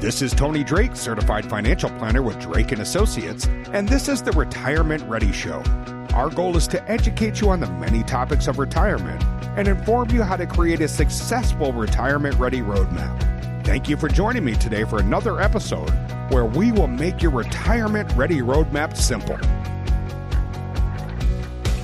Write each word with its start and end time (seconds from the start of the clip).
This 0.00 0.22
is 0.22 0.32
Tony 0.32 0.62
Drake, 0.62 0.94
certified 0.94 1.44
financial 1.50 1.90
planner 1.90 2.22
with 2.22 2.38
Drake 2.38 2.70
and 2.70 2.80
Associates, 2.80 3.46
and 3.72 3.88
this 3.88 4.08
is 4.08 4.22
the 4.22 4.30
Retirement 4.30 5.02
Ready 5.08 5.32
Show. 5.32 5.60
Our 6.14 6.30
goal 6.30 6.56
is 6.56 6.68
to 6.68 6.88
educate 6.88 7.40
you 7.40 7.50
on 7.50 7.58
the 7.58 7.66
many 7.66 8.04
topics 8.04 8.46
of 8.46 8.60
retirement 8.60 9.20
and 9.58 9.66
inform 9.66 10.10
you 10.10 10.22
how 10.22 10.36
to 10.36 10.46
create 10.46 10.80
a 10.82 10.86
successful 10.86 11.72
retirement 11.72 12.36
ready 12.36 12.60
roadmap. 12.60 13.66
Thank 13.66 13.88
you 13.88 13.96
for 13.96 14.08
joining 14.08 14.44
me 14.44 14.54
today 14.54 14.84
for 14.84 15.00
another 15.00 15.40
episode 15.40 15.90
where 16.30 16.44
we 16.44 16.70
will 16.70 16.86
make 16.86 17.20
your 17.20 17.32
retirement 17.32 18.08
ready 18.12 18.38
roadmap 18.38 18.96
simple. 18.96 19.36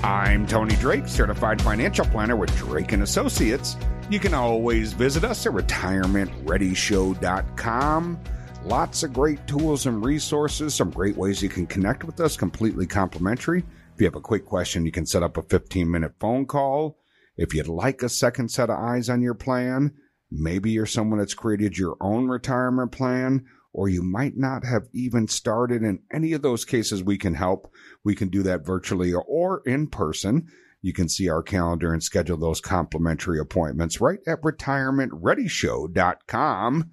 I'm 0.05 0.46
Tony 0.46 0.77
Drake, 0.77 1.09
certified 1.09 1.61
financial 1.61 2.05
planner 2.05 2.37
with 2.37 2.55
Drake 2.55 2.93
and 2.93 3.03
Associates. 3.03 3.77
You 4.11 4.18
can 4.18 4.34
always 4.34 4.93
visit 4.93 5.25
us 5.25 5.46
at 5.46 5.55
retirementreadyshow.com. 5.55 8.21
Lots 8.64 9.03
of 9.03 9.14
great 9.14 9.46
tools 9.46 9.86
and 9.86 10.04
resources, 10.04 10.75
some 10.75 10.90
great 10.90 11.17
ways 11.17 11.43
you 11.43 11.49
can 11.49 11.67
connect 11.67 12.04
with 12.04 12.21
us, 12.21 12.36
completely 12.36 12.86
complimentary. 12.86 13.64
If 13.94 14.00
you 14.00 14.07
have 14.07 14.14
a 14.14 14.21
quick 14.21 14.44
question, 14.44 14.85
you 14.85 14.93
can 14.93 15.07
set 15.07 15.22
up 15.22 15.39
a 15.39 15.43
15 15.43 15.90
minute 15.90 16.13
phone 16.21 16.44
call. 16.44 16.99
If 17.39 17.54
you'd 17.54 17.67
like 17.67 18.03
a 18.03 18.11
second 18.11 18.50
set 18.50 18.68
of 18.68 18.79
eyes 18.79 19.08
on 19.08 19.22
your 19.22 19.35
plan, 19.35 19.94
maybe 20.30 20.71
you're 20.71 20.85
someone 20.85 21.18
that's 21.18 21.32
created 21.32 21.79
your 21.79 21.96
own 22.00 22.29
retirement 22.29 22.93
plan, 22.93 23.46
or 23.72 23.89
you 23.89 24.02
might 24.02 24.36
not 24.36 24.66
have 24.66 24.86
even 24.93 25.29
started. 25.29 25.82
In 25.82 26.00
any 26.13 26.35
of 26.35 26.43
those 26.43 26.66
cases, 26.66 27.02
we 27.02 27.16
can 27.16 27.32
help. 27.35 27.72
We 28.05 28.14
can 28.14 28.29
do 28.29 28.43
that 28.43 28.66
virtually 28.66 29.14
or 29.14 29.63
in 29.64 29.86
person. 29.86 30.46
You 30.84 30.93
can 30.93 31.08
see 31.08 31.30
our 31.30 31.43
calendar 31.43 31.94
and 31.94 32.02
schedule 32.02 32.36
those 32.36 32.61
complimentary 32.61 33.38
appointments 33.41 34.02
right 34.02 34.19
at 34.27 34.42
retirementreadyshow.com. 34.42 36.91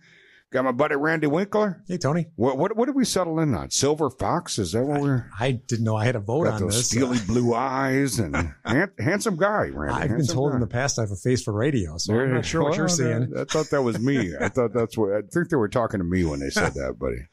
Got 0.54 0.64
my 0.66 0.72
buddy 0.72 0.96
Randy 0.96 1.28
Winkler. 1.28 1.84
Hey, 1.90 1.98
Tony. 1.98 2.28
What 2.38 2.58
what 2.58 2.78
what 2.78 2.86
did 2.86 2.96
we 2.96 3.04
settle 3.04 3.38
in 3.40 3.54
on? 3.54 3.70
Silver 3.70 4.10
Fox? 4.10 4.58
Is 4.60 4.72
that 4.74 4.84
what 4.86 5.02
we're? 5.02 5.30
I 5.38 5.52
didn't 5.52 5.84
know 5.84 5.98
I 5.98 6.06
had 6.06 6.16
a 6.16 6.20
vote 6.22 6.48
on 6.48 6.62
those 6.62 6.76
this. 6.76 6.88
steely 6.90 7.20
blue 7.28 7.54
eyes 7.54 8.18
and 8.20 8.34
hand, 8.66 8.92
handsome 8.98 9.36
guy, 9.38 9.68
Randy. 9.74 10.02
I've 10.02 10.10
been 10.18 10.26
told 10.28 10.52
guy. 10.52 10.56
in 10.56 10.62
the 10.62 10.68
past 10.68 10.98
I 11.00 11.02
have 11.04 11.12
a 11.12 11.16
face 11.18 11.42
for 11.44 11.52
radio, 11.54 11.98
so 11.98 12.12
There 12.14 12.24
I'm 12.26 12.34
not 12.34 12.46
sure 12.46 12.64
what 12.64 12.76
you're 12.78 12.86
Well, 12.88 12.96
seeing. 12.96 13.34
I 13.38 13.44
thought 13.46 13.70
that 13.72 13.82
was 13.82 13.98
me. 14.00 14.34
I 14.40 14.48
thought 14.50 14.72
that's 14.74 14.98
what 14.98 15.12
I 15.14 15.22
think 15.22 15.50
they 15.50 15.56
were 15.58 15.70
talking 15.70 16.00
to 16.00 16.04
me 16.06 16.24
when 16.26 16.40
they 16.42 16.50
said 16.50 16.74
that, 16.76 16.98
buddy. 17.00 17.28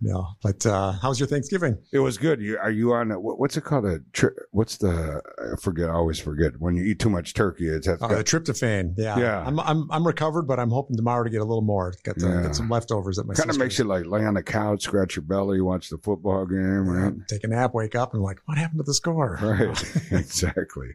No, 0.00 0.28
but 0.44 0.64
uh, 0.64 0.92
how's 0.92 1.18
your 1.18 1.26
Thanksgiving? 1.26 1.76
It 1.92 1.98
was 1.98 2.18
good. 2.18 2.40
You, 2.40 2.56
are 2.58 2.70
you 2.70 2.92
on? 2.92 3.10
A, 3.10 3.18
what's 3.18 3.56
it 3.56 3.64
called? 3.64 3.84
A 3.84 3.98
tri- 4.12 4.30
what's 4.52 4.76
the? 4.76 5.20
I 5.40 5.60
forget. 5.60 5.90
I 5.90 5.94
always 5.94 6.20
forget 6.20 6.52
when 6.60 6.76
you 6.76 6.84
eat 6.84 7.00
too 7.00 7.10
much 7.10 7.34
turkey. 7.34 7.66
It's 7.66 7.88
that's 7.88 8.00
Oh, 8.00 8.06
the 8.06 8.22
tryptophan. 8.22 8.94
Yeah, 8.96 9.18
Yeah. 9.18 9.44
I'm 9.44 9.58
I'm 9.58 9.90
I'm 9.90 10.06
recovered, 10.06 10.42
but 10.42 10.60
I'm 10.60 10.70
hoping 10.70 10.96
tomorrow 10.96 11.24
to 11.24 11.30
get 11.30 11.40
a 11.40 11.44
little 11.44 11.62
more. 11.62 11.92
Got 12.04 12.14
the, 12.16 12.28
Yeah. 12.28 12.42
got 12.42 12.54
some 12.54 12.68
leftovers 12.68 13.18
at 13.18 13.26
my 13.26 13.34
kind 13.34 13.50
of 13.50 13.58
makes 13.58 13.76
you 13.76 13.86
like 13.86 14.06
lay 14.06 14.24
on 14.24 14.34
the 14.34 14.42
couch, 14.42 14.82
scratch 14.84 15.16
your 15.16 15.24
belly, 15.24 15.60
watch 15.60 15.88
the 15.90 15.98
football 15.98 16.46
game, 16.46 16.88
right? 16.88 17.14
Take 17.26 17.42
a 17.42 17.48
nap, 17.48 17.74
wake 17.74 17.96
up, 17.96 18.14
and 18.14 18.22
like, 18.22 18.38
what 18.44 18.56
happened 18.56 18.78
to 18.78 18.84
the 18.84 18.94
score? 18.94 19.36
Right. 19.42 19.84
exactly. 20.12 20.90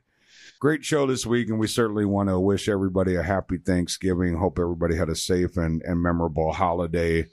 Great 0.61 0.85
show 0.85 1.05
this 1.07 1.25
week, 1.25 1.49
and 1.49 1.59
we 1.59 1.67
certainly 1.67 2.05
want 2.05 2.29
to 2.29 2.39
wish 2.39 2.69
everybody 2.69 3.15
a 3.15 3.23
happy 3.23 3.57
Thanksgiving. 3.57 4.37
Hope 4.37 4.57
everybody 4.59 4.95
had 4.95 5.09
a 5.09 5.15
safe 5.15 5.57
and, 5.57 5.81
and 5.81 6.01
memorable 6.01 6.53
holiday. 6.53 7.27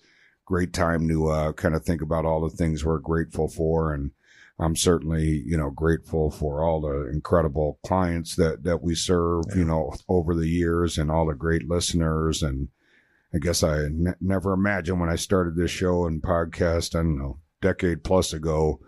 Great 0.51 0.73
time 0.73 1.07
to 1.07 1.29
uh, 1.29 1.53
kind 1.53 1.77
of 1.77 1.85
think 1.85 2.03
about 2.03 2.25
all 2.25 2.41
the 2.41 2.57
things 2.57 2.85
we're 2.85 2.99
grateful 2.99 3.47
for. 3.47 3.95
And 3.95 4.11
I'm 4.59 4.75
certainly, 4.75 5.45
you 5.47 5.57
know, 5.57 5.71
grateful 5.71 6.29
for 6.33 6.65
all 6.65 6.81
the 6.81 7.09
incredible 7.09 7.79
clients 7.87 8.35
that, 8.35 8.65
that 8.65 8.83
we 8.83 8.97
serve, 8.97 9.45
you 9.55 9.65
know, 9.65 9.95
over 10.09 10.35
the 10.35 10.49
years 10.49 10.99
and 10.99 11.09
all 11.09 11.25
the 11.25 11.35
great 11.35 11.69
listeners. 11.69 12.43
And 12.43 12.67
I 13.33 13.39
guess 13.39 13.63
I 13.63 13.87
never 14.21 14.53
imagined 14.53 14.99
when 14.99 15.09
I 15.09 15.15
started 15.15 15.55
this 15.55 15.71
show 15.71 16.05
and 16.05 16.21
podcast, 16.21 16.97
I 16.97 17.05
don't 17.05 17.17
know, 17.17 17.39
decade 17.63 18.03
plus 18.03 18.33
ago, 18.33 18.81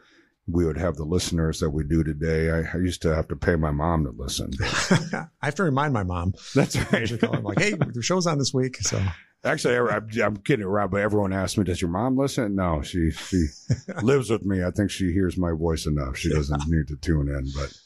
we 0.49 0.67
would 0.67 0.79
have 0.79 0.97
the 0.97 1.05
listeners 1.05 1.61
that 1.61 1.71
we 1.71 1.85
do 1.85 2.03
today. 2.03 2.51
I, 2.51 2.77
I 2.77 2.81
used 2.81 3.03
to 3.03 3.15
have 3.15 3.29
to 3.29 3.37
pay 3.37 3.55
my 3.55 3.71
mom 3.71 4.05
to 4.07 4.11
listen. 4.11 4.51
I 4.61 5.29
have 5.47 5.55
to 5.55 5.63
remind 5.63 5.93
my 5.93 6.03
mom. 6.03 6.35
That's 6.57 6.75
called, 6.75 7.37
I'm 7.37 7.45
like, 7.45 7.61
hey, 7.61 7.71
the 7.95 8.03
show's 8.03 8.27
on 8.27 8.39
this 8.39 8.53
week, 8.53 8.79
so 8.79 9.01
Actually, 9.45 9.77
I, 9.77 9.97
I'm, 9.97 10.09
I'm 10.23 10.37
kidding 10.37 10.65
around, 10.65 10.91
but 10.91 11.01
everyone 11.01 11.33
asks 11.33 11.59
me, 11.59 11.65
"Does 11.65 11.81
your 11.83 11.91
mom 11.91 12.17
listen?" 12.17 12.55
No, 12.55 12.83
she 12.83 13.11
she 13.11 13.47
lives 14.03 14.31
with 14.31 14.45
me. 14.45 14.63
I 14.63 14.71
think 14.71 14.91
she 14.91 15.13
hears 15.13 15.37
my 15.37 15.53
voice 15.53 15.87
enough. 15.87 16.17
She 16.17 16.29
doesn't 16.29 16.69
need 16.69 16.89
to 16.89 16.97
tune 16.97 17.29
in. 17.29 17.49
But 17.57 17.77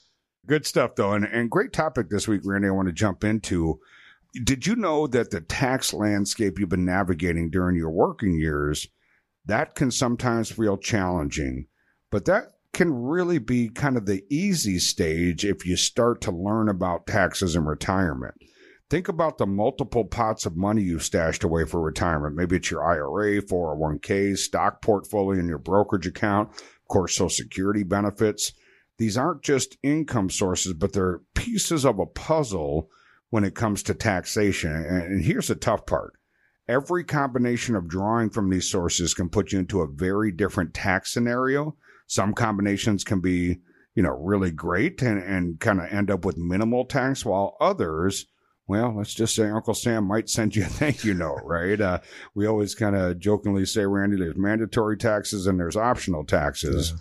good 0.47 0.67
stuff 0.67 0.97
though, 0.97 1.13
and 1.13 1.25
and 1.25 1.51
great 1.51 1.73
topic 1.73 2.11
this 2.11 2.29
week, 2.29 2.43
Randy. 2.45 2.69
I 2.69 2.73
want 2.73 2.89
to 2.89 2.93
jump 2.93 3.25
into. 3.25 3.81
Did 4.45 4.67
you 4.67 4.77
know 4.77 5.07
that 5.07 5.31
the 5.31 5.41
tax 5.41 5.95
landscape 5.95 6.59
you've 6.59 6.69
been 6.69 6.85
navigating 6.85 7.49
during 7.49 7.75
your 7.75 7.91
working 7.91 8.39
years 8.39 8.87
that 9.47 9.75
can 9.75 9.91
sometimes 9.91 10.51
feel 10.51 10.77
challenging, 10.77 11.67
but 12.11 12.25
that 12.27 12.53
can 12.73 12.93
really 12.93 13.39
be 13.39 13.69
kind 13.69 13.97
of 13.97 14.05
the 14.05 14.25
easy 14.29 14.79
stage 14.79 15.45
if 15.45 15.65
you 15.65 15.77
start 15.77 16.21
to 16.21 16.31
learn 16.31 16.69
about 16.69 17.07
taxes 17.07 17.57
and 17.57 17.67
retirement. 17.67 18.35
Think 18.89 19.09
about 19.09 19.39
the 19.39 19.47
multiple 19.47 20.05
pots 20.05 20.47
of 20.47 20.57
money 20.57 20.83
you've 20.83 21.03
stashed 21.03 21.43
away 21.43 21.65
for 21.65 21.81
retirement. 21.81 22.37
Maybe 22.37 22.57
it's 22.57 22.71
your 22.71 22.85
IRA, 22.85 23.43
401k, 23.43 24.39
stock 24.39 24.81
portfolio, 24.81 25.41
and 25.41 25.49
your 25.49 25.59
brokerage 25.59 26.07
account. 26.07 26.51
Of 26.51 26.89
course, 26.89 27.17
social 27.17 27.29
security 27.29 27.83
benefits. 27.83 28.53
These 28.99 29.17
aren't 29.17 29.43
just 29.43 29.77
income 29.83 30.31
sources, 30.31 30.75
but 30.75 30.93
they're 30.93 31.21
pieces 31.35 31.85
of 31.85 31.99
a 31.99 32.07
puzzle 32.07 32.89
when 33.31 33.43
it 33.43 33.57
comes 33.57 33.83
to 33.85 33.95
taxation. 33.95 34.71
And 34.71 35.25
here's 35.25 35.49
the 35.49 35.57
tough 35.57 35.85
part. 35.85 36.13
Every 36.69 37.03
combination 37.03 37.75
of 37.75 37.89
drawing 37.89 38.31
from 38.31 38.51
these 38.51 38.71
sources 38.71 39.15
can 39.15 39.29
put 39.29 39.53
you 39.53 39.59
into 39.59 39.83
a 39.83 39.89
very 39.89 40.31
different 40.31 40.75
tax 40.75 41.13
scenario. 41.13 41.77
Some 42.07 42.35
combinations 42.35 43.03
can 43.03 43.21
be, 43.21 43.59
you 43.97 44.03
know, 44.05 44.17
really 44.17 44.53
great 44.53 45.03
and, 45.03 45.21
and 45.21 45.59
kind 45.59 45.81
of 45.81 45.87
end 45.87 46.09
up 46.09 46.25
with 46.25 46.39
minimal 46.39 46.85
tax, 46.85 47.25
while 47.25 47.57
others, 47.61 48.27
well, 48.69 48.95
let's 48.97 49.15
just 49.15 49.35
say 49.35 49.49
Uncle 49.49 49.75
Sam 49.75 50.05
might 50.05 50.29
send 50.29 50.57
you 50.57 50.63
a 50.65 50.67
thank 50.67 51.05
you 51.05 51.15
note, 51.15 51.43
right? 51.45 51.81
Uh, 51.81 52.01
we 52.35 52.47
always 52.47 52.75
kind 52.75 52.97
of 52.97 53.19
jokingly 53.19 53.65
say, 53.65 53.87
Randy, 53.87 54.17
there's 54.17 54.37
mandatory 54.37 54.97
taxes 54.97 55.47
and 55.47 55.59
there's 55.59 55.77
optional 55.77 56.25
taxes. 56.25 56.95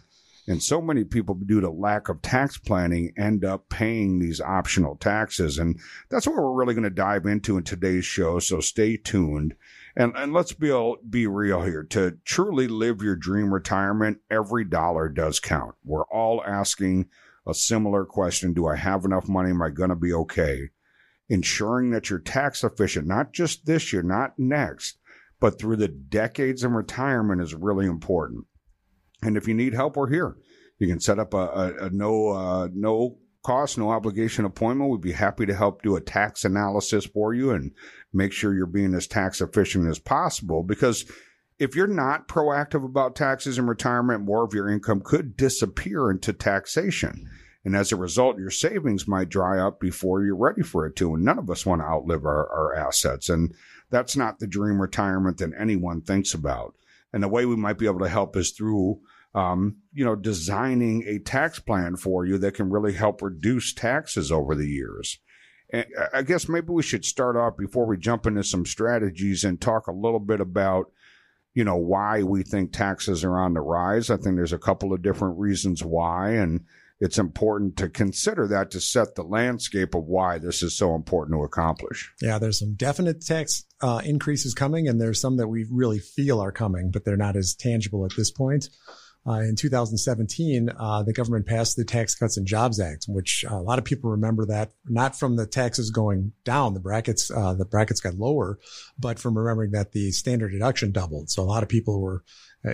And 0.48 0.62
so 0.62 0.80
many 0.80 1.04
people, 1.04 1.34
due 1.34 1.62
to 1.62 1.72
lack 1.72 2.08
of 2.08 2.22
tax 2.22 2.60
planning, 2.60 3.14
end 3.18 3.44
up 3.44 3.68
paying 3.68 4.20
these 4.20 4.40
optional 4.40 4.96
taxes. 4.96 5.58
And 5.58 5.80
that's 6.10 6.28
what 6.28 6.36
we're 6.36 6.54
really 6.54 6.76
going 6.76 6.84
to 6.84 6.92
dive 6.92 7.26
into 7.26 7.58
in 7.58 7.64
today's 7.64 8.06
show. 8.06 8.38
So 8.38 8.60
stay 8.60 8.96
tuned. 8.96 9.56
And, 9.96 10.14
and 10.16 10.34
let's 10.34 10.54
be, 10.54 10.72
all, 10.72 10.98
be 11.10 11.26
real 11.26 11.64
here. 11.64 11.82
To 11.82 12.20
truly 12.26 12.68
live 12.68 13.02
your 13.02 13.16
dream 13.16 13.52
retirement, 13.52 14.20
every 14.30 14.66
dollar 14.66 15.10
does 15.10 15.40
count. 15.40 15.74
We're 15.84 16.06
all 16.06 16.44
asking 16.46 17.08
a 17.48 17.56
similar 17.56 18.06
question. 18.06 18.54
Do 18.54 18.68
I 18.68 18.76
have 18.76 19.04
enough 19.04 19.28
money? 19.28 19.50
Am 19.50 19.64
I 19.64 19.70
going 19.70 19.90
to 19.90 19.96
be 19.96 20.14
okay? 20.14 20.70
Ensuring 21.28 21.90
that 21.90 22.10
you're 22.10 22.20
tax 22.20 22.64
efficient, 22.64 23.08
not 23.08 23.34
just 23.34 23.66
this 23.66 23.92
year, 23.92 24.04
not 24.04 24.38
next, 24.38 25.00
but 25.40 25.58
through 25.58 25.78
the 25.78 25.88
decades 25.88 26.64
in 26.64 26.74
retirement 26.74 27.42
is 27.42 27.56
really 27.56 27.88
important. 27.88 28.46
And 29.24 29.36
if 29.36 29.48
you 29.48 29.54
need 29.54 29.74
help, 29.74 29.98
we're 29.98 30.10
here. 30.10 30.38
You 30.78 30.88
can 30.88 31.00
set 31.00 31.18
up 31.20 31.34
a, 31.34 31.38
a, 31.38 31.86
a 31.86 31.90
no 31.90 32.30
uh, 32.30 32.68
no 32.74 33.18
cost, 33.44 33.78
no 33.78 33.90
obligation 33.90 34.46
appointment. 34.46 34.90
We'd 34.90 35.02
be 35.02 35.12
happy 35.12 35.46
to 35.46 35.54
help 35.56 35.82
do 35.82 35.96
a 35.96 36.02
tax 36.02 36.46
analysis 36.46 37.06
for 37.06 37.34
you 37.34 37.52
and 37.52 37.72
make 38.12 38.32
sure 38.32 38.54
you're 38.54 38.66
being 38.66 38.94
as 38.94 39.08
tax 39.08 39.40
efficient 39.40 39.88
as 39.88 40.00
possible. 40.00 40.64
Because 40.64 41.06
if 41.60 41.76
you're 41.76 41.88
not 41.88 42.28
proactive 42.28 42.84
about 42.84 43.16
taxes 43.16 43.58
in 43.58 43.68
retirement, 43.68 44.26
more 44.26 44.44
of 44.44 44.54
your 44.54 44.70
income 44.70 45.02
could 45.02 45.38
disappear 45.38 46.12
into 46.12 46.34
taxation. 46.34 47.30
And 47.66 47.76
as 47.76 47.92
a 47.92 47.98
result, 47.98 48.38
your 48.38 48.52
savings 48.52 49.08
might 49.08 49.30
dry 49.30 49.60
up 49.60 49.80
before 49.80 50.24
you're 50.24 50.36
ready 50.36 50.62
for 50.62 50.86
it 50.86 50.96
to. 50.98 51.16
And 51.16 51.26
none 51.26 51.40
of 51.40 51.50
us 51.50 51.66
want 51.66 51.82
to 51.82 51.88
outlive 51.88 52.24
our, 52.24 52.48
our 52.48 52.76
assets. 52.76 53.28
And 53.28 53.56
that's 53.90 54.16
not 54.16 54.40
the 54.40 54.48
dream 54.48 54.80
retirement 54.80 55.40
that 55.40 55.52
anyone 55.60 56.02
thinks 56.02 56.34
about. 56.36 56.76
And 57.12 57.24
the 57.24 57.28
way 57.28 57.46
we 57.46 57.56
might 57.56 57.80
be 57.80 57.88
able 57.88 58.00
to 58.00 58.10
help 58.10 58.38
is 58.38 58.52
through, 58.52 59.00
um, 59.34 59.78
you 59.94 60.06
know, 60.06 60.16
designing 60.16 61.04
a 61.08 61.18
tax 61.18 61.60
plan 61.60 61.96
for 61.96 62.26
you 62.26 62.38
that 62.38 62.54
can 62.54 62.70
really 62.70 62.94
help 62.94 63.22
reduce 63.22 63.74
taxes 63.74 64.32
over 64.32 64.54
the 64.54 64.68
years. 64.68 65.20
And 65.72 65.86
I 66.14 66.22
guess 66.22 66.48
maybe 66.48 66.68
we 66.70 66.84
should 66.84 67.04
start 67.04 67.36
off 67.36 67.58
before 67.58 67.88
we 67.88 67.98
jump 67.98 68.28
into 68.28 68.44
some 68.44 68.66
strategies 68.66 69.44
and 69.44 69.60
talk 69.60 69.88
a 69.88 69.92
little 69.92 70.20
bit 70.20 70.40
about, 70.40 70.92
you 71.56 71.64
know, 71.64 71.78
why 71.78 72.22
we 72.22 72.44
think 72.44 72.72
taxes 72.72 73.24
are 73.24 73.40
on 73.40 73.56
the 73.56 73.62
rise. 73.62 74.12
I 74.12 74.18
think 74.18 74.36
there's 74.36 74.54
a 74.54 74.60
couple 74.60 74.94
of 74.94 75.02
different 75.02 75.40
reasons 75.40 75.84
why, 75.84 76.32
and 76.32 76.66
it's 77.00 77.18
important 77.18 77.78
to 77.78 77.90
consider 77.90 78.48
that 78.48 78.72
to 78.72 78.80
set 78.80 79.16
the 79.16 79.24
landscape 79.24 79.96
of 79.96 80.06
why 80.06 80.38
this 80.38 80.64
is 80.64 80.76
so 80.76 80.96
important 80.96 81.38
to 81.38 81.44
accomplish. 81.44 82.14
Yeah, 82.22 82.40
there's 82.40 82.60
some 82.60 82.76
definite 82.76 83.26
tax 83.26 83.66
uh, 83.82 84.02
increases 84.04 84.54
coming, 84.54 84.88
and 84.88 85.00
there's 85.00 85.20
some 85.20 85.38
that 85.38 85.48
we 85.48 85.66
really 85.70 86.00
feel 86.00 86.40
are 86.40 86.52
coming, 86.52 86.92
but 86.92 87.04
they're 87.04 87.18
not 87.18 87.36
as 87.36 87.54
tangible 87.56 88.06
at 88.06 88.16
this 88.16 88.32
point. 88.32 88.70
uh, 89.28 89.40
in 89.40 89.56
2017, 89.56 90.70
uh, 90.78 91.04
the 91.04 91.14
government 91.14 91.48
passed 91.48 91.76
the 91.76 91.84
Tax 91.84 92.14
Cuts 92.14 92.38
and 92.38 92.46
Jobs 92.46 92.80
Act, 92.80 93.06
which 93.08 93.44
uh, 93.50 93.56
a 93.56 93.62
lot 93.62 93.80
of 93.80 93.86
people 93.86 94.12
remember 94.12 94.46
that 94.46 94.72
not 94.86 95.18
from 95.18 95.36
the 95.36 95.48
taxes 95.48 95.90
going 95.90 96.32
down, 96.44 96.76
the 96.76 96.80
brackets, 96.80 97.32
uh, 97.32 97.54
the 97.56 97.66
brackets 97.66 98.00
got 98.00 98.14
lower, 98.16 98.60
but 99.00 99.18
from 99.18 99.38
remembering 99.38 99.72
that 99.72 99.94
the 99.94 100.12
standard 100.12 100.52
deduction 100.52 100.92
doubled. 100.92 101.32
So 101.32 101.42
a 101.42 101.46
lot 101.46 101.64
of 101.64 101.70
people 101.70 102.00
were, 102.02 102.24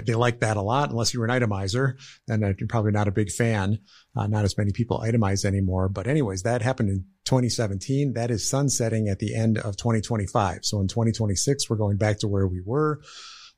they 0.06 0.16
like 0.16 0.40
that 0.40 0.58
a 0.58 0.62
lot. 0.62 0.90
Unless 0.90 1.14
you 1.14 1.20
were 1.20 1.26
an 1.26 1.42
itemizer, 1.42 1.94
then 2.28 2.42
you're 2.42 2.68
probably 2.68 2.92
not 2.92 3.08
a 3.08 3.12
big 3.12 3.32
fan. 3.32 3.80
Uh, 4.16 4.28
not 4.28 4.46
as 4.46 4.58
many 4.58 4.72
people 4.72 5.00
itemize 5.00 5.46
anymore. 5.46 5.90
But 5.90 6.08
anyways, 6.08 6.44
that 6.44 6.62
happened 6.62 6.90
in 6.90 7.06
2017. 7.26 8.14
That 8.14 8.32
is 8.32 8.48
sunsetting 8.48 9.08
at 9.10 9.20
the 9.20 9.36
end 9.36 9.58
of 9.58 9.78
2025. 9.78 10.60
So 10.64 10.80
in 10.80 10.88
2026, 10.88 11.70
we're 11.70 11.78
going 11.78 11.98
back 11.98 12.20
to 12.20 12.28
where 12.28 12.48
we 12.48 12.62
were. 12.66 13.02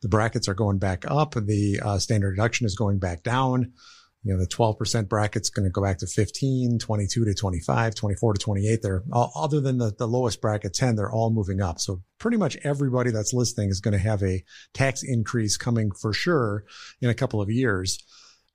The 0.02 0.10
brackets 0.10 0.48
are 0.48 0.54
going 0.54 0.80
back 0.80 1.06
up. 1.08 1.34
The 1.34 1.80
uh, 1.84 1.98
standard 2.00 2.36
deduction 2.36 2.66
is 2.66 2.76
going 2.76 3.00
back 3.00 3.24
down. 3.24 3.74
You 4.24 4.34
know, 4.34 4.40
the 4.40 4.48
12% 4.48 5.10
bracket's 5.10 5.50
going 5.50 5.66
to 5.66 5.72
go 5.72 5.84
back 5.84 5.98
to 6.00 6.08
15, 6.08 6.80
22 6.80 7.26
to 7.26 7.34
25, 7.34 7.96
24 7.96 8.34
to 8.34 8.40
28. 8.40 8.80
They're 8.82 9.04
all, 9.12 9.32
other 9.36 9.60
than 9.60 9.78
the, 9.78 9.94
the 9.98 10.08
lowest 10.08 10.42
bracket 10.42 10.74
10, 10.74 10.96
they're 10.96 11.12
all 11.12 11.30
moving 11.30 11.62
up. 11.62 11.80
So 11.80 12.02
pretty 12.20 12.38
much 12.38 12.58
everybody 12.64 13.12
that's 13.12 13.34
listening 13.34 13.70
is 13.70 13.82
going 13.82 13.94
to 13.94 13.98
have 13.98 14.24
a 14.24 14.44
tax 14.74 15.04
increase 15.04 15.58
coming 15.58 15.92
for 15.92 16.14
sure 16.14 16.64
in 17.02 17.10
a 17.10 17.14
couple 17.14 17.42
of 17.42 17.50
years. 17.50 18.02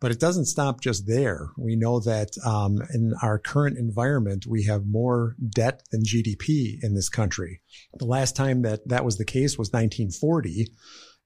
But 0.00 0.12
it 0.12 0.20
doesn't 0.20 0.44
stop 0.44 0.81
just 0.81 1.09
there. 1.09 1.50
We 1.59 1.75
know 1.75 1.99
that 2.00 2.31
um, 2.47 2.79
in 2.94 3.12
our 3.20 3.38
current 3.38 3.76
environment, 3.76 4.47
we 4.47 4.62
have 4.65 4.87
more 4.87 5.35
debt 5.50 5.82
than 5.91 6.05
GDP 6.05 6.76
in 6.82 6.94
this 6.94 7.09
country. 7.09 7.61
The 7.94 8.06
last 8.06 8.37
time 8.37 8.62
that 8.62 8.88
that 8.88 9.05
was 9.05 9.19
the 9.19 9.25
case 9.25 9.59
was 9.59 9.73
1940 9.73 10.69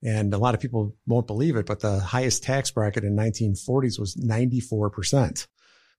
and 0.02 0.34
a 0.34 0.38
lot 0.38 0.54
of 0.54 0.60
people 0.60 0.96
won't 1.06 1.26
believe 1.26 1.56
it, 1.56 1.66
but 1.66 1.80
the 1.80 2.00
highest 2.00 2.42
tax 2.42 2.70
bracket 2.70 3.04
in 3.04 3.16
1940s 3.16 3.98
was 3.98 4.16
94%. 4.16 5.46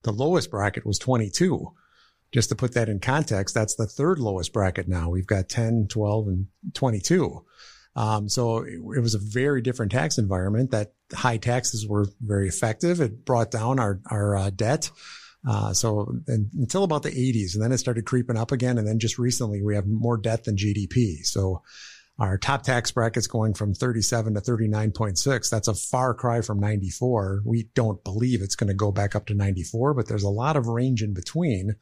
The 0.02 0.12
lowest 0.12 0.50
bracket 0.50 0.84
was 0.84 0.98
22. 0.98 1.72
Just 2.32 2.48
to 2.50 2.56
put 2.56 2.74
that 2.74 2.88
in 2.88 3.00
context, 3.00 3.54
that's 3.54 3.76
the 3.76 3.86
third 3.86 4.18
lowest 4.18 4.52
bracket 4.52 4.88
now. 4.88 5.08
We've 5.08 5.26
got 5.26 5.48
10, 5.48 5.86
12, 5.88 6.28
and 6.28 6.46
22. 6.74 7.44
Um, 7.96 8.28
so 8.28 8.58
it, 8.58 8.74
it, 8.74 9.00
was 9.00 9.14
a 9.14 9.20
very 9.20 9.62
different 9.62 9.92
tax 9.92 10.18
environment 10.18 10.72
that 10.72 10.94
high 11.12 11.36
taxes 11.36 11.86
were 11.86 12.06
very 12.20 12.48
effective. 12.48 13.00
It 13.00 13.24
brought 13.24 13.52
down 13.52 13.78
our, 13.78 14.00
our 14.10 14.36
uh, 14.36 14.50
debt. 14.50 14.90
Uh, 15.48 15.72
so 15.72 16.12
until 16.26 16.84
about 16.84 17.04
the 17.04 17.10
80s, 17.10 17.54
and 17.54 17.62
then 17.62 17.70
it 17.70 17.78
started 17.78 18.04
creeping 18.04 18.36
up 18.36 18.50
again. 18.50 18.78
And 18.78 18.86
then 18.88 18.98
just 18.98 19.18
recently, 19.18 19.62
we 19.62 19.76
have 19.76 19.86
more 19.86 20.16
debt 20.16 20.44
than 20.44 20.56
GDP. 20.56 21.24
So 21.24 21.62
our 22.18 22.38
top 22.38 22.62
tax 22.62 22.92
bracket's 22.92 23.26
going 23.26 23.54
from 23.54 23.74
37 23.74 24.34
to 24.34 24.40
39.6. 24.40 25.50
That's 25.50 25.68
a 25.68 25.74
far 25.74 26.14
cry 26.14 26.42
from 26.42 26.60
94. 26.60 27.42
We 27.44 27.68
don't 27.74 28.02
believe 28.04 28.40
it's 28.40 28.54
going 28.54 28.68
to 28.68 28.74
go 28.74 28.92
back 28.92 29.16
up 29.16 29.26
to 29.26 29.34
94, 29.34 29.94
but 29.94 30.06
there's 30.06 30.22
a 30.22 30.28
lot 30.28 30.56
of 30.56 30.68
range 30.68 31.02
in 31.02 31.12
between 31.12 31.74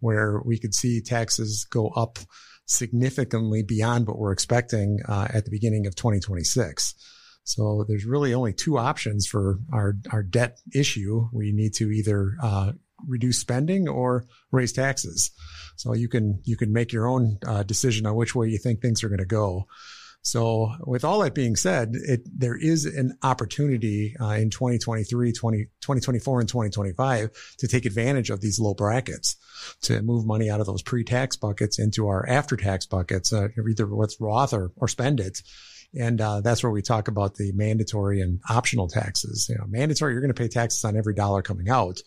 where 0.00 0.40
we 0.44 0.58
could 0.58 0.74
see 0.74 1.00
taxes 1.00 1.66
go 1.70 1.88
up 1.88 2.18
significantly 2.66 3.62
beyond 3.62 4.06
what 4.06 4.18
we're 4.18 4.32
expecting 4.32 5.00
uh, 5.08 5.28
at 5.32 5.44
the 5.44 5.50
beginning 5.50 5.86
of 5.86 5.94
2026. 5.94 6.94
So 7.44 7.84
there's 7.88 8.04
really 8.04 8.34
only 8.34 8.52
two 8.52 8.78
options 8.78 9.26
for 9.26 9.58
our, 9.72 9.94
our 10.12 10.22
debt 10.22 10.60
issue. 10.74 11.28
We 11.32 11.52
need 11.52 11.74
to 11.74 11.90
either 11.90 12.36
uh, 12.42 12.72
reduce 13.06 13.38
spending 13.38 13.88
or 13.88 14.26
raise 14.50 14.72
taxes. 14.72 15.30
So 15.76 15.94
you 15.94 16.08
can 16.08 16.40
you 16.44 16.56
can 16.56 16.72
make 16.72 16.92
your 16.92 17.08
own 17.08 17.38
uh, 17.46 17.62
decision 17.62 18.06
on 18.06 18.14
which 18.14 18.34
way 18.34 18.48
you 18.48 18.58
think 18.58 18.80
things 18.80 19.02
are 19.02 19.08
going 19.08 19.18
to 19.18 19.26
go. 19.26 19.66
So 20.22 20.72
with 20.80 21.04
all 21.04 21.20
that 21.20 21.34
being 21.34 21.56
said, 21.56 21.92
it, 21.94 22.20
there 22.26 22.56
is 22.56 22.84
an 22.84 23.16
opportunity 23.22 24.14
uh, 24.20 24.32
in 24.32 24.50
2023, 24.50 25.32
20, 25.32 25.58
2024 25.80 26.40
and 26.40 26.48
2025 26.48 27.54
to 27.58 27.68
take 27.68 27.86
advantage 27.86 28.28
of 28.28 28.42
these 28.42 28.60
low 28.60 28.74
brackets 28.74 29.36
to 29.82 30.02
move 30.02 30.26
money 30.26 30.50
out 30.50 30.60
of 30.60 30.66
those 30.66 30.82
pre-tax 30.82 31.36
buckets 31.36 31.78
into 31.78 32.06
our 32.06 32.28
after-tax 32.28 32.84
buckets, 32.84 33.32
uh, 33.32 33.48
either 33.66 33.86
with 33.86 34.14
Roth 34.20 34.52
or, 34.52 34.72
or 34.76 34.88
spend 34.88 35.20
it 35.20 35.40
and 35.98 36.20
uh, 36.20 36.40
that's 36.40 36.62
where 36.62 36.70
we 36.70 36.82
talk 36.82 37.08
about 37.08 37.34
the 37.34 37.52
mandatory 37.52 38.20
and 38.20 38.40
optional 38.48 38.88
taxes. 38.88 39.48
You 39.48 39.56
know, 39.56 39.66
mandatory, 39.68 40.12
you're 40.12 40.20
going 40.20 40.32
to 40.32 40.40
pay 40.40 40.48
taxes 40.48 40.84
on 40.84 40.96
every 40.96 41.14
dollar 41.14 41.42
coming 41.42 41.68
out. 41.68 42.00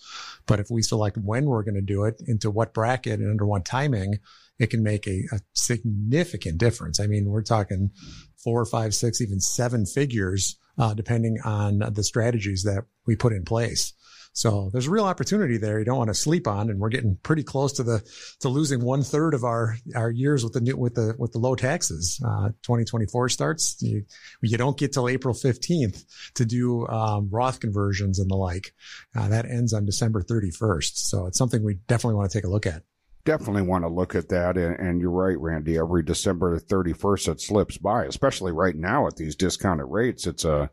But 0.45 0.59
if 0.59 0.69
we 0.69 0.81
select 0.81 1.18
when 1.18 1.45
we're 1.45 1.63
going 1.63 1.75
to 1.75 1.81
do 1.81 2.06
it, 2.06 2.21
into 2.25 2.50
what 2.50 2.74
bracket 2.74 3.19
and 3.19 3.30
under 3.30 3.45
what 3.45 3.65
timing, 3.65 4.19
it 4.59 4.69
can 4.69 4.83
make 4.83 5.07
a, 5.07 5.24
a 5.31 5.39
significant 5.53 6.57
difference. 6.57 7.00
I 7.00 7.07
mean, 7.07 7.30
we're 7.30 7.41
talking 7.41 7.91
four, 8.38 8.65
five, 8.65 8.94
six, 8.94 9.19
even 9.19 9.39
seven 9.39 9.86
figures, 9.86 10.57
uh, 10.77 10.94
depending 10.94 11.39
on 11.44 11.79
the 11.79 12.03
strategies 12.03 12.63
that 12.63 12.86
we 13.06 13.15
put 13.15 13.33
in 13.33 13.44
place. 13.44 13.94
So 14.33 14.71
there's 14.74 14.88
a 14.88 14.91
real 14.91 15.06
opportunity 15.06 15.57
there. 15.57 15.77
You 15.77 15.85
don't 15.85 15.97
want 15.97 16.09
to 16.09 16.15
sleep 16.15 16.47
on, 16.47 16.71
and 16.71 16.80
we're 16.80 16.89
getting 16.89 17.18
pretty 17.21 17.44
close 17.44 17.74
to 17.74 17.83
the 17.83 18.03
to 18.39 18.50
losing 18.50 18.83
one 18.83 19.03
third 19.03 19.35
of 19.35 19.44
our 19.44 19.77
our 19.95 20.09
years 20.09 20.44
with 20.44 20.53
the 20.53 20.62
new 20.62 20.75
with 20.75 20.95
the 20.95 21.15
with 21.19 21.31
the 21.31 21.38
low 21.38 21.56
taxes. 21.56 22.19
Uh, 22.25 22.50
2024 22.63 23.30
starts. 23.30 23.77
You 23.81 24.06
you 24.41 24.57
don't 24.57 24.77
get 24.77 24.91
till 24.91 25.07
April 25.07 25.35
15th 25.35 26.03
to 26.33 26.45
do 26.45 26.88
um, 26.88 27.30
Roth 27.31 27.59
conversions 27.59 28.18
and 28.18 28.30
the 28.30 28.35
like. 28.35 28.74
Uh, 29.15 29.27
that 29.30 29.45
ends 29.45 29.71
on 29.71 29.85
December 29.85 30.24
31st. 30.24 30.97
So 30.97 31.27
it's 31.27 31.38
something 31.38 31.63
we 31.63 31.75
definitely 31.88 32.15
want 32.15 32.31
to 32.31 32.38
take 32.38 32.45
a 32.45 32.50
look 32.50 32.65
at 32.65 32.83
definitely 33.25 33.62
want 33.62 33.86
to 33.86 33.88
look 33.88 34.15
at 34.15 34.27
that. 34.29 34.57
And, 34.57 34.77
and, 34.79 35.00
you're 35.00 35.09
right, 35.09 35.39
Randy. 35.39 35.77
Every 35.77 36.03
December 36.03 36.59
31st 36.59 37.31
it 37.31 37.39
slips 37.39 37.77
by, 37.77 38.03
especially 38.03 38.51
right 38.51 38.75
now 38.75 39.07
at 39.07 39.15
these 39.15 39.38
discounted 39.38 39.86
rates, 39.88 40.27
it's 40.27 40.44
a 40.44 40.69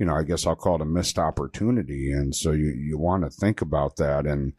you 0.00 0.06
know, 0.06 0.14
I 0.14 0.22
guess 0.22 0.46
I'll 0.46 0.56
call 0.56 0.76
it 0.76 0.80
a 0.80 0.86
missed 0.86 1.18
opportunity. 1.18 2.10
And 2.10 2.34
so 2.34 2.52
you, 2.52 2.70
you 2.70 2.96
want 2.96 3.22
to 3.22 3.30
think 3.30 3.60
about 3.60 3.96
that. 3.96 4.26
And 4.26 4.54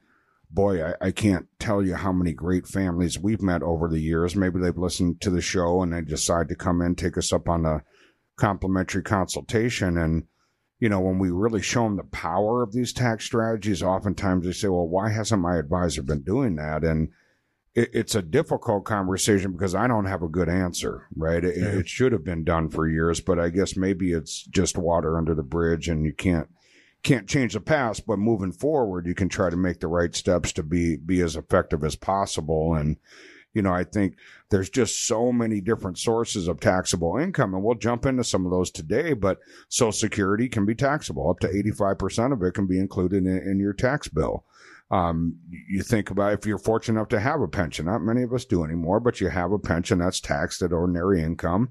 boy, 0.52 0.86
I, 0.86 0.94
I 1.02 1.12
can't 1.12 1.48
tell 1.58 1.82
you 1.82 1.96
how 1.96 2.12
many 2.12 2.32
great 2.32 2.68
families 2.68 3.18
we've 3.18 3.42
met 3.42 3.64
over 3.64 3.90
the 3.90 4.00
years. 4.00 4.36
Maybe 4.36 4.60
they've 4.60 4.78
listened 4.78 5.20
to 5.22 5.32
the 5.32 5.42
show 5.42 5.82
and 5.82 5.92
they 5.92 6.02
decide 6.02 6.48
to 6.50 6.56
come 6.56 6.80
in, 6.84 6.94
take 6.94 7.18
us 7.18 7.34
up 7.34 7.50
on 7.50 7.66
a 7.66 7.82
complimentary 8.38 9.02
consultation. 9.02 9.98
And, 9.98 10.26
you 10.80 10.90
know, 10.90 11.00
when 11.00 11.18
we 11.18 11.32
really 11.32 11.64
show 11.64 11.86
them 11.86 11.98
the 11.98 12.04
power 12.04 12.62
of 12.62 12.72
these 12.72 12.94
tax 12.94 13.26
strategies, 13.26 13.82
oftentimes 13.82 14.46
they 14.46 14.52
say, 14.52 14.68
well, 14.68 14.88
why 14.88 15.10
hasn't 15.10 15.42
my 15.42 15.58
advisor 15.58 16.04
been 16.04 16.22
doing 16.22 16.56
that? 16.58 16.84
And 16.84 17.10
it, 17.76 17.90
it's 17.94 18.16
a 18.16 18.22
difficult 18.22 18.86
conversation 18.86 19.52
because 19.52 19.76
I 19.76 19.88
don't 19.88 20.06
have 20.06 20.24
a 20.24 20.28
good 20.28 20.50
answer, 20.50 21.08
right? 21.16 21.44
It, 21.44 21.58
yeah. 21.58 21.80
it 21.80 21.88
should 21.88 22.12
have 22.12 22.24
been 22.24 22.44
done 22.44 22.70
for 22.70 22.88
years, 22.88 23.22
but 23.22 23.40
I 23.40 23.50
guess 23.50 23.76
maybe 23.76 24.14
it's 24.14 24.44
just 24.44 24.78
water 24.78 25.18
under 25.18 25.36
the 25.36 25.44
bridge 25.44 25.88
and 25.88 26.06
you 26.06 26.14
can't 26.14 26.50
can't 27.04 27.28
change 27.28 27.54
the 27.54 27.60
past, 27.62 28.06
but 28.06 28.20
moving 28.20 28.52
forward, 28.52 29.08
you 29.08 29.16
can 29.16 29.28
try 29.28 29.50
to 29.50 29.58
make 29.58 29.80
the 29.80 29.88
right 29.88 30.14
steps 30.16 30.54
to 30.54 30.64
be 30.64 30.98
be 30.98 31.22
as 31.22 31.36
effective 31.36 31.84
as 31.84 31.96
possible. 31.96 32.76
And 32.76 32.98
you 33.54 33.62
know, 33.62 33.74
I 33.74 33.84
think 33.84 34.16
there's 34.50 34.70
just 34.70 35.08
so 35.08 35.32
many 35.32 35.62
different 35.62 35.98
sources 35.98 36.48
of 36.48 36.60
taxable 36.60 37.18
income, 37.18 37.54
and 37.54 37.64
we'll 37.64 37.76
jump 37.76 38.06
into 38.06 38.24
some 38.24 38.46
of 38.46 38.52
those 38.52 38.72
today. 38.72 39.14
But 39.14 39.40
Social 39.68 39.92
Security 39.92 40.48
can 40.48 40.66
be 40.66 40.76
taxable; 40.76 41.30
up 41.30 41.40
to 41.40 41.48
85% 41.48 42.34
of 42.34 42.44
it 42.44 42.54
can 42.54 42.68
be 42.68 42.80
included 42.80 43.26
in, 43.26 43.38
in 43.38 43.60
your 43.60 43.74
tax 43.74 44.08
bill. 44.08 44.46
Um, 44.92 45.38
you 45.50 45.84
think 45.84 46.12
about 46.12 46.34
if 46.34 46.46
you're 46.46 46.58
fortunate 46.58 47.00
enough 47.00 47.10
to 47.10 47.20
have 47.20 47.40
a 47.42 47.48
pension. 47.48 47.86
Not 47.86 48.02
many 48.02 48.24
of 48.24 48.34
us 48.34 48.44
do 48.44 48.66
anymore, 48.66 49.00
but 49.00 49.22
you 49.22 49.30
have 49.30 49.54
a 49.54 49.60
pension 49.60 50.00
that's 50.00 50.20
taxed 50.20 50.62
at 50.62 50.74
ordinary 50.74 51.24
income. 51.24 51.70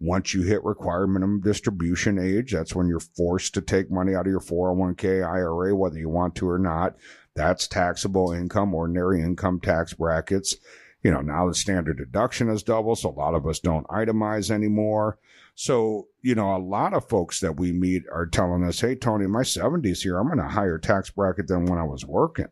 Once 0.00 0.32
you 0.32 0.42
hit 0.42 0.62
required 0.62 1.08
minimum 1.08 1.40
distribution 1.40 2.18
age, 2.18 2.52
that's 2.52 2.74
when 2.74 2.86
you're 2.86 3.00
forced 3.00 3.54
to 3.54 3.62
take 3.62 3.90
money 3.90 4.14
out 4.14 4.26
of 4.26 4.30
your 4.30 4.38
401k 4.38 5.26
IRA, 5.26 5.74
whether 5.74 5.98
you 5.98 6.08
want 6.08 6.36
to 6.36 6.48
or 6.48 6.58
not. 6.58 6.94
That's 7.34 7.66
taxable 7.66 8.32
income, 8.32 8.74
ordinary 8.74 9.22
income 9.22 9.60
tax 9.60 9.94
brackets. 9.94 10.54
You 11.02 11.10
know, 11.10 11.20
now 11.20 11.48
the 11.48 11.54
standard 11.54 11.96
deduction 11.96 12.48
is 12.48 12.62
double, 12.62 12.96
so 12.96 13.08
a 13.08 13.10
lot 13.10 13.34
of 13.34 13.46
us 13.46 13.60
don't 13.60 13.86
itemize 13.88 14.50
anymore. 14.50 15.18
So, 15.60 16.06
you 16.22 16.36
know, 16.36 16.54
a 16.54 16.62
lot 16.62 16.94
of 16.94 17.08
folks 17.08 17.40
that 17.40 17.56
we 17.56 17.72
meet 17.72 18.04
are 18.12 18.26
telling 18.26 18.62
us, 18.62 18.80
Hey, 18.80 18.94
Tony, 18.94 19.26
my 19.26 19.42
seventies 19.42 20.00
here, 20.00 20.16
I'm 20.16 20.30
in 20.30 20.38
a 20.38 20.48
higher 20.48 20.78
tax 20.78 21.10
bracket 21.10 21.48
than 21.48 21.66
when 21.66 21.80
I 21.80 21.82
was 21.82 22.06
working. 22.06 22.46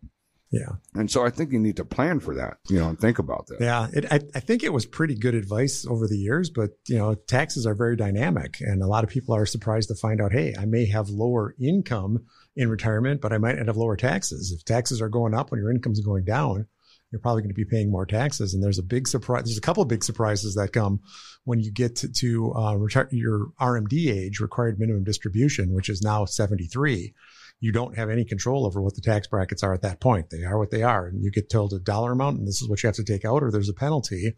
Yeah. 0.51 0.73
And 0.95 1.09
so 1.09 1.25
I 1.25 1.31
think 1.31 1.53
you 1.53 1.61
need 1.61 1.77
to 1.77 1.85
plan 1.85 2.19
for 2.19 2.35
that, 2.35 2.57
you 2.69 2.81
know, 2.81 2.89
and 2.89 2.99
think 2.99 3.21
about 3.21 3.47
that. 3.47 3.61
Yeah. 3.61 3.87
It, 3.93 4.07
I, 4.11 4.17
I 4.35 4.41
think 4.41 4.65
it 4.65 4.73
was 4.73 4.87
pretty 4.87 5.15
good 5.15 5.37
advice 5.37 5.87
over 5.89 6.09
the 6.09 6.19
years, 6.19 6.51
but, 6.51 6.71
you 6.89 6.99
know, 6.99 7.15
taxes 7.15 7.65
are 7.65 7.77
very 7.77 7.95
dynamic. 7.95 8.57
And 8.61 8.83
a 8.83 8.89
lot 8.89 9.05
of 9.05 9.11
people 9.11 9.37
are 9.37 9.47
surprised 9.47 9.89
to 9.91 9.95
find 9.95 10.21
out, 10.21 10.33
hey, 10.33 10.57
I 10.59 10.65
may 10.65 10.87
have 10.87 11.09
lower 11.09 11.55
income 11.61 12.25
in 12.57 12.69
retirement, 12.69 13.21
but 13.21 13.33
I 13.33 13.39
might 13.39 13.59
have 13.59 13.77
lower 13.77 13.97
taxes. 13.97 14.51
If 14.51 14.65
taxes 14.65 15.01
are 15.01 15.09
going 15.09 15.33
up 15.33 15.53
when 15.53 15.61
your 15.61 15.71
income's 15.71 16.01
going 16.01 16.25
down, 16.25 16.67
you're 17.11 17.21
probably 17.21 17.43
going 17.43 17.51
to 17.51 17.55
be 17.55 17.65
paying 17.65 17.91
more 17.91 18.07
taxes. 18.07 18.53
And 18.53 18.63
there's 18.63 18.79
a 18.79 18.83
big 18.83 19.07
surprise. 19.07 19.45
There's 19.45 19.59
a 19.59 19.63
couple 19.63 19.83
of 19.83 19.89
big 19.89 20.05
surprises 20.05 20.55
that 20.55 20.73
come 20.73 21.01
when 21.45 21.61
you 21.61 21.71
get 21.71 21.97
to, 21.97 22.13
to 22.13 22.55
uh, 22.55 22.75
retire 22.75 23.09
your 23.13 23.49
RMD 23.61 24.11
age, 24.11 24.41
required 24.41 24.79
minimum 24.79 25.05
distribution, 25.05 25.75
which 25.75 25.89
is 25.89 26.03
now 26.03 26.25
73. 26.25 27.15
You 27.61 27.73
don't 27.73 27.97
have 27.97 28.11
any 28.11 28.25
control 28.25 28.67
over 28.67 28.83
what 28.83 28.95
the 28.97 29.01
tax 29.01 29.29
brackets 29.29 29.63
are 29.63 29.73
at 29.73 29.83
that 29.83 30.01
point. 30.01 30.31
They 30.31 30.45
are 30.45 30.59
what 30.59 30.71
they 30.71 30.83
are. 30.83 31.07
And 31.07 31.23
you 31.23 31.31
get 31.31 31.49
told 31.49 31.73
a 31.73 31.79
dollar 31.79 32.13
amount 32.13 32.39
and 32.39 32.47
this 32.47 32.61
is 32.61 32.69
what 32.69 32.83
you 32.83 32.89
have 32.89 32.97
to 32.97 33.05
take 33.05 33.25
out 33.25 33.43
or 33.43 33.51
there's 33.51 33.69
a 33.69 33.75
penalty. 33.75 34.37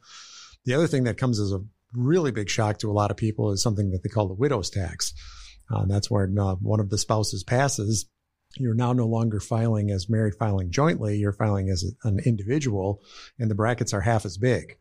The 0.65 0.75
other 0.75 0.87
thing 0.87 1.05
that 1.05 1.17
comes 1.17 1.41
as 1.41 1.53
a 1.53 1.65
really 1.95 2.31
big 2.31 2.51
shock 2.51 2.79
to 2.79 2.91
a 2.91 2.93
lot 2.93 3.11
of 3.11 3.17
people 3.17 3.51
is 3.53 3.63
something 3.63 3.91
that 3.91 4.03
they 4.03 4.09
call 4.11 4.29
the 4.29 4.35
widow's 4.35 4.71
tax. 4.71 5.15
Uh, 5.75 5.85
that's 5.87 6.11
where 6.11 6.31
uh, 6.39 6.55
one 6.57 6.81
of 6.81 6.91
the 6.91 6.99
spouses 6.99 7.45
passes. 7.45 8.07
You're 8.57 8.75
now 8.75 8.93
no 8.93 9.07
longer 9.07 9.41
filing 9.41 9.91
as 9.91 10.09
married 10.09 10.35
filing 10.35 10.71
jointly. 10.71 11.19
You're 11.19 11.33
filing 11.33 11.69
as 11.69 11.85
an 12.05 12.21
individual 12.25 13.03
and 13.39 13.51
the 13.51 13.55
brackets 13.55 13.93
are 13.93 14.01
half 14.01 14.25
as 14.25 14.39
big. 14.39 14.77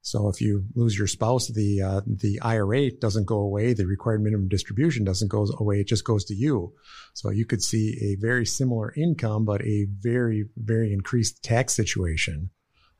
So 0.00 0.28
if 0.28 0.40
you 0.40 0.64
lose 0.74 0.96
your 0.96 1.08
spouse, 1.08 1.48
the 1.48 1.82
uh, 1.82 2.00
the 2.06 2.40
IRA 2.40 2.92
doesn't 2.92 3.26
go 3.26 3.38
away. 3.38 3.74
The 3.74 3.86
required 3.86 4.22
minimum 4.22 4.48
distribution 4.48 5.04
doesn't 5.04 5.28
go 5.28 5.46
away. 5.58 5.80
It 5.80 5.88
just 5.88 6.04
goes 6.04 6.24
to 6.26 6.34
you. 6.34 6.72
So 7.14 7.30
you 7.30 7.44
could 7.44 7.62
see 7.62 7.98
a 8.00 8.20
very 8.20 8.46
similar 8.46 8.94
income, 8.96 9.44
but 9.44 9.60
a 9.62 9.86
very 9.90 10.46
very 10.56 10.92
increased 10.92 11.42
tax 11.42 11.74
situation. 11.74 12.50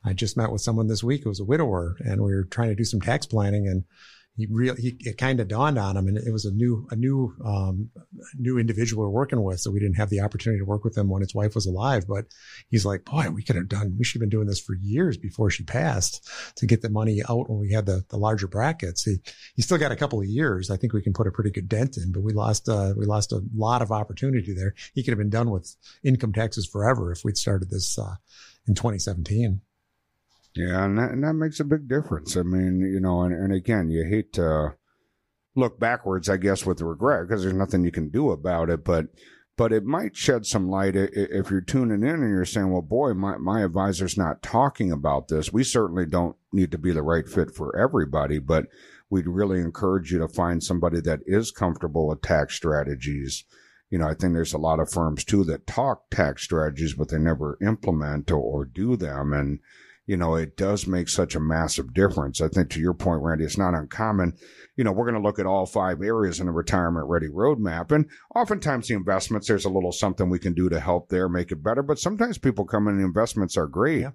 I 0.03 0.13
just 0.13 0.37
met 0.37 0.51
with 0.51 0.61
someone 0.61 0.87
this 0.87 1.03
week 1.03 1.23
who 1.23 1.29
was 1.29 1.39
a 1.39 1.45
widower, 1.45 1.95
and 1.99 2.21
we 2.21 2.33
were 2.33 2.43
trying 2.43 2.69
to 2.69 2.75
do 2.75 2.85
some 2.85 3.01
tax 3.01 3.25
planning, 3.25 3.67
and 3.67 3.85
he 4.39 4.47
really 4.49 4.81
he, 4.81 4.97
it 5.01 5.17
kind 5.17 5.39
of 5.39 5.47
dawned 5.47 5.77
on 5.77 5.97
him 5.97 6.07
and 6.07 6.17
it 6.17 6.31
was 6.31 6.45
a 6.45 6.51
new 6.51 6.87
a 6.91 6.95
new 6.95 7.35
um, 7.45 7.89
new 8.37 8.57
individual 8.57 9.03
we're 9.03 9.09
working 9.09 9.41
with 9.43 9.59
so 9.59 9.71
we 9.71 9.79
didn't 9.79 9.97
have 9.97 10.09
the 10.09 10.21
opportunity 10.21 10.59
to 10.59 10.65
work 10.65 10.83
with 10.83 10.97
him 10.97 11.09
when 11.09 11.21
his 11.21 11.35
wife 11.35 11.55
was 11.55 11.65
alive 11.65 12.05
but 12.07 12.25
he's 12.69 12.85
like 12.85 13.05
boy 13.05 13.29
we 13.29 13.43
could 13.43 13.55
have 13.55 13.69
done 13.69 13.95
we 13.97 14.03
should 14.03 14.19
have 14.19 14.29
been 14.29 14.37
doing 14.37 14.47
this 14.47 14.59
for 14.59 14.75
years 14.81 15.17
before 15.17 15.49
she 15.49 15.63
passed 15.63 16.27
to 16.55 16.65
get 16.65 16.81
the 16.81 16.89
money 16.89 17.21
out 17.29 17.49
when 17.49 17.59
we 17.59 17.71
had 17.71 17.85
the 17.85 18.03
the 18.09 18.17
larger 18.17 18.47
brackets. 18.47 19.03
He 19.03 19.17
he 19.55 19.61
still 19.61 19.77
got 19.77 19.91
a 19.91 19.95
couple 19.95 20.19
of 20.19 20.25
years. 20.25 20.69
I 20.69 20.77
think 20.77 20.93
we 20.93 21.01
can 21.01 21.13
put 21.13 21.27
a 21.27 21.31
pretty 21.31 21.51
good 21.51 21.69
dent 21.69 21.97
in 21.97 22.11
but 22.11 22.21
we 22.21 22.33
lost 22.33 22.69
uh, 22.69 22.93
we 22.97 23.05
lost 23.05 23.31
a 23.31 23.41
lot 23.55 23.81
of 23.81 23.91
opportunity 23.91 24.53
there. 24.53 24.75
He 24.93 25.03
could 25.03 25.11
have 25.11 25.17
been 25.17 25.29
done 25.29 25.49
with 25.49 25.75
income 26.03 26.33
taxes 26.33 26.65
forever 26.65 27.11
if 27.11 27.23
we'd 27.23 27.37
started 27.37 27.69
this 27.69 27.97
uh, 27.97 28.15
in 28.67 28.75
2017 28.75 29.61
yeah, 30.55 30.85
and 30.85 30.97
that, 30.97 31.11
and 31.11 31.23
that 31.23 31.33
makes 31.33 31.59
a 31.59 31.65
big 31.65 31.87
difference. 31.87 32.35
I 32.35 32.43
mean, 32.43 32.79
you 32.79 32.99
know, 32.99 33.21
and, 33.21 33.33
and 33.33 33.53
again, 33.53 33.89
you 33.89 34.03
hate 34.03 34.33
to 34.33 34.75
look 35.55 35.79
backwards, 35.79 36.29
I 36.29 36.37
guess, 36.37 36.65
with 36.65 36.81
regret 36.81 37.27
because 37.27 37.43
there's 37.43 37.53
nothing 37.53 37.83
you 37.83 37.91
can 37.91 38.09
do 38.09 38.31
about 38.31 38.69
it. 38.69 38.83
But 38.83 39.07
but 39.57 39.73
it 39.73 39.83
might 39.83 40.15
shed 40.15 40.45
some 40.45 40.69
light 40.69 40.95
if 40.95 41.51
you're 41.51 41.59
tuning 41.59 42.01
in 42.01 42.15
and 42.15 42.29
you're 42.29 42.45
saying, 42.45 42.71
well, 42.71 42.81
boy, 42.81 43.13
my, 43.13 43.35
my 43.37 43.61
advisor's 43.61 44.17
not 44.17 44.41
talking 44.41 44.89
about 44.89 45.27
this. 45.27 45.51
We 45.51 45.65
certainly 45.65 46.05
don't 46.05 46.37
need 46.53 46.71
to 46.71 46.77
be 46.77 46.93
the 46.93 47.03
right 47.03 47.27
fit 47.27 47.51
for 47.53 47.77
everybody, 47.77 48.39
but 48.39 48.67
we'd 49.09 49.27
really 49.27 49.59
encourage 49.59 50.13
you 50.13 50.19
to 50.19 50.29
find 50.29 50.63
somebody 50.63 51.01
that 51.01 51.19
is 51.25 51.51
comfortable 51.51 52.07
with 52.07 52.21
tax 52.21 52.55
strategies. 52.55 53.43
You 53.89 53.99
know, 53.99 54.07
I 54.07 54.13
think 54.13 54.33
there's 54.33 54.53
a 54.53 54.57
lot 54.57 54.79
of 54.79 54.89
firms 54.89 55.25
too 55.25 55.43
that 55.45 55.67
talk 55.67 56.09
tax 56.09 56.43
strategies, 56.43 56.93
but 56.93 57.09
they 57.09 57.19
never 57.19 57.57
implement 57.61 58.31
or, 58.31 58.39
or 58.39 58.63
do 58.63 58.95
them. 58.95 59.33
And, 59.33 59.59
you 60.09 60.17
know, 60.17 60.33
it 60.33 60.57
does 60.57 60.87
make 60.87 61.07
such 61.07 61.35
a 61.35 61.39
massive 61.39 61.93
difference. 61.93 62.41
I 62.41 62.47
think 62.47 62.71
to 62.71 62.79
your 62.79 62.95
point, 62.95 63.21
Randy, 63.21 63.43
it's 63.43 63.59
not 63.59 63.75
uncommon. 63.75 64.33
You 64.75 64.83
know, 64.83 64.91
we're 64.91 65.05
going 65.05 65.21
to 65.21 65.27
look 65.27 65.37
at 65.37 65.45
all 65.45 65.67
five 65.67 66.01
areas 66.01 66.39
in 66.39 66.47
a 66.47 66.51
retirement 66.51 67.05
ready 67.07 67.27
roadmap. 67.27 67.91
And 67.91 68.09
oftentimes 68.33 68.87
the 68.87 68.95
investments, 68.95 69.47
there's 69.47 69.65
a 69.65 69.69
little 69.69 69.91
something 69.91 70.27
we 70.27 70.39
can 70.39 70.55
do 70.55 70.67
to 70.67 70.79
help 70.79 71.09
there, 71.09 71.29
make 71.29 71.51
it 71.51 71.63
better. 71.63 71.83
But 71.83 71.99
sometimes 71.99 72.39
people 72.39 72.65
come 72.65 72.87
in 72.87 72.95
and 72.95 73.05
investments 73.05 73.55
are 73.55 73.67
great. 73.67 74.01
Yeah. 74.01 74.11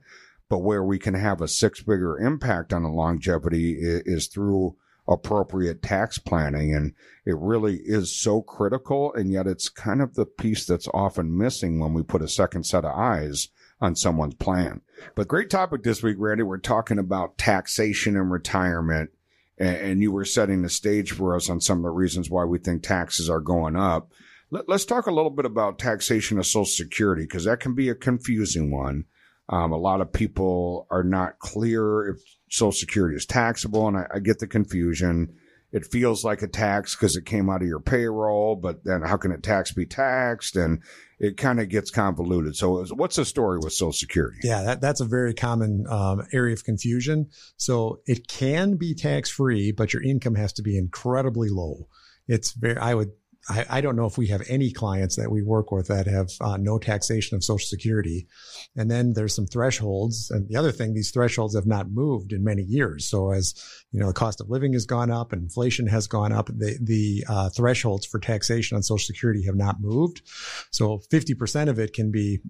But 0.48 0.64
where 0.64 0.82
we 0.82 0.98
can 0.98 1.14
have 1.14 1.40
a 1.40 1.46
six 1.46 1.78
figure 1.78 2.18
impact 2.18 2.72
on 2.72 2.82
the 2.82 2.88
longevity 2.88 3.74
is, 3.74 4.02
is 4.04 4.26
through 4.26 4.74
appropriate 5.06 5.80
tax 5.80 6.18
planning. 6.18 6.74
And 6.74 6.94
it 7.24 7.36
really 7.38 7.76
is 7.84 8.20
so 8.20 8.42
critical. 8.42 9.14
And 9.14 9.30
yet 9.30 9.46
it's 9.46 9.68
kind 9.68 10.02
of 10.02 10.14
the 10.14 10.26
piece 10.26 10.66
that's 10.66 10.88
often 10.92 11.38
missing 11.38 11.78
when 11.78 11.94
we 11.94 12.02
put 12.02 12.20
a 12.20 12.26
second 12.26 12.66
set 12.66 12.84
of 12.84 12.98
eyes 12.98 13.50
on 13.84 13.94
someone's 13.94 14.34
plan. 14.34 14.80
But 15.14 15.28
great 15.28 15.50
topic 15.50 15.82
this 15.82 16.02
week, 16.02 16.16
Randy. 16.18 16.42
We're 16.42 16.58
talking 16.58 16.98
about 16.98 17.38
taxation 17.38 18.16
and 18.16 18.30
retirement. 18.30 19.10
And 19.56 20.00
you 20.00 20.10
were 20.10 20.24
setting 20.24 20.62
the 20.62 20.68
stage 20.68 21.12
for 21.12 21.36
us 21.36 21.48
on 21.48 21.60
some 21.60 21.78
of 21.78 21.84
the 21.84 21.90
reasons 21.90 22.28
why 22.28 22.44
we 22.44 22.58
think 22.58 22.82
taxes 22.82 23.30
are 23.30 23.40
going 23.40 23.76
up. 23.76 24.10
Let's 24.50 24.84
talk 24.84 25.06
a 25.06 25.12
little 25.12 25.30
bit 25.30 25.44
about 25.44 25.78
taxation 25.78 26.38
of 26.38 26.46
Social 26.46 26.64
Security 26.64 27.22
because 27.22 27.44
that 27.44 27.60
can 27.60 27.74
be 27.74 27.88
a 27.88 27.94
confusing 27.94 28.72
one. 28.72 29.04
Um, 29.48 29.72
a 29.72 29.76
lot 29.76 30.00
of 30.00 30.12
people 30.12 30.86
are 30.90 31.04
not 31.04 31.38
clear 31.38 32.08
if 32.08 32.20
Social 32.48 32.72
Security 32.72 33.16
is 33.16 33.26
taxable, 33.26 33.86
and 33.86 33.96
I, 33.96 34.06
I 34.14 34.18
get 34.18 34.38
the 34.38 34.46
confusion. 34.46 35.34
It 35.70 35.86
feels 35.86 36.24
like 36.24 36.42
a 36.42 36.48
tax 36.48 36.96
because 36.96 37.16
it 37.16 37.26
came 37.26 37.50
out 37.50 37.62
of 37.62 37.68
your 37.68 37.80
payroll, 37.80 38.56
but 38.56 38.84
then 38.84 39.02
how 39.02 39.16
can 39.16 39.32
a 39.32 39.38
tax 39.38 39.72
be 39.72 39.86
taxed? 39.86 40.56
And 40.56 40.82
it 41.18 41.37
kind 41.37 41.61
of 41.61 41.68
gets 41.68 41.90
convoluted. 41.90 42.56
So, 42.56 42.85
what's 42.94 43.16
the 43.16 43.25
story 43.25 43.59
with 43.59 43.73
Social 43.73 43.92
Security? 43.92 44.38
Yeah, 44.42 44.62
that, 44.62 44.80
that's 44.80 45.00
a 45.00 45.04
very 45.04 45.35
common 45.35 45.87
um, 45.88 46.23
area 46.33 46.54
of 46.54 46.64
confusion. 46.64 47.28
So, 47.56 48.00
it 48.06 48.28
can 48.28 48.76
be 48.76 48.94
tax 48.94 49.30
free, 49.30 49.73
but 49.73 49.92
your 49.92 50.02
income 50.02 50.35
has 50.35 50.52
to 50.54 50.62
be 50.62 50.76
incredibly 50.76 51.49
low. 51.49 51.88
It's 52.26 52.52
very, 52.52 52.78
I 52.78 52.94
would 52.94 53.12
I, 53.48 53.66
I, 53.68 53.80
don't 53.80 53.96
know 53.96 54.06
if 54.06 54.16
we 54.16 54.28
have 54.28 54.42
any 54.48 54.70
clients 54.70 55.16
that 55.16 55.30
we 55.30 55.42
work 55.42 55.70
with 55.70 55.88
that 55.88 56.06
have 56.06 56.30
uh, 56.40 56.56
no 56.56 56.78
taxation 56.78 57.36
of 57.36 57.44
Social 57.44 57.66
Security. 57.66 58.26
And 58.76 58.90
then 58.90 59.12
there's 59.12 59.34
some 59.34 59.46
thresholds. 59.46 60.30
And 60.30 60.48
the 60.48 60.56
other 60.56 60.72
thing, 60.72 60.94
these 60.94 61.10
thresholds 61.10 61.54
have 61.54 61.66
not 61.66 61.90
moved 61.90 62.32
in 62.32 62.42
many 62.42 62.62
years. 62.62 63.08
So 63.08 63.32
as 63.32 63.54
you 63.92 64.00
know, 64.00 64.06
the 64.06 64.14
cost 64.14 64.40
of 64.40 64.48
living 64.48 64.72
has 64.72 64.86
gone 64.86 65.10
up 65.10 65.32
and 65.32 65.42
inflation 65.42 65.86
has 65.88 66.06
gone 66.06 66.32
up, 66.32 66.46
the 66.46 66.78
the 66.80 67.24
uh, 67.28 67.50
thresholds 67.50 68.06
for 68.06 68.18
taxation 68.18 68.76
on 68.76 68.82
Social 68.82 69.04
Security 69.04 69.44
have 69.44 69.56
not 69.56 69.80
moved. 69.80 70.22
So 70.70 71.00
50% 71.12 71.68
of 71.68 71.78
it 71.78 71.92
can 71.92 72.10
be 72.10 72.40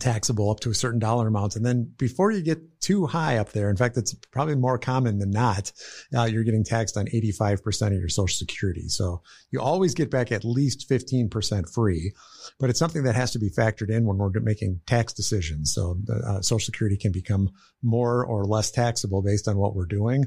taxable 0.00 0.50
up 0.50 0.60
to 0.60 0.70
a 0.70 0.74
certain 0.74 0.98
dollar 0.98 1.28
amount. 1.28 1.56
And 1.56 1.64
then 1.64 1.92
before 1.96 2.30
you 2.30 2.42
get 2.42 2.80
too 2.80 3.06
high 3.06 3.38
up 3.38 3.52
there, 3.52 3.70
in 3.70 3.76
fact, 3.76 3.96
it's 3.96 4.14
probably 4.30 4.54
more 4.54 4.78
common 4.78 5.18
than 5.18 5.30
not, 5.30 5.72
uh, 6.14 6.24
you're 6.24 6.44
getting 6.44 6.64
taxed 6.64 6.96
on 6.96 7.06
85% 7.06 7.88
of 7.88 7.92
your 7.94 8.08
social 8.08 8.36
security. 8.36 8.88
So 8.88 9.22
you 9.50 9.60
always 9.60 9.94
get 9.94 10.10
back 10.10 10.32
at 10.32 10.44
least 10.44 10.88
15% 10.88 11.72
free, 11.72 12.12
but 12.58 12.70
it's 12.70 12.78
something 12.78 13.04
that 13.04 13.14
has 13.14 13.32
to 13.32 13.38
be 13.38 13.50
factored 13.50 13.90
in 13.90 14.06
when 14.06 14.18
we're 14.18 14.30
making 14.40 14.80
tax 14.86 15.12
decisions. 15.12 15.72
So 15.74 15.98
uh, 16.10 16.40
social 16.42 16.64
security 16.64 16.96
can 16.96 17.12
become 17.12 17.50
more 17.82 18.24
or 18.24 18.44
less 18.44 18.70
taxable 18.70 19.22
based 19.22 19.48
on 19.48 19.56
what 19.56 19.74
we're 19.74 19.86
doing 19.86 20.26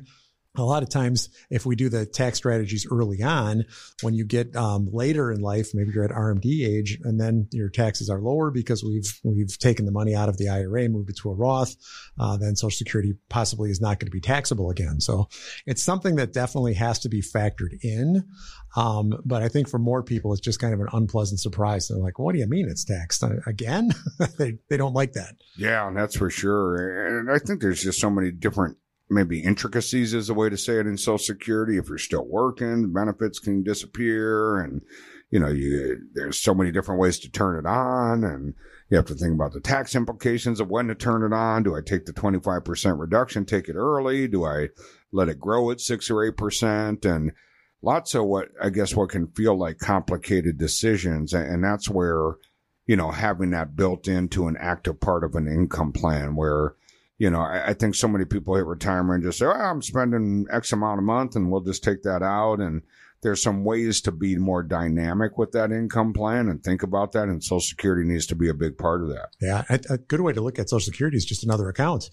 a 0.58 0.63
lot 0.63 0.84
of 0.84 0.89
times 0.89 1.29
if 1.50 1.65
we 1.65 1.75
do 1.75 1.89
the 1.89 2.06
tax 2.06 2.38
strategies 2.38 2.88
early 2.91 3.22
on 3.22 3.65
when 4.01 4.13
you 4.13 4.25
get 4.25 4.56
um, 4.56 4.89
later 4.91 5.32
in 5.32 5.41
life 5.41 5.70
maybe 5.74 5.91
you're 5.94 6.03
at 6.03 6.12
rmd 6.12 6.46
age 6.46 7.00
and 7.03 7.20
then 7.20 7.48
your 7.51 7.70
taxes 7.70 8.10
are 8.10 8.20
lower 8.20 8.51
because 8.51 8.84
we've 8.84 9.20
we've 9.24 9.58
taken 9.60 9.86
the 9.86 9.91
money 9.91 10.15
out 10.15 10.29
of 10.29 10.38
the 10.38 10.50
ira 10.50 10.89
moved 10.89 11.10
it 11.10 11.18
to 11.18 11.29
a 11.29 11.34
roth 11.34 11.75
uh, 12.20 12.38
then 12.38 12.56
social 12.56 12.75
security 12.75 13.13
possibly 13.29 13.70
is 13.70 13.82
not 13.82 14.00
going 14.00 14.08
to 14.08 14.12
be 14.12 14.22
taxable 14.22 14.70
again. 14.70 15.00
So 15.00 15.29
it's 15.65 15.84
something 15.84 16.15
that 16.15 16.34
definitely 16.34 16.74
has 16.75 17.00
to 17.00 17.10
be 17.10 17.22
factored 17.22 17.77
in 17.82 18.25
um, 18.75 19.13
but 19.25 19.41
i 19.41 19.48
think 19.48 19.68
for 19.68 19.79
more 19.79 20.03
people 20.03 20.32
it's 20.32 20.41
just 20.41 20.60
kind 20.60 20.74
of 20.74 20.79
an 20.79 20.88
unpleasant 20.94 21.39
surprise. 21.39 21.88
They're 21.88 21.98
like 21.98 22.20
what 22.20 22.34
do 22.34 22.39
you 22.39 22.48
mean 22.48 22.68
it's 22.70 22.84
taxed? 22.84 23.24
Uh, 23.24 23.38
again? 23.46 23.91
They, 24.38 24.58
they 24.70 24.77
don't 24.77 24.94
like 24.94 25.13
that. 25.13 25.36
Yeah 25.58 25.88
and 25.88 25.98
that's 25.98 26.15
for 26.15 26.29
sure. 26.29 27.18
And 27.20 27.32
i 27.32 27.39
think 27.39 27.62
there's 27.62 27.82
just 27.82 28.00
so 28.00 28.10
many 28.10 28.32
different 28.32 28.77
maybe 29.10 29.42
intricacies 29.42 30.13
is 30.13 30.30
a 30.30 30.34
way 30.34 30.50
to 30.50 30.58
say 30.58 30.80
it 30.80 30.88
in 30.88 30.98
Social 30.98 31.18
Security. 31.18 31.78
If 31.78 31.89
you're 31.89 31.98
still 31.98 32.25
working, 32.25 32.94
benefits 32.94 33.39
can 33.39 33.63
disappear, 33.63 34.60
and 34.60 34.82
you 35.32 35.39
know, 35.39 35.50
you 35.50 35.98
there's 36.13 36.39
so 36.39 36.54
many 36.54 36.72
different 36.72 37.01
ways 37.01 37.20
to 37.20 37.32
turn 37.32 37.58
it 37.58 37.68
on, 37.68 38.24
and 38.24 38.54
you 38.89 38.98
have 38.98 39.06
to 39.08 39.16
think 39.16 39.34
about 39.34 39.54
the 39.54 39.60
tax 39.60 39.96
implications 39.96 40.60
of 40.60 40.70
when 40.70 40.88
to 40.88 40.96
turn 40.96 41.24
it 41.24 41.36
on. 41.36 41.63
Do 41.63 41.75
I 41.75 41.82
take 41.82 42.06
the 42.06 42.13
25% 42.13 43.00
reduction, 43.00 43.46
take 43.46 43.70
it 43.70 43.75
early? 43.75 44.28
Do 44.28 44.46
I 44.46 44.70
let 45.12 45.30
it 45.30 45.39
grow 45.39 45.72
at 45.72 45.82
six 45.82 46.10
or 46.10 46.24
eight 46.24 46.38
percent? 46.38 47.06
And 47.06 47.32
lots 47.82 48.16
of 48.16 48.25
what 48.25 48.50
I 48.62 48.70
guess 48.70 48.96
what 48.96 49.10
can 49.10 49.28
feel 49.28 49.58
like 49.58 49.80
complicated 49.80 50.58
decisions, 50.58 51.34
and 51.34 51.63
that's 51.63 51.89
where 51.89 52.36
you 52.86 52.96
know 52.96 53.12
having 53.12 53.51
that 53.51 53.75
built 53.75 54.08
into 54.08 54.48
an 54.48 54.58
active 54.60 55.00
part 55.00 55.24
of 55.24 55.36
an 55.36 55.48
income 55.48 55.92
plan 55.92 56.36
where 56.36 56.74
you 57.20 57.30
know, 57.30 57.42
I, 57.42 57.68
I, 57.68 57.74
think 57.74 57.96
so 57.96 58.08
many 58.08 58.26
people 58.26 58.56
hit 58.56 58.66
retirement 58.66 59.16
and 59.16 59.24
just 59.26 59.40
say, 59.40 59.46
oh, 59.46 59.52
I'm 59.52 59.82
spending 59.82 60.48
X 60.52 60.72
amount 60.72 61.00
a 61.00 61.04
month 61.04 61.36
and 61.36 61.52
we'll 61.52 61.62
just 61.62 61.84
take 61.84 62.02
that 62.04 62.24
out. 62.24 62.62
And 62.62 62.82
there's 63.22 63.44
some 63.44 63.66
ways 63.66 64.00
to 64.02 64.14
be 64.14 64.38
more 64.38 64.64
dynamic 64.64 65.38
with 65.38 65.52
that 65.52 65.72
income 65.72 66.14
plan 66.14 66.48
and 66.48 66.64
think 66.64 66.82
about 66.82 67.12
that. 67.12 67.28
And 67.28 67.44
Social 67.44 67.60
Security 67.60 68.08
needs 68.08 68.26
to 68.28 68.36
be 68.36 68.48
a 68.48 68.54
big 68.54 68.78
part 68.78 69.04
of 69.04 69.10
that. 69.10 69.30
Yeah. 69.42 69.64
A, 69.70 69.80
a 69.90 69.98
good 69.98 70.22
way 70.22 70.32
to 70.32 70.40
look 70.40 70.58
at 70.58 70.70
Social 70.70 70.86
Security 70.86 71.18
is 71.18 71.26
just 71.26 71.44
another 71.44 71.68
account. 71.68 72.10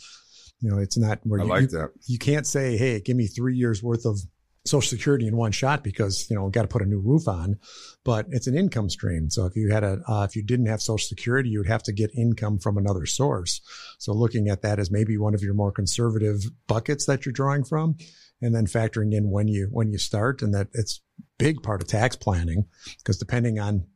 You 0.61 0.71
know, 0.71 0.79
it's 0.79 0.99
not 0.99 1.21
where 1.23 1.41
I 1.41 1.45
you, 1.45 1.51
like 1.51 1.69
that. 1.71 1.91
You 2.07 2.19
can't 2.19 2.47
say, 2.47 2.77
Hey, 2.77 3.01
give 3.01 3.17
me 3.17 3.29
three 3.29 3.57
years 3.57 3.83
worth 3.83 4.05
of 4.05 4.19
Social 4.67 4.89
Security 4.89 5.27
in 5.27 5.37
one 5.37 5.53
shot 5.53 5.85
because 5.85 6.29
you 6.31 6.37
know 6.37 6.49
got 6.49 6.63
to 6.63 6.69
put 6.69 6.83
a 6.83 6.87
new 6.87 7.01
roof 7.01 7.29
on, 7.29 7.59
but 8.05 8.27
it's 8.31 8.47
an 8.47 8.57
income 8.57 8.91
stream. 8.91 9.31
So 9.31 9.47
if 9.47 9.57
you 9.57 9.71
had 9.71 9.85
a 9.85 10.01
uh, 10.09 10.27
if 10.29 10.37
you 10.37 10.43
didn't 10.43 10.67
have 10.67 10.81
Social 10.81 11.07
Security, 11.07 11.49
you 11.49 11.59
would 11.59 11.69
have 11.69 11.83
to 11.85 11.93
get 11.93 12.11
income 12.15 12.59
from 12.59 12.77
another 12.77 13.07
source. 13.07 13.61
So 13.99 14.13
looking 14.13 14.49
at 14.49 14.63
that 14.63 14.79
as 14.79 14.91
maybe 14.91 15.17
one 15.19 15.35
of 15.35 15.43
your 15.43 15.55
more 15.55 15.73
conservative 15.73 16.43
buckets 16.67 17.07
that 17.07 17.25
you're 17.25 17.33
drawing 17.33 17.65
from, 17.65 17.97
and 18.41 18.55
then 18.55 18.67
factoring 18.67 19.15
in 19.15 19.31
when 19.31 19.49
you 19.49 19.69
when 19.71 19.91
you 19.91 19.99
start, 19.99 20.43
and 20.43 20.55
that 20.55 20.69
it's 20.73 21.01
big 21.39 21.63
part 21.63 21.83
of 21.83 21.89
tax 21.89 22.17
planning 22.17 22.67
because 22.99 23.19
depending 23.19 23.59
on 23.59 23.87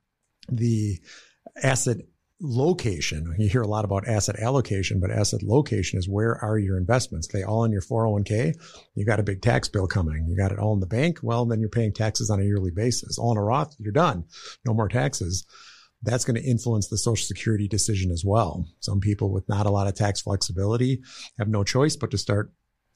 the 0.49 0.99
asset 1.62 1.99
location. 2.40 3.35
You 3.38 3.49
hear 3.49 3.62
a 3.62 3.68
lot 3.68 3.85
about 3.85 4.09
asset 4.09 4.38
allocation, 4.38 5.00
but 5.00 5.11
asset 5.11 5.42
location 5.42 5.99
is 5.99 6.09
where 6.09 6.37
are 6.42 6.59
your 6.59 6.78
investments? 6.78 7.28
Are 7.28 7.38
they 7.38 7.44
all 7.44 7.64
in 7.64 7.73
your 7.73 7.82
401k? 7.82 8.54
You 8.94 9.04
got 9.04 9.20
a 9.20 9.25
big 9.25 9.42
tax 9.42 9.68
bill 9.68 9.87
coming. 9.87 10.26
You 10.28 10.37
got 10.37 10.52
it 10.52 10.59
all 10.59 10.75
in 10.75 10.80
the 10.80 10.87
bank. 10.87 11.18
Well, 11.23 11.44
then 11.44 11.61
you're 11.61 11.68
paying 11.68 11.92
taxes 11.92 12.30
on 12.30 12.40
a 12.40 12.44
yearly 12.44 12.70
basis. 12.70 13.18
All 13.18 13.32
in 13.32 13.38
a 13.38 13.42
Roth, 13.42 13.75
you're 13.78 13.92
done. 13.92 14.25
No 14.64 14.75
more 14.75 14.88
taxes. 14.88 15.47
That's 16.02 16.25
going 16.25 16.40
to 16.40 16.49
influence 16.49 16.88
the 16.88 16.97
social 16.97 17.26
security 17.26 17.68
decision 17.68 18.11
as 18.11 18.25
well. 18.25 18.66
Some 18.80 19.00
people 19.00 19.30
with 19.30 19.49
not 19.49 19.66
a 19.66 19.70
lot 19.70 19.87
of 19.87 19.94
tax 19.94 20.23
flexibility 20.23 21.02
have 21.38 21.49
no 21.49 21.62
choice 21.62 21.97
but 21.97 22.11
to 22.12 22.18
start 22.18 22.52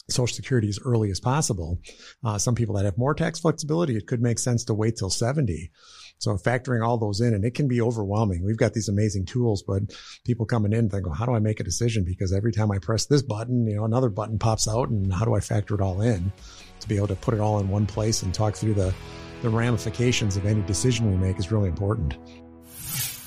Social 0.08 0.34
Security 0.34 0.68
as 0.68 0.78
early 0.84 1.10
as 1.10 1.20
possible. 1.20 1.80
Uh, 2.22 2.38
some 2.38 2.54
people 2.54 2.74
that 2.76 2.84
have 2.84 2.98
more 2.98 3.14
tax 3.14 3.40
flexibility, 3.40 3.96
it 3.96 4.06
could 4.06 4.20
make 4.20 4.38
sense 4.38 4.64
to 4.64 4.74
wait 4.74 4.96
till 4.96 5.10
70. 5.10 5.70
So 6.18 6.36
factoring 6.36 6.86
all 6.86 6.96
those 6.96 7.20
in, 7.20 7.34
and 7.34 7.44
it 7.44 7.54
can 7.54 7.68
be 7.68 7.80
overwhelming. 7.80 8.44
We've 8.44 8.56
got 8.56 8.72
these 8.72 8.88
amazing 8.88 9.26
tools, 9.26 9.62
but 9.66 9.82
people 10.24 10.46
coming 10.46 10.72
in 10.72 10.88
think, 10.88 11.06
well, 11.06 11.14
how 11.14 11.26
do 11.26 11.34
I 11.34 11.38
make 11.38 11.60
a 11.60 11.64
decision? 11.64 12.04
Because 12.04 12.32
every 12.32 12.52
time 12.52 12.70
I 12.70 12.78
press 12.78 13.06
this 13.06 13.22
button, 13.22 13.66
you 13.66 13.76
know, 13.76 13.84
another 13.84 14.08
button 14.08 14.38
pops 14.38 14.68
out, 14.68 14.90
and 14.90 15.12
how 15.12 15.24
do 15.24 15.34
I 15.34 15.40
factor 15.40 15.74
it 15.74 15.80
all 15.80 16.00
in 16.00 16.32
to 16.80 16.88
be 16.88 16.96
able 16.96 17.08
to 17.08 17.16
put 17.16 17.34
it 17.34 17.40
all 17.40 17.58
in 17.58 17.68
one 17.68 17.86
place 17.86 18.22
and 18.22 18.32
talk 18.32 18.54
through 18.54 18.74
the 18.74 18.94
the 19.42 19.50
ramifications 19.50 20.38
of 20.38 20.46
any 20.46 20.62
decision 20.62 21.10
we 21.10 21.18
make 21.18 21.38
is 21.38 21.52
really 21.52 21.68
important. 21.68 22.16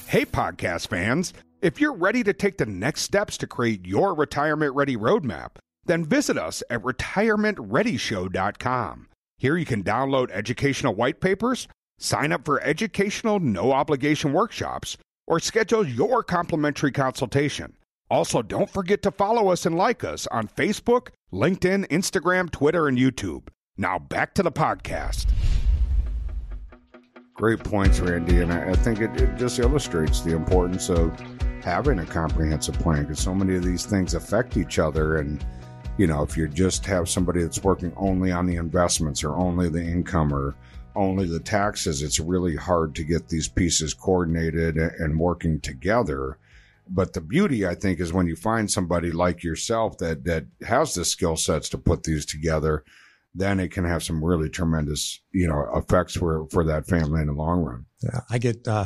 Hey, 0.07 0.25
podcast 0.25 0.87
fans! 0.87 1.33
If 1.61 1.79
you're 1.79 1.93
ready 1.93 2.23
to 2.23 2.33
take 2.33 2.57
the 2.57 2.65
next 2.65 3.01
steps 3.01 3.37
to 3.39 3.47
create 3.47 3.85
your 3.85 4.15
retirement 4.15 4.73
ready 4.73 4.97
roadmap 4.97 5.57
then 5.87 6.05
visit 6.05 6.37
us 6.37 6.61
at 6.69 6.83
retirementreadyshow.com. 6.83 9.07
Here 9.37 9.57
you 9.57 9.65
can 9.65 9.83
download 9.83 10.31
educational 10.31 10.95
white 10.95 11.19
papers, 11.19 11.67
sign 11.99 12.31
up 12.31 12.45
for 12.45 12.61
educational 12.61 13.39
no 13.39 13.71
obligation 13.71 14.33
workshops, 14.33 14.97
or 15.25 15.39
schedule 15.39 15.87
your 15.87 16.23
complimentary 16.23 16.91
consultation. 16.91 17.73
Also, 18.09 18.41
don't 18.41 18.69
forget 18.69 19.01
to 19.03 19.11
follow 19.11 19.49
us 19.49 19.65
and 19.65 19.75
like 19.75 20.03
us 20.03 20.27
on 20.27 20.47
Facebook, 20.47 21.09
LinkedIn, 21.33 21.87
Instagram, 21.87 22.49
Twitter, 22.49 22.87
and 22.87 22.97
YouTube. 22.97 23.49
Now 23.77 23.99
back 23.99 24.33
to 24.35 24.43
the 24.43 24.51
podcast. 24.51 25.27
Great 27.33 27.63
points, 27.63 27.99
Randy. 27.99 28.41
And 28.41 28.51
I, 28.51 28.73
think 28.73 28.99
it, 28.99 29.21
it 29.21 29.37
just 29.37 29.59
illustrates 29.59 30.21
the 30.21 30.35
importance 30.35 30.89
of 30.89 31.19
having 31.63 31.99
a 31.99 32.05
comprehensive 32.05 32.79
plan 32.79 33.03
because 33.03 33.19
so 33.19 33.35
many 33.35 33.55
of 33.55 33.63
these 33.63 33.85
things 33.85 34.15
affect 34.15 34.57
each 34.57 34.79
other. 34.79 35.17
And 35.17 35.45
you 35.97 36.07
know, 36.07 36.21
if 36.21 36.37
you 36.37 36.47
just 36.47 36.85
have 36.85 37.09
somebody 37.09 37.41
that's 37.41 37.63
working 37.63 37.91
only 37.97 38.31
on 38.31 38.45
the 38.45 38.55
investments 38.55 39.23
or 39.23 39.35
only 39.35 39.69
the 39.69 39.83
income 39.83 40.33
or 40.33 40.55
only 40.95 41.25
the 41.25 41.39
taxes, 41.39 42.01
it's 42.01 42.19
really 42.19 42.55
hard 42.55 42.95
to 42.95 43.03
get 43.03 43.27
these 43.27 43.47
pieces 43.47 43.93
coordinated 43.93 44.77
and 44.77 45.19
working 45.19 45.59
together. 45.59 46.37
But 46.89 47.13
the 47.13 47.21
beauty, 47.21 47.67
I 47.67 47.75
think, 47.75 47.99
is 47.99 48.13
when 48.13 48.27
you 48.27 48.35
find 48.35 48.69
somebody 48.69 49.11
like 49.11 49.43
yourself 49.43 49.97
that 49.97 50.23
that 50.25 50.45
has 50.65 50.93
the 50.93 51.03
skill 51.03 51.35
sets 51.35 51.69
to 51.69 51.77
put 51.77 52.03
these 52.03 52.25
together 52.25 52.83
then 53.35 53.59
it 53.59 53.71
can 53.71 53.85
have 53.85 54.03
some 54.03 54.23
really 54.23 54.49
tremendous, 54.49 55.21
you 55.31 55.47
know, 55.47 55.67
effects 55.75 56.15
for, 56.15 56.47
for 56.51 56.63
that 56.65 56.87
family 56.87 57.21
in 57.21 57.27
the 57.27 57.33
long 57.33 57.59
run. 57.59 57.85
Yeah, 58.03 58.19
I 58.29 58.37
get 58.37 58.67
uh, 58.67 58.85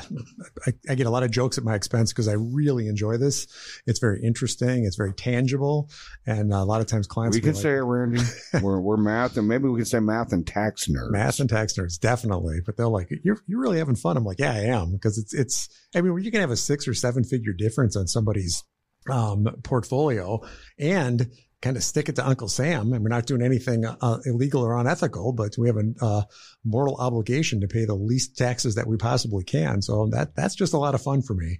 I, 0.66 0.72
I, 0.90 0.96
get 0.96 1.06
a 1.06 1.10
lot 1.10 1.24
of 1.24 1.32
jokes 1.32 1.58
at 1.58 1.66
my 1.66 1.76
expense 1.76 2.14
because 2.14 2.30
I 2.30 2.36
really 2.38 2.88
enjoy 2.88 3.18
this. 3.18 3.46
It's 3.86 4.00
very 4.00 4.22
interesting. 4.24 4.86
It's 4.86 4.96
very 4.96 5.14
tangible, 5.14 5.90
and 6.26 6.54
a 6.54 6.64
lot 6.64 6.80
of 6.80 6.88
times 6.88 7.08
clients. 7.08 7.36
We 7.36 7.42
can 7.42 7.54
like, 7.54 7.62
say 7.62 7.72
it, 7.72 7.82
Randy. 7.82 8.22
we're 8.62 8.80
we're 8.80 8.96
math, 8.96 9.36
and 9.36 9.50
maybe 9.50 9.68
we 9.68 9.80
can 9.80 9.86
say 9.86 10.00
math 10.00 10.32
and 10.32 10.48
tax 10.48 10.88
nerds. 10.88 11.12
Math 11.12 11.42
and 11.42 11.50
tax 11.50 11.74
nerds, 11.74 12.00
definitely. 12.00 12.60
But 12.66 12.78
they're 12.78 12.88
like, 12.88 13.10
"You're 13.22 13.42
you're 13.48 13.60
really 13.60 13.80
having 13.80 13.96
fun." 13.96 14.16
I'm 14.16 14.24
like, 14.24 14.40
"Yeah, 14.40 14.54
I 14.54 14.60
am," 14.60 14.94
because 14.94 15.18
it's 15.18 15.34
it's. 15.34 15.68
I 15.94 16.00
mean, 16.00 16.18
you 16.24 16.32
can 16.32 16.40
have 16.40 16.52
a 16.52 16.56
six 16.56 16.88
or 16.88 16.94
seven 16.94 17.26
figure 17.26 17.52
difference 17.52 17.98
on 17.98 18.08
somebody's 18.08 18.64
um, 19.10 19.46
portfolio, 19.64 20.40
and 20.80 21.30
kind 21.62 21.78
of 21.78 21.84
stick 21.84 22.10
it 22.10 22.16
to 22.16 22.28
Uncle 22.28 22.48
Sam, 22.48 22.92
and 22.92 23.04
we're 23.04 23.10
not 23.10 23.28
doing 23.28 23.44
anything 23.44 23.86
uh, 23.86 24.18
illegal 24.26 24.64
or 24.64 24.78
unethical, 24.78 25.32
but 25.32 25.56
we 25.58 25.68
have 25.68 25.78
a 25.78 25.94
uh, 26.02 26.22
moral 26.66 26.96
obligation 26.98 27.62
to 27.62 27.68
pay 27.68 27.86
the 27.86 27.96
least 27.96 28.36
taxes 28.36 28.76
that 28.76 28.88
we 28.88 28.98
possibly 28.98 29.44
can. 29.44 29.82
So 29.82 30.08
that 30.12 30.36
that's 30.36 30.56
just 30.56 30.74
a 30.74 30.78
lot 30.78 30.96
of 30.96 31.04
fun 31.04 31.22
for 31.22 31.36
me, 31.36 31.60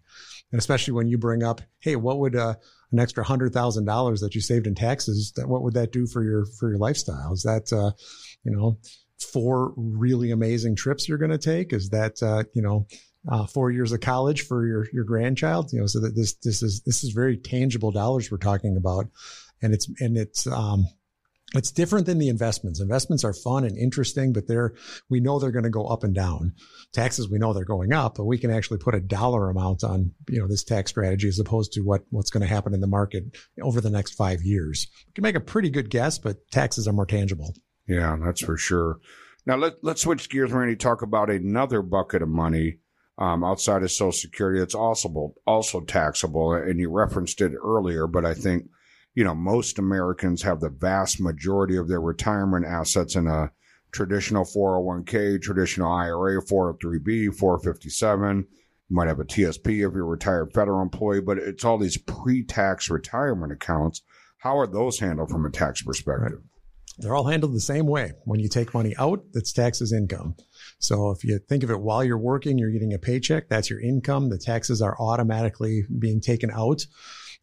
and 0.52 0.60
especially 0.60 0.94
when 0.94 1.08
you 1.08 1.18
bring 1.18 1.44
up, 1.44 1.62
hey, 1.80 1.96
what 1.96 2.20
would 2.20 2.36
uh, 2.36 2.56
an 2.92 3.00
extra 3.00 3.24
hundred 3.24 3.54
thousand 3.54 3.86
dollars 3.86 4.22
that 4.22 4.34
you 4.34 4.42
saved 4.42 4.68
in 4.68 4.76
taxes? 4.76 5.34
That 5.36 5.48
what 5.48 5.62
would 5.62 5.76
that 5.76 5.92
do 5.92 6.08
for 6.08 6.24
your 6.24 6.46
for 6.46 6.70
your 6.70 6.80
lifestyle? 6.80 7.34
Is 7.34 7.44
that 7.44 7.72
uh, 7.72 7.92
you 8.44 8.52
know 8.52 8.80
four 9.32 9.74
really 9.78 10.32
amazing 10.32 10.76
trips 10.76 11.08
you're 11.08 11.20
going 11.20 11.32
to 11.32 11.38
take? 11.38 11.74
Is 11.74 11.90
that 11.90 12.22
uh, 12.24 12.44
you 12.54 12.62
know? 12.62 12.88
Uh, 13.32 13.46
four 13.46 13.70
years 13.70 13.92
of 13.92 14.00
college 14.00 14.48
for 14.48 14.66
your 14.66 14.88
your 14.92 15.04
grandchild, 15.04 15.72
you 15.72 15.80
know, 15.80 15.86
so 15.86 16.00
that 16.00 16.16
this 16.16 16.34
this 16.44 16.64
is 16.64 16.82
this 16.88 17.04
is 17.04 17.12
very 17.12 17.38
tangible 17.38 17.92
dollars 17.92 18.32
we're 18.32 18.38
talking 18.40 18.76
about, 18.76 19.06
and 19.62 19.74
it's 19.74 19.90
and 20.00 20.18
it's 20.18 20.48
um, 20.48 20.88
it's 21.54 21.72
different 21.72 22.06
than 22.06 22.18
the 22.18 22.30
investments. 22.30 22.80
Investments 22.80 23.24
are 23.24 23.34
fun 23.34 23.66
and 23.66 23.78
interesting, 23.78 24.32
but 24.32 24.48
they're 24.48 24.74
we 25.10 25.20
know 25.20 25.40
they're 25.40 25.52
going 25.52 25.64
to 25.64 25.70
go 25.70 25.86
up 25.86 26.04
and 26.04 26.16
down. 26.16 26.54
Taxes 26.94 27.30
we 27.30 27.40
know 27.40 27.54
they're 27.54 27.66
going 27.66 27.94
up, 27.94 28.16
but 28.16 28.26
we 28.26 28.38
can 28.38 28.52
actually 28.52 28.78
put 28.78 28.96
a 28.96 29.02
dollar 29.02 29.50
amount 29.50 29.84
on 29.84 30.12
you 30.30 30.40
know 30.40 30.48
this 30.48 30.64
tax 30.64 30.92
strategy 30.92 31.28
as 31.28 31.40
opposed 31.40 31.74
to 31.74 31.82
what 31.82 32.04
what's 32.10 32.30
going 32.30 32.42
to 32.42 32.48
happen 32.48 32.74
in 32.74 32.82
the 32.82 32.88
market 32.88 33.24
over 33.62 33.82
the 33.82 33.90
next 33.90 34.14
five 34.14 34.42
years. 34.44 34.88
We 35.08 35.14
can 35.14 35.24
make 35.24 35.36
a 35.36 35.42
pretty 35.42 35.70
good 35.70 35.90
guess, 35.90 36.18
but 36.18 36.50
taxes 36.52 36.88
are 36.88 36.94
more 36.94 37.06
tangible. 37.06 37.54
Yeah, 37.88 38.18
that's 38.24 38.42
for 38.42 38.58
sure. 38.58 39.00
Now 39.46 39.58
let 39.58 39.84
let's 39.84 40.02
switch 40.02 40.30
gears, 40.30 40.52
Randy. 40.52 40.76
Talk 40.76 41.02
about 41.02 41.30
another 41.30 41.82
bucket 41.82 42.22
of 42.22 42.30
money 42.30 42.78
um, 43.18 43.44
outside 43.44 43.84
of 43.84 43.92
Social 43.92 44.12
Security. 44.14 44.62
It's 44.62 44.76
also 44.76 45.34
also 45.46 45.82
taxable, 45.82 46.54
and 46.54 46.80
you 46.80 46.90
referenced 46.90 47.42
it 47.42 47.54
earlier, 47.62 48.08
but 48.08 48.26
I 48.26 48.34
think 48.34 48.70
you 49.14 49.24
know, 49.24 49.36
most 49.36 49.80
Americans 49.80 50.42
have 50.44 50.60
the 50.60 50.70
vast 50.70 51.20
majority 51.20 51.78
of 51.78 51.88
their 51.88 52.02
retirement 52.02 52.66
assets 52.66 53.16
in 53.16 53.28
a 53.28 53.52
traditional 53.92 54.46
401k, 54.46 55.42
traditional 55.42 55.92
IRA, 55.92 56.42
403b, 56.42 57.36
457. 57.36 58.48
You 58.90 58.96
might 58.96 59.08
have 59.08 59.20
a 59.20 59.26
TSP 59.26 59.88
if 59.88 59.94
you're 59.94 60.02
a 60.02 60.04
retired 60.04 60.54
federal 60.54 60.82
employee, 60.82 61.22
but 61.22 61.38
it's 61.38 61.66
all 61.66 61.78
these 61.78 61.98
pre-tax 61.98 62.90
retirement 62.90 63.52
accounts. 63.52 64.02
How 64.38 64.58
are 64.58 64.68
those 64.68 65.00
handled 65.00 65.30
from 65.30 65.46
a 65.46 65.52
tax 65.52 65.82
perspective? 65.82 66.40
They're 66.98 67.16
all 67.16 67.28
handled 67.28 67.54
the 67.54 67.62
same 67.62 67.88
way. 67.88 68.12
When 68.26 68.40
you 68.40 68.48
take 68.48 68.74
money 68.74 68.96
out, 68.98 69.24
that's 69.34 69.54
taxes 69.54 69.94
income. 69.94 70.36
So 70.80 71.12
if 71.12 71.24
you 71.24 71.40
think 71.40 71.64
of 71.64 71.72
it 71.72 71.80
while 71.80 72.04
you're 72.04 72.18
working, 72.18 72.58
you're 72.58 72.72
getting 72.72 72.94
a 72.94 73.00
paycheck, 73.00 73.50
that's 73.50 73.70
your 73.70 73.82
income. 73.82 74.30
The 74.30 74.38
taxes 74.38 74.82
are 74.82 74.96
automatically 75.00 75.84
being 76.00 76.22
taken 76.22 76.52
out. 76.52 76.86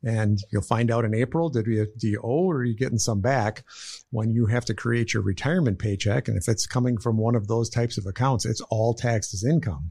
And 0.04 0.38
you'll 0.52 0.62
find 0.62 0.90
out 0.90 1.04
in 1.04 1.14
April, 1.14 1.48
did 1.48 1.66
you, 1.66 1.88
do 1.98 2.08
you 2.08 2.20
owe 2.22 2.50
or 2.50 2.58
are 2.58 2.64
you 2.64 2.76
getting 2.76 2.98
some 2.98 3.20
back 3.20 3.64
when 4.10 4.30
you 4.30 4.46
have 4.46 4.64
to 4.66 4.74
create 4.74 5.12
your 5.12 5.22
retirement 5.22 5.78
paycheck? 5.78 6.28
And 6.28 6.36
if 6.36 6.48
it's 6.48 6.66
coming 6.66 6.98
from 6.98 7.16
one 7.16 7.34
of 7.34 7.48
those 7.48 7.68
types 7.68 7.98
of 7.98 8.06
accounts, 8.06 8.46
it's 8.46 8.60
all 8.70 8.94
taxed 8.94 9.34
as 9.34 9.44
income. 9.44 9.90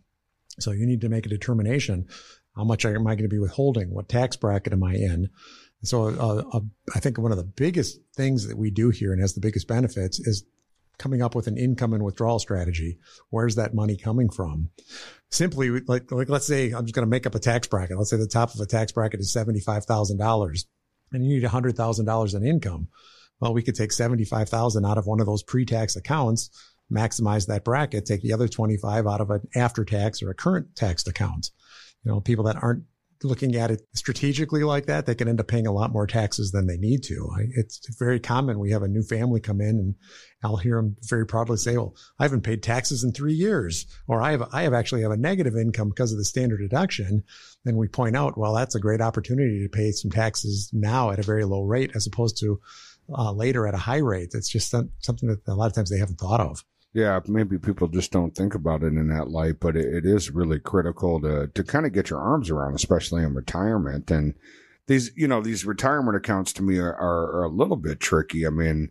So 0.60 0.72
you 0.72 0.86
need 0.86 1.02
to 1.02 1.10
make 1.10 1.26
a 1.26 1.30
determination. 1.30 2.08
How 2.56 2.64
much 2.64 2.86
am 2.86 3.06
I 3.06 3.16
going 3.16 3.30
to 3.30 3.36
be 3.36 3.38
withholding? 3.40 3.94
What 3.94 4.10
tax 4.10 4.36
bracket 4.36 4.74
am 4.74 4.84
I 4.84 4.96
in? 4.96 5.30
So 5.84 6.08
uh, 6.08 6.58
uh, 6.58 6.62
I 6.96 7.00
think 7.00 7.18
one 7.18 7.32
of 7.32 7.38
the 7.38 7.44
biggest 7.44 8.00
things 8.16 8.48
that 8.48 8.58
we 8.58 8.72
do 8.72 8.90
here 8.90 9.12
and 9.12 9.22
has 9.22 9.34
the 9.34 9.42
biggest 9.42 9.68
benefits 9.68 10.20
is 10.20 10.44
coming 10.98 11.22
up 11.22 11.36
with 11.36 11.48
an 11.48 11.58
income 11.58 11.94
and 11.94 12.04
withdrawal 12.04 12.40
strategy. 12.40 12.98
Where's 13.30 13.56
that 13.56 13.74
money 13.74 13.98
coming 13.98 14.30
from? 14.30 14.70
simply 15.30 15.70
like, 15.82 16.12
like 16.12 16.30
let's 16.30 16.48
say 16.48 16.72
I'm 16.72 16.86
just 16.86 16.96
going 16.96 17.06
to 17.06 17.10
make 17.10 17.26
up 17.26 17.36
a 17.36 17.40
tax 17.40 17.68
bracket. 17.68 17.98
Let's 17.98 18.10
say 18.10 18.18
the 18.18 18.28
top 18.28 18.54
of 18.54 18.60
a 18.60 18.66
tax 18.66 18.92
bracket 18.92 19.20
is 19.20 19.34
$75,000 19.36 20.66
and 21.12 21.26
you 21.26 21.40
need 21.40 21.48
$100,000 21.48 22.36
in 22.36 22.46
income. 22.46 22.88
Well, 23.40 23.54
we 23.54 23.64
could 23.64 23.76
take 23.76 23.92
75,000 23.92 24.86
out 24.86 24.98
of 24.98 25.06
one 25.06 25.20
of 25.20 25.26
those 25.26 25.44
pre-tax 25.44 25.96
accounts, 25.96 26.50
maximize 26.92 27.48
that 27.48 27.64
bracket, 27.64 28.06
take 28.06 28.22
the 28.22 28.34
other 28.34 28.48
25 28.48 29.06
out 29.06 29.22
of 29.22 29.30
an 29.30 29.42
after 29.56 29.86
tax 29.86 30.24
or 30.24 30.32
a 30.32 30.36
current 30.36 30.76
taxed 30.76 31.08
account. 31.08 31.52
You 32.04 32.12
know, 32.12 32.20
people 32.20 32.46
that 32.46 32.62
aren't 32.62 32.84
looking 33.24 33.56
at 33.56 33.72
it 33.72 33.82
strategically 33.94 34.64
like 34.64 34.86
that, 34.86 35.06
they 35.06 35.16
can 35.16 35.28
end 35.28 35.40
up 35.40 35.48
paying 35.48 35.68
a 35.68 35.72
lot 35.72 35.92
more 35.92 36.08
taxes 36.08 36.52
than 36.52 36.68
they 36.68 36.78
need 36.78 37.04
to. 37.04 37.30
It's 37.56 37.80
very 37.98 38.20
common. 38.20 38.60
We 38.60 38.72
have 38.72 38.84
a 38.84 38.88
new 38.88 39.04
family 39.04 39.40
come 39.40 39.62
in 39.62 39.70
and 39.70 39.96
I'll 40.44 40.58
hear 40.58 40.76
them 40.76 40.96
very 41.04 41.26
proudly 41.26 41.58
say, 41.58 41.78
well, 41.78 41.96
I 42.20 42.24
haven't 42.24 42.42
paid 42.42 42.62
taxes 42.62 43.04
in 43.04 43.12
three 43.12 43.34
years, 43.34 43.86
or 44.08 44.22
I 44.22 44.32
have, 44.32 44.48
I 44.54 44.64
have 44.64 44.74
actually 44.74 45.02
have 45.02 45.12
a 45.12 45.18
negative 45.18 45.56
income 45.56 45.90
because 45.90 46.12
of 46.12 46.18
the 46.18 46.26
standard 46.26 46.60
deduction. 46.60 47.24
Then 47.66 47.76
we 47.78 47.88
point 47.88 48.16
out, 48.16 48.38
well, 48.38 48.54
that's 48.54 48.76
a 48.76 48.80
great 48.80 49.02
opportunity 49.02 49.64
to 49.64 49.70
pay 49.70 49.92
some 49.92 50.12
taxes 50.12 50.70
now 50.72 51.12
at 51.12 51.20
a 51.20 51.24
very 51.24 51.44
low 51.44 51.64
rate 51.64 51.92
as 51.96 52.08
opposed 52.08 52.38
to 52.40 52.60
uh, 53.10 53.32
later 53.32 53.68
at 53.68 53.74
a 53.74 53.78
high 53.78 53.98
rate. 53.98 54.30
It's 54.34 54.50
just 54.50 54.70
something 54.70 55.30
that 55.30 55.48
a 55.48 55.56
lot 55.56 55.68
of 55.68 55.74
times 55.74 55.90
they 55.90 56.00
haven't 56.00 56.20
thought 56.20 56.42
of. 56.42 56.64
Yeah, 56.98 57.20
maybe 57.28 57.60
people 57.60 57.88
just 57.90 58.12
don't 58.12 58.34
think 58.36 58.56
about 58.56 58.82
it 58.82 58.88
in 58.88 59.08
that 59.10 59.30
light, 59.30 59.60
but 59.60 59.76
it, 59.76 59.86
it 59.86 60.06
is 60.06 60.32
really 60.32 60.60
critical 60.60 61.22
to 61.22 61.46
to 61.54 61.64
kind 61.64 61.86
of 61.86 61.94
get 61.94 62.10
your 62.10 62.20
arms 62.20 62.50
around, 62.50 62.74
especially 62.74 63.22
in 63.24 63.36
retirement. 63.36 64.10
And 64.10 64.34
these, 64.88 65.12
you 65.16 65.28
know, 65.28 65.40
these 65.42 65.64
retirement 65.64 66.18
accounts 66.18 66.54
to 66.54 66.64
me 66.64 66.80
are, 66.80 66.96
are, 66.96 67.38
are 67.38 67.44
a 67.44 67.50
little 67.50 67.76
bit 67.76 68.00
tricky. 68.00 68.48
I 68.48 68.50
mean, 68.50 68.90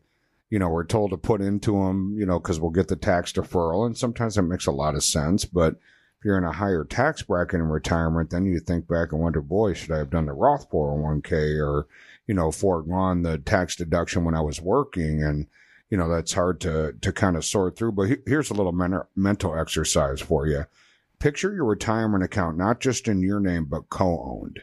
you 0.51 0.59
know, 0.61 0.69
we're 0.69 0.85
told 0.85 1.11
to 1.11 1.17
put 1.17 1.41
into 1.41 1.73
them, 1.73 2.15
you 2.17 2.27
know, 2.27 2.39
because 2.39 2.61
we'll 2.61 2.71
get 2.71 2.87
the 2.89 2.95
tax 2.97 3.33
deferral, 3.33 3.85
and 3.87 3.99
sometimes 3.99 4.37
that 4.37 4.43
makes 4.43 4.67
a 4.67 4.73
lot 4.73 4.95
of 4.95 5.03
sense. 5.03 5.45
But 5.45 5.77
If 6.21 6.25
you're 6.25 6.39
in 6.39 6.45
a 6.45 6.53
higher 6.53 6.85
tax 6.85 7.23
bracket 7.23 7.61
in 7.61 7.69
retirement, 7.69 8.31
then 8.31 8.47
you 8.47 8.61
think 8.61 8.89
back 8.89 9.13
and 9.13 9.21
wonder, 9.21 9.41
boy, 9.43 9.75
should 9.75 9.93
I 9.93 9.99
have 9.99 10.11
done 10.11 10.27
the 10.27 10.33
Roth 10.33 10.71
401k 10.71 11.61
or, 11.61 11.87
you 12.27 12.35
know, 12.35 12.51
foregone 12.53 13.23
the 13.23 13.39
tax 13.39 13.77
deduction 13.77 14.25
when 14.25 14.35
I 14.37 14.41
was 14.41 14.61
working? 14.61 15.23
And, 15.23 15.49
you 15.91 15.97
know, 15.97 16.09
that's 16.09 16.33
hard 16.33 16.61
to, 16.63 16.95
to 17.01 17.13
kind 17.13 17.37
of 17.37 17.45
sort 17.45 17.77
through. 17.77 17.93
But 17.93 18.19
here's 18.27 18.51
a 18.51 18.55
little 18.55 18.73
men- 18.73 19.03
mental 19.15 19.59
exercise 19.59 20.21
for 20.21 20.47
you. 20.47 20.65
Picture 21.19 21.55
your 21.55 21.65
retirement 21.65 22.25
account, 22.25 22.59
not 22.59 22.81
just 22.81 23.09
in 23.09 23.23
your 23.23 23.41
name, 23.41 23.67
but 23.67 23.89
co-owned 23.89 24.63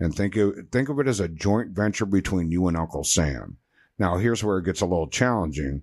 and 0.00 0.14
think 0.14 0.36
of, 0.36 0.56
think 0.72 0.88
of 0.88 0.98
it 0.98 1.06
as 1.06 1.20
a 1.20 1.28
joint 1.28 1.70
venture 1.70 2.06
between 2.06 2.50
you 2.50 2.66
and 2.66 2.76
Uncle 2.76 3.04
Sam. 3.04 3.58
Now, 3.98 4.16
here's 4.16 4.42
where 4.42 4.58
it 4.58 4.64
gets 4.64 4.80
a 4.80 4.86
little 4.86 5.06
challenging. 5.06 5.82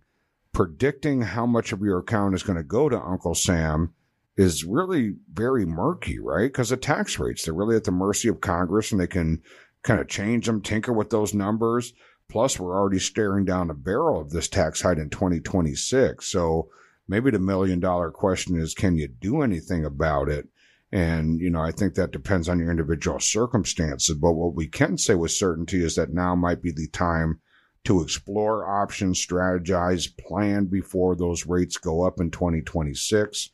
Predicting 0.52 1.22
how 1.22 1.46
much 1.46 1.72
of 1.72 1.82
your 1.82 2.00
account 2.00 2.36
is 2.36 2.44
going 2.44 2.58
to 2.58 2.64
go 2.64 2.90
to 2.90 3.00
Uncle 3.00 3.36
Sam 3.36 3.94
is 4.36 4.66
really 4.66 5.16
very 5.32 5.66
murky, 5.66 6.20
right? 6.20 6.52
Because 6.52 6.70
the 6.70 6.78
tax 6.78 7.18
rates, 7.18 7.46
they're 7.46 7.54
really 7.54 7.76
at 7.76 7.86
the 7.86 7.92
mercy 7.92 8.28
of 8.28 8.42
Congress 8.42 8.92
and 8.92 9.00
they 9.00 9.08
can 9.08 9.42
kind 9.84 10.02
of 10.02 10.08
change 10.08 10.48
them, 10.48 10.62
tinker 10.62 10.92
with 10.92 11.10
those 11.12 11.34
numbers. 11.34 11.94
Plus, 12.30 12.60
we're 12.60 12.78
already 12.78 13.00
staring 13.00 13.44
down 13.44 13.68
the 13.68 13.74
barrel 13.74 14.22
of 14.22 14.30
this 14.30 14.48
tax 14.48 14.82
hike 14.82 14.98
in 14.98 15.10
2026. 15.10 16.26
So 16.26 16.70
maybe 17.08 17.32
the 17.32 17.40
million 17.40 17.80
dollar 17.80 18.12
question 18.12 18.56
is, 18.56 18.76
can 18.76 18.96
you 18.96 19.08
do 19.08 19.42
anything 19.42 19.84
about 19.84 20.30
it? 20.30 20.48
And, 20.92 21.40
you 21.40 21.50
know, 21.50 21.62
I 21.62 21.72
think 21.72 21.96
that 21.96 22.12
depends 22.12 22.48
on 22.48 22.60
your 22.60 22.72
individual 22.72 23.20
circumstances. 23.20 24.16
But 24.16 24.34
what 24.34 24.56
we 24.56 24.68
can 24.68 24.98
say 24.98 25.16
with 25.16 25.32
certainty 25.32 25.84
is 25.84 25.96
that 25.96 26.14
now 26.14 26.36
might 26.36 26.62
be 26.62 26.72
the 26.72 26.88
time 26.88 27.42
to 27.86 28.02
explore 28.02 28.82
options, 28.82 29.24
strategize, 29.26 30.16
plan 30.18 30.66
before 30.66 31.16
those 31.16 31.46
rates 31.46 31.78
go 31.78 32.04
up 32.06 32.20
in 32.20 32.30
2026. 32.30 33.50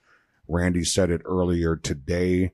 Randy 0.48 0.84
said 0.84 1.10
it 1.10 1.22
earlier 1.26 1.76
today, 1.76 2.52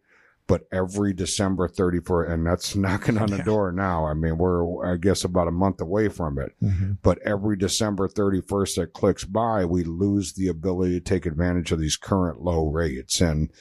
but 0.48 0.68
every 0.72 1.14
December 1.14 1.68
31st, 1.68 2.32
and 2.32 2.46
that's 2.46 2.76
knocking 2.76 3.18
on 3.18 3.30
the 3.30 3.38
yeah. 3.38 3.44
door 3.44 3.72
now. 3.72 4.06
I 4.06 4.14
mean, 4.14 4.38
we're, 4.38 4.94
I 4.94 4.98
guess, 4.98 5.24
about 5.24 5.48
a 5.48 5.52
month 5.52 5.82
away 5.82 6.10
from 6.10 6.38
it. 6.40 6.54
Mm-hmm. 6.62 6.94
But 7.02 7.20
every 7.20 7.58
December 7.58 8.08
31st 8.08 8.76
that 8.76 8.94
clicks 8.94 9.24
by, 9.24 9.66
we 9.66 9.84
lose 9.84 10.34
the 10.34 10.48
ability 10.48 11.00
to 11.00 11.04
take 11.04 11.26
advantage 11.26 11.72
of 11.72 11.80
these 11.80 11.98
current 11.98 12.42
low 12.42 12.68
rates. 12.68 13.22
And, 13.22 13.52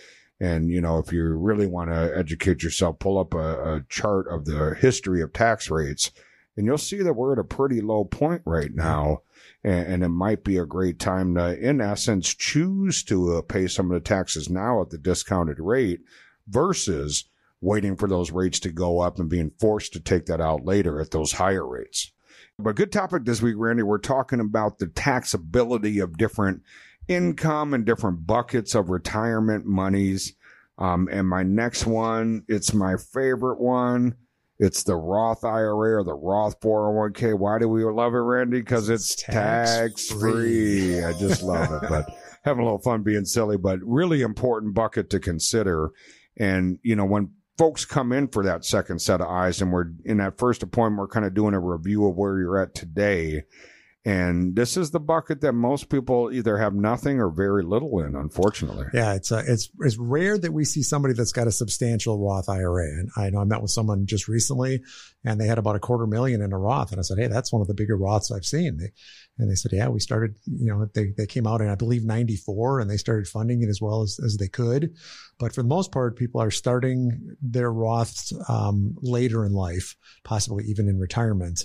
and, 0.41 0.71
you 0.71 0.81
know, 0.81 0.99
if 0.99 1.13
you 1.13 1.25
really 1.35 1.67
want 1.67 1.91
to 1.91 2.17
educate 2.17 2.63
yourself, 2.63 2.99
pull 2.99 3.19
up 3.19 3.35
a, 3.35 3.77
a 3.77 3.85
chart 3.89 4.27
of 4.29 4.45
the 4.45 4.75
history 4.81 5.23
of 5.23 5.33
tax 5.33 5.71
rates 5.71 6.11
and 6.57 6.67
you'll 6.67 6.79
see 6.79 7.03
that 7.03 7.15
we're 7.15 7.33
at 7.33 7.39
a 7.39 7.45
pretty 7.45 7.81
low 7.81 8.05
point 8.05 8.43
right 8.45 8.75
now. 8.75 9.23
And, 9.65 9.87
and 9.87 10.05
it 10.05 10.09
might 10.09 10.45
be 10.45 10.59
a 10.59 10.67
great 10.67 10.99
time 10.99 11.35
to, 11.37 11.59
in 11.59 11.81
essence, 11.81 12.35
choose 12.35 13.03
to 13.05 13.37
uh, 13.37 13.43
pay 13.43 13.67
some 13.67 13.91
of 13.91 13.95
the 13.95 14.07
taxes 14.07 14.51
now 14.51 14.83
at 14.83 14.91
the 14.91 14.99
discounted 14.99 15.59
rate 15.59 16.01
versus 16.49 17.25
waiting 17.61 17.97
for 17.97 18.09
those 18.09 18.31
rates 18.31 18.59
to 18.61 18.71
go 18.71 19.01
up 19.01 19.19
and 19.19 19.29
being 19.29 19.51
forced 19.59 19.93
to 19.93 20.01
take 20.01 20.27
that 20.27 20.41
out 20.41 20.65
later 20.65 21.01
at 21.01 21.11
those 21.11 21.33
higher 21.33 21.67
rates. 21.67 22.13
But 22.59 22.77
good 22.77 22.93
topic 22.93 23.25
this 23.25 23.43
week, 23.43 23.55
Randy. 23.59 23.83
We're 23.83 23.99
talking 23.99 24.41
about 24.41 24.79
the 24.79 24.87
taxability 24.87 26.03
of 26.03 26.19
different 26.19 26.63
income 27.09 27.75
and 27.75 27.85
different 27.85 28.27
buckets 28.27 28.75
of 28.75 28.91
retirement 28.91 29.67
monies. 29.67 30.35
Um, 30.79 31.09
and 31.11 31.29
my 31.29 31.43
next 31.43 31.87
one, 31.87 32.45
it's 32.49 32.73
my 32.73 32.97
favorite 32.97 33.61
one. 33.61 34.15
It's 34.59 34.83
the 34.83 34.97
Roth 34.97 35.43
IRA 35.43 36.01
or 36.01 36.05
the 36.05 36.15
Roth 36.15 36.61
401k. 36.61 37.39
Why 37.39 37.59
do 37.59 37.69
we 37.69 37.83
love 37.85 38.15
it, 38.15 38.19
Randy? 38.19 38.61
Because 38.61 38.91
it's, 38.91 39.13
it's 39.13 39.23
tax 39.23 40.11
free. 40.11 41.03
I 41.03 41.15
just 41.15 41.43
love 41.43 41.83
it. 41.83 41.89
But 41.89 42.15
having 42.45 42.63
a 42.63 42.65
little 42.65 42.79
fun 42.79 43.03
being 43.03 43.25
silly, 43.25 43.57
but 43.57 43.79
really 43.83 44.21
important 44.21 44.75
bucket 44.75 45.09
to 45.11 45.19
consider. 45.19 45.91
And, 46.37 46.79
you 46.83 46.97
know, 46.97 47.05
when 47.05 47.33
folks 47.59 47.85
come 47.85 48.13
in 48.13 48.29
for 48.29 48.45
that 48.45 48.65
second 48.65 49.01
set 49.01 49.21
of 49.21 49.29
eyes 49.29 49.61
and 49.61 49.73
we're 49.73 49.87
in 50.05 50.19
that 50.19 50.39
first 50.39 50.63
appointment, 50.63 50.99
we're 50.99 51.09
kind 51.09 51.27
of 51.27 51.35
doing 51.35 51.55
a 51.55 51.61
review 51.61 52.07
of 52.07 52.17
where 52.17 52.39
you're 52.39 52.59
at 52.59 52.75
today 52.75 53.43
and 54.07 54.57
this 54.57 54.79
is 54.79 54.93
the 54.93 55.01
bucket 55.01 55.43
that 55.43 55.53
most 55.53 55.91
people 55.91 56.33
either 56.33 56.57
have 56.57 56.73
nothing 56.73 57.21
or 57.21 57.29
very 57.29 57.63
little 57.63 58.01
in, 58.01 58.17
unfortunately. 58.17 58.87
Yeah, 58.95 59.13
it's 59.13 59.31
uh, 59.31 59.43
it's 59.47 59.69
it's 59.81 59.99
rare 59.99 60.39
that 60.39 60.55
we 60.55 60.65
see 60.65 60.83
somebody 60.83 61.13
that's 61.13 61.33
got 61.33 61.47
a 61.47 61.53
substantial 61.53 62.19
Roth 62.19 62.49
IRA. 62.49 62.87
And 62.87 63.11
I 63.19 63.29
know 63.29 63.41
I 63.41 63.45
met 63.45 63.61
with 63.61 63.73
someone 63.73 64.07
just 64.07 64.27
recently, 64.27 64.83
and 65.23 65.39
they 65.39 65.47
had 65.47 65.59
about 65.59 65.77
a 65.77 65.81
quarter 65.81 66.07
million 66.07 66.41
in 66.41 66.55
a 66.55 66.59
Roth, 66.59 66.93
and 66.93 66.99
I 66.99 67.03
said, 67.03 67.19
"Hey, 67.19 67.27
that's 67.27 67.53
one 67.53 67.61
of 67.61 67.69
the 67.69 67.75
bigger 67.75 67.99
Roths 67.99 68.35
I've 68.35 68.47
seen." 68.47 68.79
They, 68.79 68.91
and 69.37 69.51
they 69.51 69.55
said, 69.55 69.73
"Yeah, 69.75 69.89
we 69.89 70.01
started. 70.01 70.35
You 70.47 70.73
know, 70.73 70.89
they 70.95 71.13
they 71.19 71.27
came 71.27 71.47
out 71.47 71.61
in 71.61 71.69
I 71.69 71.75
believe 71.75 72.03
'94, 72.03 72.81
and 72.81 72.91
they 72.91 72.97
started 72.97 73.29
funding 73.29 73.63
it 73.63 73.69
as 73.69 73.83
well 73.83 74.01
as 74.01 74.19
as 74.25 74.39
they 74.39 74.49
could. 74.49 74.95
But 75.39 75.55
for 75.55 75.61
the 75.63 75.69
most 75.69 75.93
part, 75.93 76.17
people 76.17 76.41
are 76.41 76.51
starting 76.51 77.37
their 77.43 77.71
Roths 77.71 78.33
um, 78.49 78.97
later 79.03 79.45
in 79.45 79.53
life, 79.53 79.95
possibly 80.25 80.65
even 80.65 80.89
in 80.89 80.99
retirement." 80.99 81.65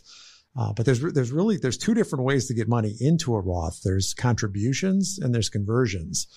Uh, 0.58 0.72
but 0.74 0.86
there's 0.86 1.02
there's 1.14 1.32
really 1.32 1.58
there's 1.58 1.78
two 1.78 1.94
different 1.94 2.24
ways 2.24 2.48
to 2.48 2.54
get 2.54 2.68
money 2.68 2.96
into 3.00 3.36
a 3.36 3.40
Roth. 3.40 3.82
There's 3.84 4.14
contributions 4.14 5.20
and 5.22 5.34
there's 5.34 5.50
conversions. 5.50 6.28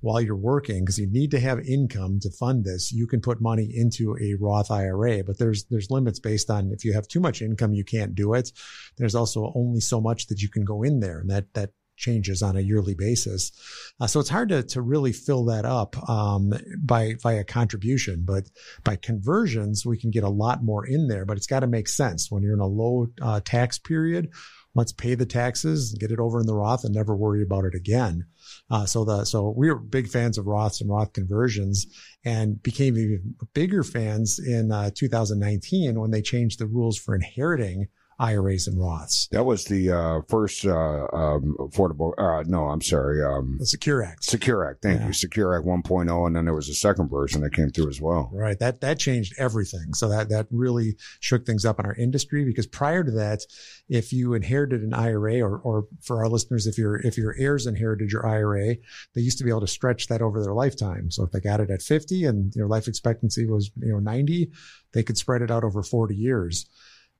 While 0.00 0.20
you're 0.20 0.36
working, 0.36 0.84
because 0.84 0.98
you 0.98 1.06
need 1.06 1.30
to 1.30 1.40
have 1.40 1.60
income 1.60 2.20
to 2.20 2.30
fund 2.30 2.64
this, 2.64 2.92
you 2.92 3.06
can 3.06 3.22
put 3.22 3.40
money 3.40 3.72
into 3.74 4.18
a 4.20 4.34
Roth 4.38 4.70
IRA. 4.70 5.24
But 5.24 5.38
there's 5.38 5.64
there's 5.64 5.90
limits 5.90 6.20
based 6.20 6.50
on 6.50 6.72
if 6.72 6.84
you 6.84 6.92
have 6.92 7.08
too 7.08 7.20
much 7.20 7.40
income, 7.40 7.72
you 7.72 7.84
can't 7.84 8.14
do 8.14 8.34
it. 8.34 8.52
There's 8.98 9.14
also 9.14 9.50
only 9.54 9.80
so 9.80 10.00
much 10.00 10.26
that 10.26 10.42
you 10.42 10.50
can 10.50 10.64
go 10.64 10.82
in 10.82 11.00
there, 11.00 11.20
and 11.20 11.30
that 11.30 11.52
that 11.54 11.70
changes 11.96 12.42
on 12.42 12.56
a 12.56 12.60
yearly 12.60 12.94
basis. 12.94 13.52
Uh, 14.00 14.06
so 14.06 14.20
it's 14.20 14.28
hard 14.28 14.48
to, 14.48 14.62
to 14.62 14.82
really 14.82 15.12
fill 15.12 15.44
that 15.44 15.64
up 15.64 15.96
um, 16.08 16.52
by 16.82 17.14
via 17.22 17.44
contribution, 17.44 18.24
but 18.24 18.44
by 18.82 18.96
conversions, 18.96 19.86
we 19.86 19.98
can 19.98 20.10
get 20.10 20.24
a 20.24 20.28
lot 20.28 20.62
more 20.62 20.86
in 20.86 21.08
there, 21.08 21.24
but 21.24 21.36
it's 21.36 21.46
got 21.46 21.60
to 21.60 21.66
make 21.66 21.88
sense 21.88 22.30
when 22.30 22.42
you're 22.42 22.54
in 22.54 22.60
a 22.60 22.66
low 22.66 23.06
uh, 23.22 23.40
tax 23.44 23.78
period. 23.78 24.30
Let's 24.76 24.92
pay 24.92 25.14
the 25.14 25.26
taxes, 25.26 25.94
get 25.94 26.10
it 26.10 26.18
over 26.18 26.40
in 26.40 26.46
the 26.46 26.54
Roth, 26.54 26.84
and 26.84 26.92
never 26.92 27.14
worry 27.14 27.42
about 27.42 27.64
it 27.64 27.76
again. 27.76 28.26
Uh, 28.68 28.86
so 28.86 29.04
the 29.04 29.24
so 29.24 29.54
we 29.56 29.70
were 29.70 29.78
big 29.78 30.08
fans 30.08 30.36
of 30.36 30.46
Roths 30.46 30.80
and 30.80 30.90
Roth 30.90 31.12
conversions, 31.12 31.86
and 32.24 32.60
became 32.60 32.98
even 32.98 33.36
bigger 33.54 33.84
fans 33.84 34.40
in 34.40 34.72
uh, 34.72 34.90
2019 34.92 36.00
when 36.00 36.10
they 36.10 36.22
changed 36.22 36.58
the 36.58 36.66
rules 36.66 36.98
for 36.98 37.14
inheriting 37.14 37.86
IRAs 38.18 38.66
and 38.66 38.78
Roths. 38.78 39.28
That 39.30 39.44
was 39.44 39.64
the 39.64 39.90
uh, 39.90 40.20
first 40.28 40.64
uh, 40.64 41.06
um, 41.12 41.56
affordable. 41.58 42.12
Uh, 42.16 42.44
no, 42.46 42.64
I'm 42.64 42.80
sorry. 42.80 43.24
Um, 43.24 43.56
the 43.58 43.66
Secure 43.66 44.02
Act. 44.02 44.24
Secure 44.24 44.68
Act. 44.68 44.82
Thank 44.82 45.00
yeah. 45.00 45.06
you. 45.08 45.12
Secure 45.12 45.56
Act 45.56 45.66
1.0, 45.66 46.26
and 46.26 46.36
then 46.36 46.44
there 46.44 46.54
was 46.54 46.68
a 46.68 46.74
second 46.74 47.08
version 47.08 47.40
that 47.42 47.54
came 47.54 47.70
through 47.70 47.88
as 47.88 48.00
well. 48.00 48.30
Right. 48.32 48.58
That 48.58 48.80
that 48.82 48.98
changed 48.98 49.34
everything. 49.38 49.94
So 49.94 50.08
that 50.08 50.28
that 50.28 50.46
really 50.50 50.96
shook 51.20 51.44
things 51.44 51.64
up 51.64 51.80
in 51.80 51.86
our 51.86 51.94
industry 51.94 52.44
because 52.44 52.66
prior 52.66 53.02
to 53.02 53.10
that, 53.12 53.40
if 53.88 54.12
you 54.12 54.34
inherited 54.34 54.82
an 54.82 54.94
IRA, 54.94 55.40
or 55.40 55.58
or 55.58 55.86
for 56.02 56.18
our 56.18 56.28
listeners, 56.28 56.66
if 56.66 56.78
your 56.78 56.96
if 56.96 57.18
your 57.18 57.34
heirs 57.38 57.66
inherited 57.66 58.10
your 58.10 58.26
IRA, 58.26 58.76
they 59.14 59.20
used 59.20 59.38
to 59.38 59.44
be 59.44 59.50
able 59.50 59.60
to 59.60 59.66
stretch 59.66 60.06
that 60.08 60.22
over 60.22 60.42
their 60.42 60.54
lifetime. 60.54 61.10
So 61.10 61.24
if 61.24 61.32
they 61.32 61.40
got 61.40 61.60
it 61.60 61.70
at 61.70 61.82
50 61.82 62.24
and 62.24 62.54
your 62.54 62.68
life 62.68 62.86
expectancy 62.86 63.46
was 63.46 63.70
you 63.76 63.92
know 63.92 63.98
90, 63.98 64.50
they 64.92 65.02
could 65.02 65.18
spread 65.18 65.42
it 65.42 65.50
out 65.50 65.64
over 65.64 65.82
40 65.82 66.14
years 66.14 66.66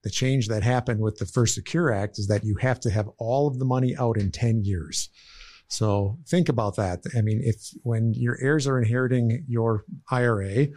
the 0.04 0.10
change 0.10 0.48
that 0.48 0.62
happened 0.62 1.00
with 1.00 1.16
the 1.16 1.26
first 1.26 1.54
Secure 1.54 1.90
Act 1.90 2.18
is 2.18 2.28
that 2.28 2.44
you 2.44 2.56
have 2.60 2.78
to 2.80 2.90
have 2.90 3.08
all 3.18 3.48
of 3.48 3.58
the 3.58 3.64
money 3.64 3.96
out 3.96 4.18
in 4.18 4.30
10 4.30 4.62
years. 4.64 5.08
So 5.68 6.18
think 6.28 6.48
about 6.48 6.76
that. 6.76 7.02
I 7.16 7.22
mean, 7.22 7.40
if 7.42 7.56
when 7.82 8.12
your 8.14 8.38
heirs 8.40 8.66
are 8.66 8.78
inheriting 8.78 9.44
your 9.48 9.84
IRA, 10.10 10.68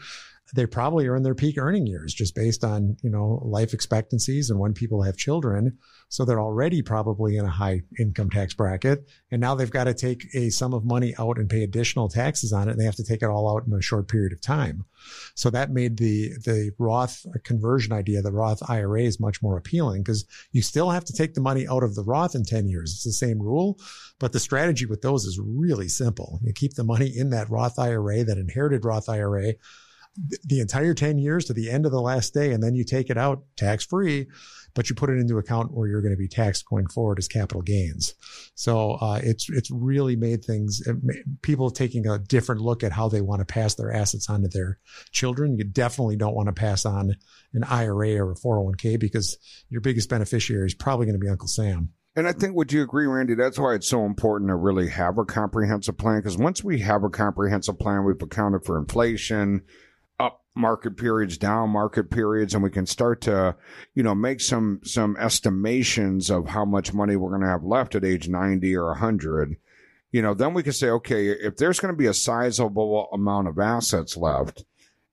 they 0.56 0.66
probably 0.66 1.08
are 1.08 1.16
in 1.16 1.24
their 1.24 1.36
peak 1.36 1.58
earning 1.58 1.86
years 1.86 2.14
just 2.14 2.36
based 2.36 2.64
on, 2.64 2.96
you 3.02 3.10
know, 3.10 3.42
life 3.44 3.74
expectancies 3.74 4.50
and 4.50 4.60
when 4.60 4.74
people 4.74 5.02
have 5.02 5.18
children. 5.18 5.78
So 6.10 6.24
they're 6.24 6.40
already 6.40 6.82
probably 6.82 7.36
in 7.36 7.46
a 7.46 7.50
high 7.50 7.82
income 8.00 8.30
tax 8.30 8.54
bracket. 8.54 9.10
And 9.30 9.42
now 9.42 9.56
they've 9.56 9.70
got 9.70 9.86
to 9.86 9.94
take 9.94 10.24
a 10.34 10.50
sum 10.50 10.74
of 10.74 10.86
money 10.86 11.14
out 11.20 11.38
and 11.38 11.50
pay 11.50 11.64
additional 11.64 12.08
taxes 12.08 12.54
on 12.54 12.70
it. 12.70 12.72
And 12.72 12.80
they 12.80 12.86
have 12.86 12.96
to 12.96 13.04
take 13.04 13.22
it 13.22 13.30
all 13.30 13.54
out 13.54 13.68
in 13.68 13.74
a 13.74 13.82
short 13.82 14.08
period 14.08 14.32
of 14.32 14.42
time. 14.42 14.86
So 15.36 15.50
that 15.50 15.72
made 15.72 15.98
the, 15.98 16.30
the 16.46 16.72
Roth 16.78 17.26
conversion 17.44 17.92
idea, 17.92 18.22
the 18.22 18.32
Roth 18.32 18.68
IRA 18.70 19.04
is 19.04 19.20
much 19.20 19.42
more 19.42 19.58
appealing 19.58 20.04
because 20.04 20.26
you 20.52 20.62
still 20.62 20.90
have 20.90 21.06
to 21.06 21.14
take 21.14 21.34
the 21.34 21.42
money 21.42 21.68
out 21.68 21.84
of 21.84 21.96
the 21.96 22.04
Roth 22.04 22.36
in 22.36 22.44
10 22.44 22.68
years. 22.68 22.94
It's 22.94 23.04
the 23.04 23.12
same 23.12 23.42
rule, 23.42 23.80
but 24.20 24.32
the 24.32 24.40
strategy 24.40 24.86
with 24.86 25.02
those 25.02 25.26
is 25.26 25.40
really 25.40 25.90
simple. 25.90 26.40
You 26.42 26.54
keep 26.54 26.76
the 26.76 26.84
money 26.84 27.12
in 27.16 27.32
that 27.32 27.50
Roth 27.50 27.78
IRA, 27.78 28.24
that 28.24 28.38
inherited 28.38 28.86
Roth 28.86 29.10
IRA 29.10 29.54
the 30.44 30.60
entire 30.60 30.94
10 30.94 31.20
years 31.20 31.46
to 31.46 31.54
the 31.54 31.70
end 31.70 31.86
of 31.86 31.92
the 31.92 32.02
last 32.02 32.34
day 32.34 32.52
and 32.52 32.64
then 32.64 32.74
you 32.74 32.84
take 32.84 33.10
it 33.10 33.18
out 33.18 33.44
tax 33.56 33.86
free 33.86 34.28
but 34.74 34.90
you 34.90 34.96
put 34.96 35.10
it 35.10 35.18
into 35.18 35.38
account 35.38 35.72
where 35.72 35.88
you're 35.88 36.02
going 36.02 36.14
to 36.14 36.18
be 36.18 36.28
taxed 36.28 36.66
going 36.68 36.88
forward 36.88 37.20
as 37.20 37.28
capital 37.28 37.62
gains 37.62 38.16
so 38.56 38.92
uh, 38.94 39.20
it's 39.22 39.48
it's 39.50 39.70
really 39.70 40.16
made 40.16 40.44
things 40.44 40.82
people 41.42 41.70
taking 41.70 42.08
a 42.08 42.18
different 42.18 42.62
look 42.62 42.84
at 42.84 42.92
how 42.92 43.08
they 43.08 43.22
want 43.22 43.40
to 43.40 43.46
pass 43.46 43.76
their 43.76 43.94
assets 43.94 44.30
on 44.30 44.42
to 44.42 44.48
their 44.48 44.80
children 45.12 45.58
you 45.58 45.64
definitely 45.64 46.16
don't 46.16 46.36
want 46.36 46.48
to 46.48 46.54
pass 46.54 46.86
on 46.86 47.16
an 47.54 47.64
IRA 47.64 48.16
or 48.18 48.32
a 48.32 48.36
401k 48.36 49.00
because 49.00 49.38
your 49.70 49.82
biggest 49.82 50.10
beneficiary 50.10 50.66
is 50.66 50.74
probably 50.74 51.06
going 51.06 51.20
to 51.20 51.24
be 51.24 51.30
Uncle 51.30 51.48
Sam 51.48 51.92
And 52.16 52.28
I 52.28 52.34
think, 52.34 52.56
would 52.56 52.74
you 52.74 52.82
agree, 52.82 53.06
Randy? 53.06 53.36
That's 53.36 53.60
why 53.60 53.76
it's 53.76 53.88
so 53.88 54.04
important 54.04 54.50
to 54.50 54.56
really 54.56 54.90
have 54.90 55.20
a 55.20 55.24
comprehensive 55.24 56.00
plan. 56.00 56.18
Because 56.18 56.36
once 56.36 56.64
we 56.64 56.80
have 56.80 57.04
a 57.04 57.10
comprehensive 57.10 57.78
plan, 57.78 58.06
we've 58.06 58.20
accounted 58.20 58.66
for 58.66 58.80
inflation, 58.80 59.62
market 60.58 60.98
periods, 60.98 61.38
down 61.38 61.70
market 61.70 62.10
periods, 62.10 62.54
and 62.54 62.64
we 62.64 62.70
can 62.70 62.86
start 62.86 63.22
to, 63.22 63.56
you 63.94 64.04
know, 64.04 64.16
make 64.16 64.42
some 64.42 64.82
some 64.84 65.16
estimations 65.18 66.30
of 66.30 66.48
how 66.48 66.66
much 66.66 66.94
money 66.94 67.16
we're 67.16 67.30
going 67.30 67.42
to 67.42 67.48
have 67.48 67.64
left 67.64 67.96
at 67.96 68.04
age 68.04 68.28
ninety 68.28 68.76
or 68.76 68.94
hundred. 68.96 69.56
You 70.12 70.22
know, 70.22 70.34
then 70.34 70.54
we 70.54 70.64
can 70.64 70.74
say, 70.74 70.90
okay, 70.90 71.28
if 71.28 71.58
there's 71.58 71.80
going 71.80 71.94
to 71.94 71.98
be 71.98 72.08
a 72.08 72.14
sizable 72.14 73.10
amount 73.14 73.48
of 73.48 73.60
assets 73.60 74.16
left 74.16 74.64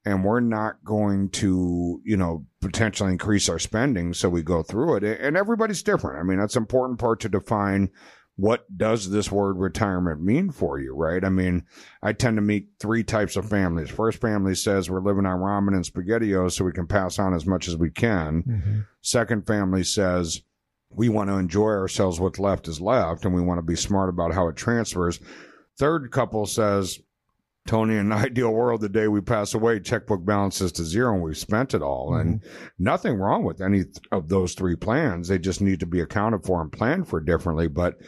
and 0.04 0.24
we're 0.24 0.40
not 0.40 0.85
going 0.85 1.30
to, 1.30 2.00
you 2.04 2.16
know, 2.16 2.46
potentially 2.61 3.11
increase 3.11 3.48
our 3.48 3.59
spending. 3.59 4.12
So 4.14 4.28
we 4.28 4.42
go 4.42 4.62
through 4.62 4.96
it 4.96 5.04
and 5.04 5.37
everybody's 5.37 5.83
different. 5.83 6.20
I 6.20 6.22
mean, 6.22 6.38
that's 6.38 6.57
an 6.57 6.62
important 6.62 6.98
part 6.98 7.20
to 7.20 7.28
define 7.28 7.90
what 8.37 8.64
does 8.77 9.11
this 9.11 9.31
word 9.31 9.59
retirement 9.59 10.20
mean 10.20 10.51
for 10.51 10.79
you, 10.81 10.94
right? 10.94 11.25
I 11.25 11.29
mean, 11.29 11.64
I 12.03 12.12
tend 12.12 12.37
to 12.37 12.42
meet 12.42 12.68
three 12.81 13.05
types 13.05 13.37
of 13.37 13.49
families. 13.49 13.90
First 13.90 14.20
family 14.20 14.57
says 14.57 14.90
we're 14.90 15.01
living 15.01 15.27
on 15.27 15.38
ramen 15.38 15.75
and 15.75 15.85
spaghettios 15.85 16.53
so 16.53 16.64
we 16.64 16.73
can 16.73 16.88
pass 16.88 17.18
on 17.18 17.33
as 17.33 17.47
much 17.47 17.68
as 17.68 17.77
we 17.77 17.90
can. 17.90 18.42
Mm-hmm. 18.42 18.81
Second 19.03 19.47
family 19.47 19.85
says 19.85 20.42
we 20.90 21.09
want 21.09 21.31
to 21.31 21.37
enjoy 21.37 21.70
ourselves. 21.70 22.18
What's 22.18 22.40
left 22.40 22.66
is 22.66 22.81
left 22.81 23.25
and 23.25 23.35
we 23.35 23.42
want 23.42 23.59
to 23.59 23.62
be 23.62 23.77
smart 23.77 24.09
about 24.09 24.35
how 24.35 24.49
it 24.49 24.57
transfers. 24.57 25.20
Third 25.79 26.11
couple 26.11 26.47
says 26.47 26.99
Tony, 27.66 27.94
in 27.94 28.12
an 28.12 28.12
ideal 28.25 28.51
world, 28.53 28.81
the 28.81 28.88
day 28.88 29.09
we 29.09 29.20
pass 29.20 29.55
away, 29.55 29.81
checkbook 29.81 30.25
balances 30.25 30.73
to 30.73 30.85
zero 30.85 31.14
and 31.14 31.23
we've 31.23 31.37
spent 31.37 31.75
it 31.75 31.83
all. 31.83 32.11
Mm-hmm. 32.11 32.29
And 32.29 32.42
nothing 32.79 33.14
wrong 33.14 33.44
with 33.44 33.61
any 33.61 33.85
of 34.12 34.29
those 34.29 34.55
three 34.55 34.77
plans. 34.77 35.29
They 35.29 35.38
just 35.38 35.61
need 35.61 35.81
to 35.81 35.87
be 35.87 36.01
accounted 36.01 36.44
for 36.44 36.61
and 36.61 36.73
planned 36.73 37.09
for 37.09 37.20
differently. 37.20 37.68
But 37.68 37.99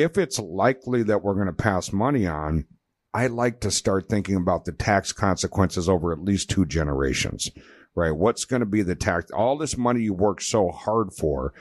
if 0.00 0.18
it's 0.18 0.38
likely 0.38 1.02
that 1.04 1.22
we're 1.22 1.34
going 1.34 1.46
to 1.46 1.52
pass 1.52 1.92
money 1.92 2.26
on, 2.26 2.64
I 3.12 3.26
like 3.26 3.60
to 3.60 3.70
start 3.70 4.08
thinking 4.08 4.36
about 4.36 4.64
the 4.64 4.72
tax 4.72 5.12
consequences 5.12 5.88
over 5.88 6.12
at 6.12 6.22
least 6.22 6.50
two 6.50 6.64
generations, 6.64 7.50
right? 7.94 8.12
What's 8.12 8.44
going 8.44 8.60
to 8.60 8.66
be 8.66 8.82
the 8.82 8.94
tax? 8.94 9.30
All 9.32 9.58
this 9.58 9.76
money 9.76 10.02
you 10.02 10.14
worked 10.14 10.42
so 10.42 10.68
hard 10.68 11.12
for, 11.12 11.52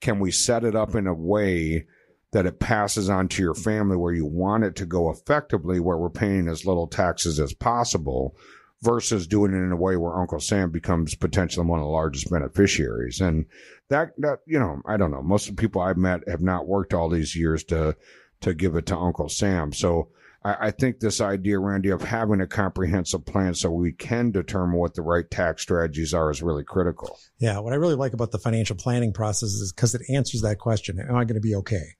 can 0.00 0.18
we 0.18 0.30
set 0.30 0.64
it 0.64 0.74
up 0.74 0.94
in 0.94 1.06
a 1.06 1.14
way 1.14 1.86
that 2.32 2.46
it 2.46 2.60
passes 2.60 3.08
on 3.08 3.28
to 3.28 3.42
your 3.42 3.54
family 3.54 3.96
where 3.96 4.12
you 4.12 4.26
want 4.26 4.64
it 4.64 4.76
to 4.76 4.84
go 4.84 5.10
effectively, 5.10 5.80
where 5.80 5.96
we're 5.96 6.10
paying 6.10 6.48
as 6.48 6.66
little 6.66 6.88
taxes 6.88 7.40
as 7.40 7.54
possible 7.54 8.36
versus 8.86 9.26
doing 9.26 9.52
it 9.52 9.56
in 9.56 9.72
a 9.72 9.76
way 9.76 9.96
where 9.96 10.16
Uncle 10.16 10.38
Sam 10.38 10.70
becomes 10.70 11.16
potentially 11.16 11.66
one 11.66 11.80
of 11.80 11.84
the 11.84 11.90
largest 11.90 12.30
beneficiaries. 12.30 13.20
And 13.20 13.46
that, 13.88 14.12
that, 14.18 14.38
you 14.46 14.60
know, 14.60 14.80
I 14.86 14.96
don't 14.96 15.10
know. 15.10 15.22
Most 15.22 15.48
of 15.48 15.56
the 15.56 15.60
people 15.60 15.82
I've 15.82 15.96
met 15.96 16.20
have 16.28 16.40
not 16.40 16.68
worked 16.68 16.94
all 16.94 17.08
these 17.08 17.34
years 17.34 17.64
to, 17.64 17.96
to 18.42 18.54
give 18.54 18.76
it 18.76 18.86
to 18.86 18.96
Uncle 18.96 19.28
Sam. 19.28 19.72
So 19.72 20.10
I, 20.44 20.68
I 20.68 20.70
think 20.70 21.00
this 21.00 21.20
idea, 21.20 21.58
Randy, 21.58 21.90
of 21.90 22.00
having 22.00 22.40
a 22.40 22.46
comprehensive 22.46 23.26
plan 23.26 23.54
so 23.54 23.72
we 23.72 23.90
can 23.90 24.30
determine 24.30 24.76
what 24.76 24.94
the 24.94 25.02
right 25.02 25.28
tax 25.28 25.62
strategies 25.62 26.14
are 26.14 26.30
is 26.30 26.40
really 26.40 26.64
critical. 26.64 27.18
Yeah. 27.40 27.58
What 27.58 27.72
I 27.72 27.76
really 27.76 27.96
like 27.96 28.12
about 28.12 28.30
the 28.30 28.38
financial 28.38 28.76
planning 28.76 29.12
process 29.12 29.50
is 29.50 29.72
because 29.74 29.96
it 29.96 30.02
answers 30.08 30.42
that 30.42 30.60
question. 30.60 31.00
Am 31.00 31.16
I 31.16 31.24
going 31.24 31.34
to 31.34 31.40
be 31.40 31.56
okay? 31.56 31.96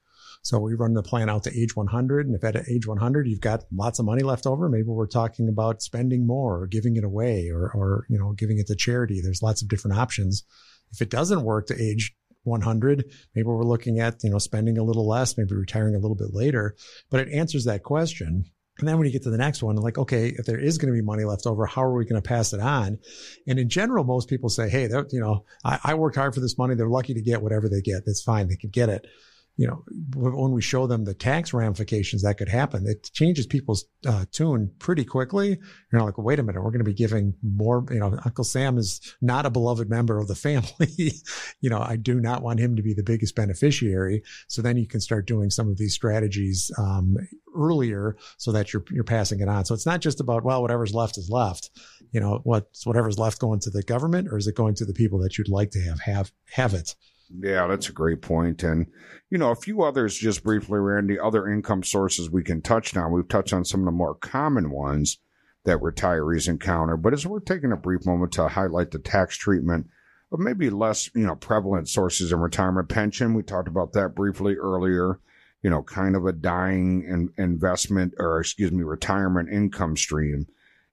So 0.47 0.61
we 0.61 0.75
run 0.75 0.95
the 0.95 1.03
plan 1.03 1.29
out 1.29 1.43
to 1.43 1.61
age 1.61 1.75
100. 1.75 2.29
And 2.29 2.37
if 2.37 2.45
at 2.45 2.69
age 2.69 2.87
100, 2.87 3.27
you've 3.27 3.41
got 3.41 3.65
lots 3.75 3.99
of 3.99 4.05
money 4.05 4.23
left 4.23 4.47
over, 4.47 4.69
maybe 4.69 4.85
we're 4.85 5.09
talking 5.09 5.49
about 5.49 5.83
spending 5.83 6.25
more 6.25 6.63
or 6.63 6.69
giving 6.69 6.95
it 6.95 7.03
away 7.03 7.51
or, 7.53 7.69
or, 7.75 8.07
you 8.09 8.17
know, 8.17 8.31
giving 8.31 8.61
it 8.61 8.69
to 8.69 8.77
charity. 8.77 9.21
There's 9.21 9.43
lots 9.43 9.61
of 9.61 9.69
different 9.69 9.99
options. 9.99 10.45
If 10.93 11.03
it 11.03 11.11
doesn't 11.11 11.43
work 11.43 11.67
to 11.67 11.83
age 11.83 12.15
100, 12.45 13.13
maybe 13.35 13.45
we're 13.45 13.65
looking 13.65 13.99
at, 13.99 14.23
you 14.23 14.31
know, 14.31 14.39
spending 14.39 14.79
a 14.79 14.85
little 14.85 15.09
less, 15.09 15.37
maybe 15.37 15.57
retiring 15.57 15.97
a 15.97 15.99
little 15.99 16.15
bit 16.15 16.33
later, 16.33 16.77
but 17.11 17.19
it 17.19 17.33
answers 17.33 17.65
that 17.65 17.83
question. 17.83 18.45
And 18.79 18.87
then 18.87 18.99
when 18.99 19.07
you 19.09 19.13
get 19.13 19.25
to 19.25 19.31
the 19.31 19.39
next 19.39 19.65
one, 19.65 19.75
like, 19.75 19.99
okay, 19.99 20.29
if 20.29 20.47
there 20.47 20.61
is 20.61 20.79
going 20.79 20.95
to 20.95 20.97
be 20.97 21.05
money 21.05 21.25
left 21.25 21.49
over, 21.49 21.67
how 21.67 21.83
are 21.83 21.97
we 21.97 22.05
going 22.05 22.23
to 22.23 22.29
pass 22.29 22.53
it 22.53 22.61
on? 22.61 23.01
And 23.49 23.59
in 23.59 23.69
general, 23.69 24.05
most 24.05 24.29
people 24.29 24.49
say, 24.49 24.69
Hey, 24.69 24.89
you 25.11 25.21
know, 25.21 25.45
I, 25.65 25.81
I 25.83 25.95
worked 25.95 26.15
hard 26.15 26.35
for 26.35 26.41
this 26.41 26.57
money. 26.57 26.77
They're 26.77 26.87
lucky 26.87 27.15
to 27.15 27.23
get 27.23 27.43
whatever 27.43 27.69
they 27.69 27.81
get. 27.81 28.05
That's 28.07 28.23
fine. 28.23 28.47
They 28.47 28.55
could 28.55 28.71
get 28.71 28.91
it 28.91 29.09
you 29.57 29.67
know, 29.67 29.83
when 30.15 30.53
we 30.53 30.61
show 30.61 30.87
them 30.87 31.05
the 31.05 31.15
tax 31.15 31.55
ramifications 31.55 32.23
that 32.23 32.37
could 32.37 32.49
happen, 32.49 32.87
it 32.87 33.11
changes 33.15 33.47
people's 33.47 33.87
uh, 34.07 34.27
tune 34.31 34.71
pretty 34.79 35.05
quickly. 35.05 35.59
You're 35.91 36.03
like, 36.03 36.19
wait 36.19 36.39
a 36.39 36.43
minute, 36.43 36.63
we're 36.63 36.71
going 36.71 36.85
to 36.85 36.85
be 36.85 36.93
giving 36.93 37.35
more. 37.43 37.87
You 37.91 38.01
know, 38.01 38.19
Uncle 38.25 38.45
Sam 38.45 38.77
is 38.77 39.01
not 39.23 39.47
a 39.47 39.51
beloved 39.51 39.89
member 39.89 40.19
of 40.19 40.29
the 40.29 40.35
family. 40.35 41.13
you 41.61 41.71
know, 41.71 41.81
I 41.81 41.97
do 41.97 42.21
not 42.21 42.43
want 42.43 42.61
him 42.61 42.77
to 42.77 42.83
be 42.83 42.93
the 42.93 43.03
biggest 43.03 43.35
beneficiary. 43.35 44.23
So 44.47 44.61
then 44.61 44.77
you 44.77 44.87
can 44.87 45.01
start 45.01 45.27
doing 45.27 45.49
some 45.49 45.69
of 45.71 45.79
these 45.79 45.95
strategies 45.95 46.71
um, 46.79 47.17
earlier, 47.57 48.17
so 48.37 48.53
that 48.53 48.75
you're 48.75 48.85
you're 48.91 49.05
passing 49.05 49.41
it 49.41 49.49
on. 49.49 49.65
So 49.65 49.73
it's 49.73 49.87
not 49.87 50.03
just 50.03 50.21
about 50.21 50.45
well, 50.45 50.61
whatever's 50.61 50.95
left 50.95 51.17
is 51.17 51.31
left. 51.31 51.71
You 52.13 52.21
know, 52.21 52.41
what's 52.45 52.85
whatever's 52.85 53.19
left 53.19 53.41
going 53.41 53.61
to 53.61 53.71
the 53.71 53.83
government, 53.83 54.29
or 54.31 54.37
is 54.37 54.47
it 54.47 54.55
going 54.55 54.75
to 54.75 54.85
the 54.85 54.93
people 54.93 55.19
that 55.21 55.39
you'd 55.39 55.49
like 55.49 55.71
to 55.71 55.81
have 55.81 56.01
have 56.01 56.33
have 56.51 56.75
it? 56.75 56.95
Yeah, 57.29 57.67
that's 57.67 57.89
a 57.89 57.93
great 57.93 58.23
point. 58.23 58.63
And, 58.63 58.87
you 59.31 59.39
know, 59.39 59.51
a 59.51 59.57
few 59.57 59.83
others 59.83 60.17
just 60.17 60.45
briefly, 60.45 60.79
Randy, 60.79 61.19
other 61.19 61.49
income 61.49 61.83
sources 61.83 62.31
we 62.31 62.43
can 62.43 62.63
touch 62.63 62.97
on. 62.97 63.13
We've 63.13 63.29
touched 63.29 63.53
on 63.53 63.65
some 63.65 63.81
of 63.81 63.87
the 63.87 63.93
more 63.93 64.15
common 64.15 64.71
ones 64.71 65.19
that 65.65 65.79
retirees 65.79 66.49
encounter, 66.49 66.97
but 66.97 67.13
it's 67.13 67.27
we're 67.27 67.41
taking 67.41 67.73
a 67.73 67.77
brief 67.77 68.07
moment 68.07 68.33
to 68.33 68.49
highlight 68.49 68.93
the 68.93 69.01
tax 69.01 69.37
treatment 69.37 69.89
of 70.33 70.39
maybe 70.39 70.71
less, 70.71 71.11
you 71.15 71.27
know, 71.27 71.37
prevalent 71.37 71.89
sources 71.89 72.33
in 72.33 72.39
retirement 72.39 72.89
pension, 72.89 73.35
we 73.35 73.43
talked 73.43 73.69
about 73.69 73.93
that 73.93 74.15
briefly 74.15 74.55
earlier, 74.55 75.21
you 75.63 75.71
know, 75.71 75.83
kind 75.83 76.15
of 76.17 76.27
a 76.27 76.33
dying 76.33 77.05
in, 77.05 77.33
investment 77.43 78.15
or, 78.19 78.41
excuse 78.41 78.73
me, 78.73 78.83
retirement 78.83 79.49
income 79.53 79.97
stream 79.97 80.47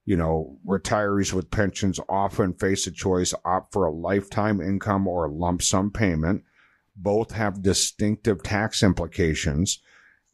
you 0.05 0.17
know, 0.17 0.57
retirees 0.67 1.33
with 1.33 1.51
pensions 1.51 1.99
often 2.09 2.53
face 2.53 2.87
a 2.87 2.91
choice 2.91 3.33
opt 3.45 3.71
for 3.71 3.85
a 3.85 3.91
lifetime 3.91 4.59
income 4.61 5.07
or 5.07 5.25
a 5.25 5.31
lump 5.31 5.61
sum 5.61 5.91
payment. 5.91 6.43
Both 6.95 7.31
have 7.31 7.63
distinctive 7.63 8.43
tax 8.43 8.83
implications. 8.83 9.79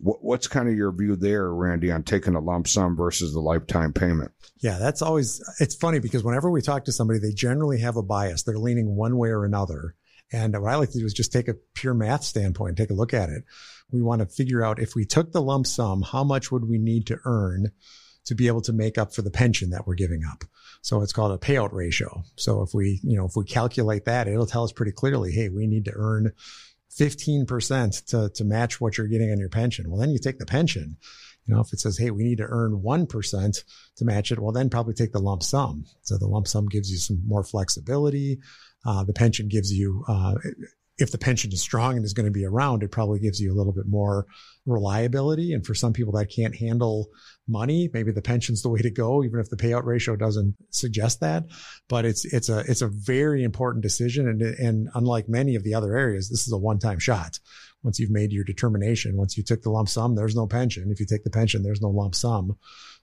What's 0.02 0.48
kind 0.48 0.70
of 0.70 0.76
your 0.76 0.94
view 0.94 1.16
there, 1.18 1.54
Randy, 1.54 1.92
on 1.92 2.04
taking 2.04 2.36
a 2.36 2.40
lump 2.40 2.68
sum 2.68 2.96
versus 2.96 3.34
the 3.34 3.42
lifetime 3.42 3.94
payment? 3.94 4.32
Yeah, 4.60 4.78
that's 4.78 5.02
always, 5.02 5.42
it's 5.60 5.76
funny 5.76 6.00
because 6.00 6.24
whenever 6.24 6.50
we 6.50 6.62
talk 6.62 6.86
to 6.86 6.92
somebody, 6.92 7.20
they 7.20 7.32
generally 7.32 7.80
have 7.80 7.98
a 7.98 8.02
bias. 8.02 8.44
They're 8.44 8.58
leaning 8.58 8.96
one 8.96 9.18
way 9.18 9.30
or 9.30 9.44
another. 9.44 9.96
And 10.32 10.58
what 10.60 10.72
I 10.72 10.76
like 10.76 10.92
to 10.92 11.00
do 11.00 11.06
is 11.06 11.14
just 11.14 11.34
take 11.34 11.48
a 11.48 11.56
pure 11.74 11.94
math 11.94 12.24
standpoint, 12.24 12.78
take 12.78 12.92
a 12.92 12.96
look 12.96 13.14
at 13.14 13.30
it. 13.30 13.44
We 13.92 14.02
want 14.02 14.22
to 14.22 14.28
figure 14.28 14.64
out 14.64 14.80
if 14.80 14.96
we 14.96 15.06
took 15.06 15.32
the 15.32 15.42
lump 15.42 15.68
sum, 15.68 16.02
how 16.02 16.24
much 16.24 16.52
would 16.52 16.70
we 16.70 16.78
need 16.78 17.08
to 17.08 17.20
earn 17.26 17.72
to 18.30 18.36
be 18.36 18.46
able 18.46 18.62
to 18.62 18.72
make 18.72 19.00
up 19.00 19.12
for 19.12 19.24
the 19.24 19.32
pension 19.32 19.72
that 19.72 19.88
we're 19.88 19.96
giving 19.96 20.22
up. 20.24 20.44
So 20.84 21.02
it's 21.02 21.12
called 21.12 21.32
a 21.32 21.44
payout 21.44 21.74
ratio. 21.74 22.24
So 22.36 22.62
if 22.62 22.76
we, 22.76 23.00
you 23.02 23.18
know, 23.18 23.26
if 23.26 23.36
we 23.36 23.44
calculate 23.44 24.06
that, 24.06 24.28
it'll 24.28 24.46
tell 24.46 24.64
us 24.64 24.72
pretty 24.72 24.92
clearly, 24.92 25.32
hey, 25.32 25.50
we 25.50 25.66
need 25.66 25.86
to 25.86 25.94
earn 25.96 26.32
15% 26.96 28.06
to, 28.06 28.30
to 28.30 28.44
match 28.44 28.80
what 28.80 29.00
you're 29.00 29.08
getting 29.08 29.32
on 29.32 29.40
your 29.40 29.50
pension. 29.50 29.90
Well, 29.90 30.00
then 30.00 30.12
you 30.12 30.20
take 30.20 30.38
the 30.38 30.46
pension. 30.46 30.98
You 31.48 31.56
know, 31.56 31.62
if 31.62 31.74
it 31.74 31.80
says, 31.80 31.98
hey, 31.98 32.12
we 32.12 32.24
need 32.24 32.38
to 32.38 32.48
earn 32.48 32.84
1% 32.84 33.64
to 33.96 34.06
match 34.06 34.32
it, 34.32 34.38
well, 34.38 34.52
then 34.52 34.70
probably 34.70 34.94
take 34.94 35.12
the 35.12 35.20
lump 35.20 35.42
sum. 35.42 35.86
So 36.04 36.20
the 36.20 36.28
lump 36.28 36.48
sum 36.48 36.68
gives 36.68 36.92
you 36.92 36.98
some 36.98 37.24
more 37.26 37.44
flexibility. 37.44 38.42
Uh, 38.86 39.06
the 39.06 39.14
pension 39.14 39.48
gives 39.48 39.74
you, 39.74 40.06
uh, 40.08 40.36
if 41.00 41.12
the 41.12 41.18
pension 41.18 41.52
is 41.52 41.64
strong 41.64 41.96
and 41.96 42.06
is 42.06 42.14
going 42.14 42.28
to 42.28 42.32
be 42.32 42.46
around, 42.46 42.84
it 42.84 42.92
probably 42.92 43.20
gives 43.20 43.40
you 43.40 43.52
a 43.52 43.58
little 43.58 43.74
bit 43.74 43.88
more 43.88 44.28
reliability. 44.70 45.54
And 45.54 45.66
for 45.66 45.74
some 45.74 45.94
people 45.94 46.14
that 46.14 46.32
can't 46.34 46.56
handle 46.56 47.10
money, 47.48 47.90
maybe 47.94 48.12
the 48.12 48.22
pension's 48.22 48.62
the 48.62 48.70
way 48.70 48.82
to 48.82 48.92
go, 48.92 49.24
even 49.24 49.40
if 49.40 49.50
the 49.50 49.58
payout 49.58 49.86
ratio 49.86 50.16
doesn't 50.16 50.56
suggest 50.70 51.20
that. 51.22 51.46
But 51.88 52.06
it's, 52.06 52.26
it's 52.26 52.50
a, 52.50 52.60
it's 52.60 52.82
a 52.82 52.88
very 52.88 53.44
important 53.44 53.84
decision. 53.84 54.28
And, 54.28 54.42
and 54.42 54.90
unlike 54.94 55.28
many 55.28 55.56
of 55.56 55.64
the 55.64 55.74
other 55.74 55.98
areas, 55.98 56.30
this 56.30 56.48
is 56.48 56.54
a 56.54 56.58
one-time 56.58 57.00
shot 57.00 57.40
once 57.84 58.00
you've 58.00 58.12
made 58.12 58.32
your 58.32 58.44
determination, 58.44 59.16
once 59.16 59.38
you 59.38 59.44
took 59.44 59.62
the 59.62 59.70
lump 59.70 59.88
sum, 59.88 60.16
there's 60.16 60.36
no 60.36 60.48
pension. 60.48 60.92
If 60.92 61.00
you 61.00 61.06
take 61.06 61.24
the 61.24 61.30
pension, 61.30 61.64
there's 61.64 61.82
no 61.82 61.90
lump 61.90 62.16
sum. 62.16 62.58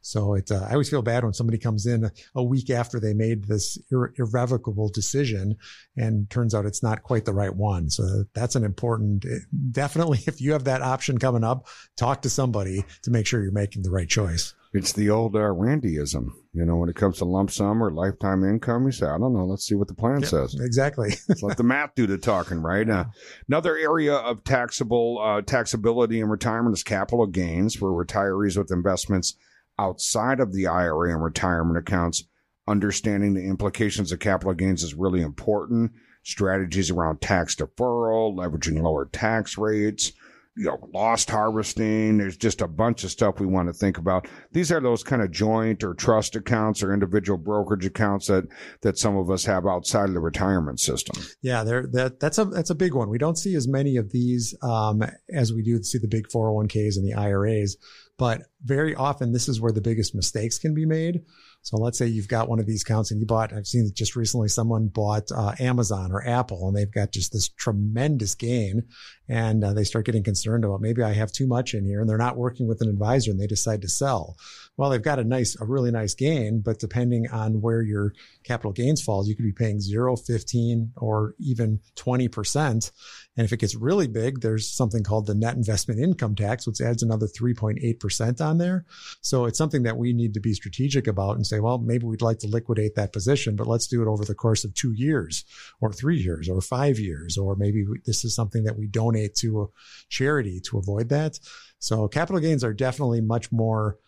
So 0.06 0.34
it, 0.34 0.52
uh, 0.52 0.64
I 0.68 0.72
always 0.72 0.88
feel 0.88 1.02
bad 1.02 1.24
when 1.24 1.32
somebody 1.32 1.58
comes 1.58 1.84
in 1.84 2.08
a 2.36 2.42
week 2.42 2.70
after 2.70 3.00
they 3.00 3.12
made 3.12 3.46
this 3.46 3.76
ir- 3.90 4.14
irrevocable 4.16 4.88
decision 4.88 5.56
and 5.96 6.30
turns 6.30 6.54
out 6.54 6.64
it's 6.64 6.82
not 6.82 7.02
quite 7.02 7.24
the 7.24 7.34
right 7.34 7.54
one. 7.54 7.90
So 7.90 8.22
that's 8.32 8.54
an 8.54 8.62
important, 8.62 9.26
definitely 9.72 10.20
if 10.28 10.40
you 10.40 10.52
have 10.52 10.62
that 10.64 10.80
option 10.80 11.18
coming 11.18 11.42
up, 11.42 11.66
talk 11.96 12.22
to 12.22 12.30
somebody 12.30 12.84
to 13.02 13.10
make 13.10 13.26
sure 13.26 13.42
you're 13.42 13.50
making 13.50 13.82
the 13.82 13.90
right 13.90 14.08
choice. 14.08 14.54
It's 14.72 14.92
the 14.92 15.10
old 15.10 15.34
uh, 15.34 15.40
Randyism, 15.40 16.28
you 16.52 16.64
know, 16.64 16.76
when 16.76 16.88
it 16.88 16.96
comes 16.96 17.18
to 17.18 17.24
lump 17.24 17.50
sum 17.50 17.82
or 17.82 17.90
lifetime 17.90 18.44
income. 18.44 18.84
You 18.84 18.92
say, 18.92 19.06
I 19.06 19.18
don't 19.18 19.32
know. 19.32 19.44
Let's 19.44 19.64
see 19.64 19.74
what 19.74 19.88
the 19.88 19.94
plan 19.94 20.20
yeah, 20.20 20.28
says. 20.28 20.54
Exactly. 20.60 21.14
let 21.42 21.56
the 21.56 21.64
math 21.64 21.96
do 21.96 22.06
the 22.06 22.18
talking, 22.18 22.58
right? 22.58 22.88
Uh, 22.88 23.06
another 23.48 23.76
area 23.76 24.14
of 24.14 24.44
taxable 24.44 25.18
uh, 25.20 25.40
taxability 25.42 26.22
in 26.22 26.28
retirement 26.28 26.76
is 26.76 26.84
capital 26.84 27.26
gains 27.26 27.74
for 27.74 27.90
retirees 27.90 28.56
with 28.56 28.70
investments 28.70 29.34
outside 29.78 30.40
of 30.40 30.52
the 30.52 30.66
IRA 30.66 31.12
and 31.12 31.22
retirement 31.22 31.78
accounts. 31.78 32.24
Understanding 32.68 33.34
the 33.34 33.44
implications 33.44 34.10
of 34.10 34.18
capital 34.18 34.52
gains 34.52 34.82
is 34.82 34.94
really 34.94 35.22
important 35.22 35.92
strategies 36.24 36.90
around 36.90 37.20
tax 37.20 37.54
deferral, 37.54 38.34
leveraging 38.34 38.82
lower 38.82 39.04
tax 39.04 39.56
rates, 39.56 40.12
you 40.56 40.64
know, 40.64 40.78
loss 40.92 41.24
harvesting. 41.24 42.18
There's 42.18 42.36
just 42.36 42.62
a 42.62 42.66
bunch 42.66 43.04
of 43.04 43.12
stuff 43.12 43.38
we 43.38 43.46
want 43.46 43.68
to 43.68 43.72
think 43.72 43.96
about. 43.96 44.26
These 44.50 44.72
are 44.72 44.80
those 44.80 45.04
kind 45.04 45.22
of 45.22 45.30
joint 45.30 45.84
or 45.84 45.94
trust 45.94 46.34
accounts 46.34 46.82
or 46.82 46.92
individual 46.92 47.38
brokerage 47.38 47.86
accounts 47.86 48.26
that, 48.26 48.48
that 48.80 48.98
some 48.98 49.16
of 49.16 49.30
us 49.30 49.44
have 49.44 49.66
outside 49.66 50.08
of 50.08 50.14
the 50.14 50.20
retirement 50.20 50.80
system. 50.80 51.22
Yeah, 51.42 51.62
there, 51.62 51.86
that, 51.92 52.18
that's 52.18 52.38
a, 52.38 52.46
that's 52.46 52.70
a 52.70 52.74
big 52.74 52.94
one. 52.94 53.08
We 53.08 53.18
don't 53.18 53.38
see 53.38 53.54
as 53.54 53.68
many 53.68 53.96
of 53.96 54.10
these, 54.10 54.52
um, 54.62 55.04
as 55.32 55.52
we 55.52 55.62
do 55.62 55.80
see 55.84 55.98
the 55.98 56.08
big 56.08 56.26
401ks 56.26 56.96
and 56.96 57.06
the 57.06 57.14
IRAs, 57.14 57.76
but 58.18 58.42
very 58.64 58.94
often 58.94 59.32
this 59.32 59.48
is 59.48 59.60
where 59.60 59.72
the 59.72 59.80
biggest 59.80 60.14
mistakes 60.14 60.58
can 60.58 60.74
be 60.74 60.86
made. 60.86 61.22
So 61.62 61.76
let's 61.76 61.98
say 61.98 62.06
you've 62.06 62.28
got 62.28 62.48
one 62.48 62.60
of 62.60 62.66
these 62.66 62.82
accounts 62.82 63.10
and 63.10 63.20
you 63.20 63.26
bought, 63.26 63.52
I've 63.52 63.66
seen 63.66 63.90
just 63.92 64.16
recently 64.16 64.48
someone 64.48 64.88
bought 64.88 65.30
uh, 65.34 65.54
Amazon 65.58 66.12
or 66.12 66.26
Apple 66.26 66.68
and 66.68 66.76
they've 66.76 66.92
got 66.92 67.12
just 67.12 67.32
this 67.32 67.48
tremendous 67.48 68.34
gain 68.34 68.84
and 69.28 69.64
uh, 69.64 69.72
they 69.72 69.84
start 69.84 70.06
getting 70.06 70.22
concerned 70.22 70.64
about 70.64 70.80
maybe 70.80 71.02
I 71.02 71.12
have 71.12 71.32
too 71.32 71.46
much 71.46 71.74
in 71.74 71.84
here 71.84 72.00
and 72.00 72.08
they're 72.08 72.16
not 72.16 72.36
working 72.36 72.66
with 72.66 72.80
an 72.80 72.88
advisor 72.88 73.30
and 73.30 73.40
they 73.40 73.46
decide 73.46 73.82
to 73.82 73.88
sell. 73.88 74.36
Well, 74.76 74.90
they've 74.90 75.02
got 75.02 75.18
a 75.18 75.24
nice, 75.24 75.56
a 75.60 75.64
really 75.64 75.90
nice 75.90 76.14
gain, 76.14 76.60
but 76.60 76.78
depending 76.78 77.28
on 77.30 77.60
where 77.62 77.82
your 77.82 78.12
capital 78.44 78.72
gains 78.72 79.02
falls, 79.02 79.28
you 79.28 79.34
could 79.34 79.44
be 79.44 79.52
paying 79.52 79.80
zero, 79.80 80.16
15 80.16 80.92
or 80.96 81.34
even 81.38 81.80
20%. 81.96 82.92
And 83.36 83.44
if 83.44 83.52
it 83.52 83.60
gets 83.60 83.74
really 83.74 84.06
big, 84.06 84.40
there's 84.40 84.70
something 84.70 85.02
called 85.02 85.26
the 85.26 85.34
net 85.34 85.56
investment 85.56 86.00
income 86.00 86.34
tax, 86.34 86.66
which 86.66 86.80
adds 86.80 87.02
another 87.02 87.26
3.8% 87.26 88.40
on 88.40 88.58
there. 88.58 88.84
So 89.22 89.46
it's 89.46 89.58
something 89.58 89.82
that 89.84 89.96
we 89.96 90.12
need 90.12 90.34
to 90.34 90.40
be 90.40 90.54
strategic 90.54 91.06
about 91.06 91.36
and 91.36 91.46
say, 91.46 91.60
well, 91.60 91.78
maybe 91.78 92.06
we'd 92.06 92.22
like 92.22 92.38
to 92.40 92.48
liquidate 92.48 92.94
that 92.96 93.12
position, 93.12 93.56
but 93.56 93.66
let's 93.66 93.86
do 93.86 94.02
it 94.02 94.08
over 94.08 94.24
the 94.24 94.34
course 94.34 94.64
of 94.64 94.74
two 94.74 94.92
years 94.92 95.44
or 95.80 95.92
three 95.92 96.18
years 96.18 96.48
or 96.48 96.60
five 96.60 96.98
years, 96.98 97.36
or 97.38 97.56
maybe 97.56 97.84
this 98.04 98.24
is 98.24 98.34
something 98.34 98.64
that 98.64 98.78
we 98.78 98.86
donate 99.16 99.34
to 99.36 99.62
a 99.62 99.66
charity 100.08 100.60
to 100.60 100.78
avoid 100.78 101.08
that. 101.10 101.38
So 101.78 102.08
capital 102.08 102.40
gains 102.40 102.64
are 102.64 102.74
definitely 102.74 103.20
much 103.20 103.52
more 103.52 103.98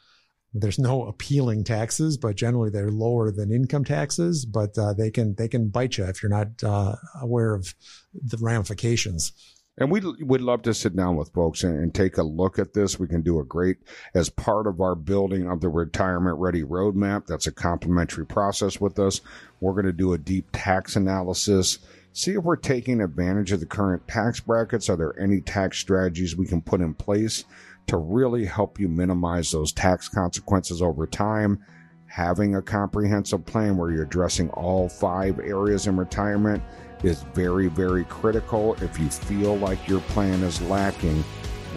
there's 0.55 0.79
no 0.79 1.05
appealing 1.05 1.63
taxes, 1.63 2.17
but 2.17 2.35
generally 2.35 2.71
they're 2.71 2.91
lower 2.91 3.31
than 3.31 3.53
income 3.53 3.85
taxes, 3.85 4.47
but 4.47 4.77
uh, 4.79 4.95
they 4.95 5.11
can 5.11 5.35
they 5.35 5.47
can 5.47 5.69
bite 5.69 5.99
you 5.99 6.05
if 6.05 6.23
you're 6.23 6.31
not 6.31 6.65
uh, 6.65 6.97
aware 7.21 7.55
of 7.55 7.75
the 8.15 8.39
ramifications. 8.39 9.33
And 9.77 9.91
we 9.91 10.01
would 10.01 10.41
love 10.41 10.63
to 10.63 10.75
sit 10.75 10.97
down 10.97 11.17
with 11.17 11.33
folks 11.33 11.63
and, 11.63 11.79
and, 11.79 11.95
take 11.95 12.19
a 12.19 12.23
look 12.25 12.59
at 12.59 12.75
this. 12.75 12.99
We 12.99 13.07
can 13.07 13.23
do 13.23 13.39
a 13.39 13.45
great 13.45 13.77
as 14.13 14.29
part 14.29 14.67
of 14.67 14.81
our 14.81 14.97
building 14.97 15.49
of 15.49 15.61
the 15.61 15.69
retirement 15.69 16.39
ready 16.39 16.65
roadmap. 16.65 17.27
That's 17.27 17.47
a 17.47 17.53
complimentary 17.53 18.27
process 18.27 18.81
with 18.81 18.99
us. 18.99 19.21
We're 19.61 19.75
going 19.75 19.87
to 19.87 19.93
do 19.93 20.15
a 20.15 20.19
deep 20.19 20.49
tax 20.53 20.97
analysis, 20.97 21.79
see 22.13 22.33
if 22.33 22.45
we're 22.45 22.57
taking 22.57 23.01
advantage 23.01 23.53
of 23.53 23.61
the 23.61 23.67
current 23.67 24.07
tax 24.09 24.41
brackets. 24.41 24.89
Are 24.89 24.97
there 24.97 25.19
any 25.21 25.41
tax 25.41 25.79
strategies 25.79 26.37
we 26.37 26.47
can 26.47 26.63
put 26.63 26.81
in 26.81 26.95
place 26.95 27.45
to 27.89 27.97
really 27.97 28.45
help 28.45 28.79
you 28.79 28.87
minimize 28.89 29.51
those 29.51 29.73
tax 29.73 30.09
consequences 30.09 30.81
over 30.81 31.07
time. 31.07 31.65
Having 32.07 32.55
a 32.55 32.63
comprehensive 32.63 33.45
plan 33.45 33.77
where 33.77 33.91
you're 33.91 34.05
addressing 34.05 34.51
all 34.51 34.89
five 34.89 35.39
areas 35.41 35.87
in 35.87 35.97
retirement 35.97 36.63
is 37.03 37.23
very, 37.35 37.69
very 37.69 38.05
critical. 38.05 38.75
If 38.83 38.99
you 38.99 39.09
feel 39.09 39.57
like 39.57 39.89
your 39.89 40.01
plan 40.01 40.43
is 40.43 40.61
lacking, 40.63 41.25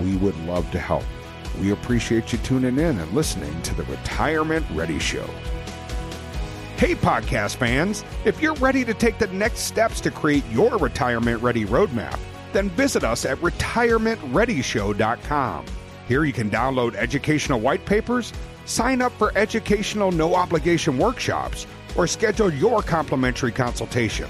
we 0.01 0.15
would 0.17 0.37
love 0.45 0.69
to 0.71 0.79
help. 0.79 1.03
We 1.59 1.71
appreciate 1.71 2.31
you 2.31 2.39
tuning 2.39 2.77
in 2.77 2.99
and 2.99 3.11
listening 3.13 3.61
to 3.63 3.75
the 3.75 3.83
Retirement 3.83 4.65
Ready 4.71 4.99
Show. 4.99 5.29
Hey, 6.81 6.95
podcast 6.95 7.57
fans, 7.57 8.03
if 8.25 8.41
you're 8.41 8.55
ready 8.55 8.83
to 8.85 8.95
take 8.95 9.19
the 9.19 9.27
next 9.27 9.59
steps 9.59 10.01
to 10.01 10.09
create 10.09 10.43
your 10.49 10.79
retirement 10.79 11.43
ready 11.43 11.63
roadmap, 11.63 12.17
then 12.53 12.71
visit 12.71 13.03
us 13.03 13.23
at 13.23 13.37
retirementreadyshow.com. 13.37 15.65
Here 16.07 16.23
you 16.23 16.33
can 16.33 16.49
download 16.49 16.95
educational 16.95 17.59
white 17.59 17.85
papers, 17.85 18.33
sign 18.65 19.03
up 19.03 19.11
for 19.11 19.31
educational 19.37 20.11
no 20.11 20.33
obligation 20.33 20.97
workshops, 20.97 21.67
or 21.95 22.07
schedule 22.07 22.51
your 22.51 22.81
complimentary 22.81 23.51
consultation. 23.51 24.27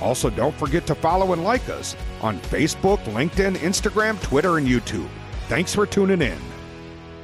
Also, 0.00 0.28
don't 0.28 0.56
forget 0.56 0.84
to 0.88 0.96
follow 0.96 1.32
and 1.34 1.44
like 1.44 1.68
us 1.68 1.94
on 2.20 2.40
Facebook, 2.40 2.98
LinkedIn, 3.04 3.54
Instagram, 3.58 4.20
Twitter, 4.20 4.58
and 4.58 4.66
YouTube. 4.66 5.08
Thanks 5.46 5.72
for 5.72 5.86
tuning 5.86 6.20
in. 6.20 6.51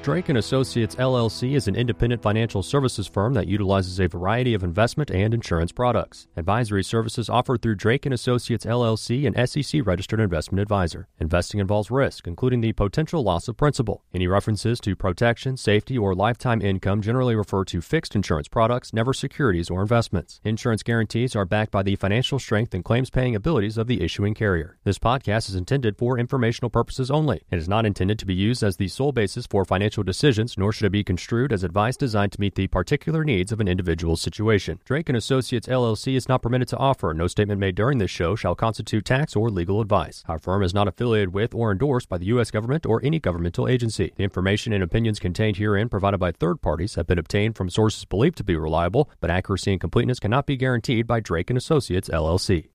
Drake 0.09 0.31
and 0.31 0.39
Associates 0.39 0.95
LLC 0.95 1.55
is 1.55 1.69
an 1.69 1.77
independent 1.77 2.23
financial 2.23 2.63
services 2.63 3.07
firm 3.07 3.35
that 3.35 3.47
utilizes 3.47 4.01
a 4.01 4.09
variety 4.09 4.55
of 4.55 4.65
investment 4.65 5.11
and 5.11 5.35
insurance 5.35 5.71
products. 5.71 6.29
Advisory 6.35 6.83
services 6.83 7.29
offered 7.29 7.61
through 7.61 7.75
Drake 7.75 8.07
and 8.07 8.15
Associates 8.15 8.65
LLC, 8.65 9.27
an 9.27 9.47
SEC 9.47 9.85
registered 9.85 10.19
investment 10.19 10.63
advisor. 10.63 11.09
Investing 11.21 11.61
involves 11.61 11.91
risk, 11.91 12.27
including 12.27 12.63
the 12.63 12.73
potential 12.73 13.23
loss 13.23 13.49
of 13.49 13.59
principal. 13.59 14.03
Any 14.15 14.27
references 14.27 14.81
to 14.81 14.97
protection, 14.97 15.59
safety, 15.59 15.99
or 15.99 16.15
lifetime 16.15 16.63
income 16.63 17.03
generally 17.03 17.37
refer 17.37 17.67
to 17.67 17.83
fixed 17.83 18.17
insurance 18.17 18.49
products, 18.49 18.95
never 18.95 19.13
securities 19.13 19.69
or 19.69 19.83
investments. 19.83 20.41
Insurance 20.43 20.83
guarantees 20.83 21.37
are 21.37 21.45
backed 21.45 21.71
by 21.71 21.83
the 21.83 21.97
financial 21.97 22.39
strength 22.39 22.73
and 22.73 22.83
claims 22.83 23.11
paying 23.11 23.35
abilities 23.35 23.77
of 23.77 23.89
the 23.89 24.03
issuing 24.03 24.33
carrier. 24.33 24.79
This 24.85 24.99
podcast 24.99 25.51
is 25.51 25.55
intended 25.55 25.99
for 25.99 26.19
informational 26.19 26.71
purposes 26.71 27.11
only 27.11 27.43
and 27.51 27.61
is 27.61 27.69
not 27.69 27.85
intended 27.85 28.19
to 28.21 28.27
be 28.27 28.33
used 28.33 28.63
as 28.63 28.79
the 28.79 28.89
sole 28.89 29.13
basis 29.13 29.47
for 29.47 29.67
financial 29.67 29.98
financial 29.99 30.05
decisions, 30.05 30.57
nor 30.57 30.73
should 30.73 30.87
it 30.87 30.91
be 30.91 31.05
construed 31.05 31.53
as 31.53 31.65
advice 31.65 31.97
designed 31.97 32.33
to 32.33 32.41
meet 32.41 32.55
the 32.55 32.69
particular 32.69 33.25
needs 33.25 33.53
of 33.53 33.61
an 33.61 33.69
individual's 33.69 34.21
situation. 34.21 34.79
Drake 34.85 35.09
and 35.09 35.17
Associates 35.17 35.67
LLC 35.67 36.17
is 36.17 36.29
not 36.29 36.43
permitted 36.43 36.69
to 36.69 36.77
offer. 36.77 37.13
No 37.15 37.27
statement 37.27 37.61
made 37.61 37.75
during 37.75 37.99
this 37.99 38.11
show 38.11 38.37
shall 38.37 38.55
constitute 38.55 39.05
tax 39.05 39.35
or 39.35 39.51
legal 39.51 39.81
advice. 39.81 40.25
Our 40.29 40.39
firm 40.39 40.63
is 40.63 40.75
not 40.75 40.89
affiliated 40.89 41.35
with 41.35 41.55
or 41.55 41.73
endorsed 41.73 42.09
by 42.09 42.19
the 42.19 42.27
U.S. 42.27 42.51
government 42.51 42.87
or 42.87 43.01
any 43.05 43.19
governmental 43.19 43.67
agency. 43.67 44.13
The 44.17 44.25
information 44.25 44.73
and 44.73 44.83
opinions 44.83 45.19
contained 45.19 45.57
herein 45.57 45.89
provided 45.89 46.19
by 46.19 46.33
third 46.33 46.61
parties 46.61 46.95
have 46.95 47.07
been 47.07 47.19
obtained 47.19 47.57
from 47.57 47.69
sources 47.69 48.05
believed 48.05 48.37
to 48.39 48.45
be 48.45 48.57
reliable, 48.57 49.11
but 49.21 49.31
accuracy 49.31 49.73
and 49.73 49.81
completeness 49.81 50.21
cannot 50.21 50.47
be 50.47 50.57
guaranteed 50.57 51.07
by 51.07 51.21
Drake 51.21 51.51
and 51.51 51.59
Associates 51.59 52.09
LLC. 52.09 52.69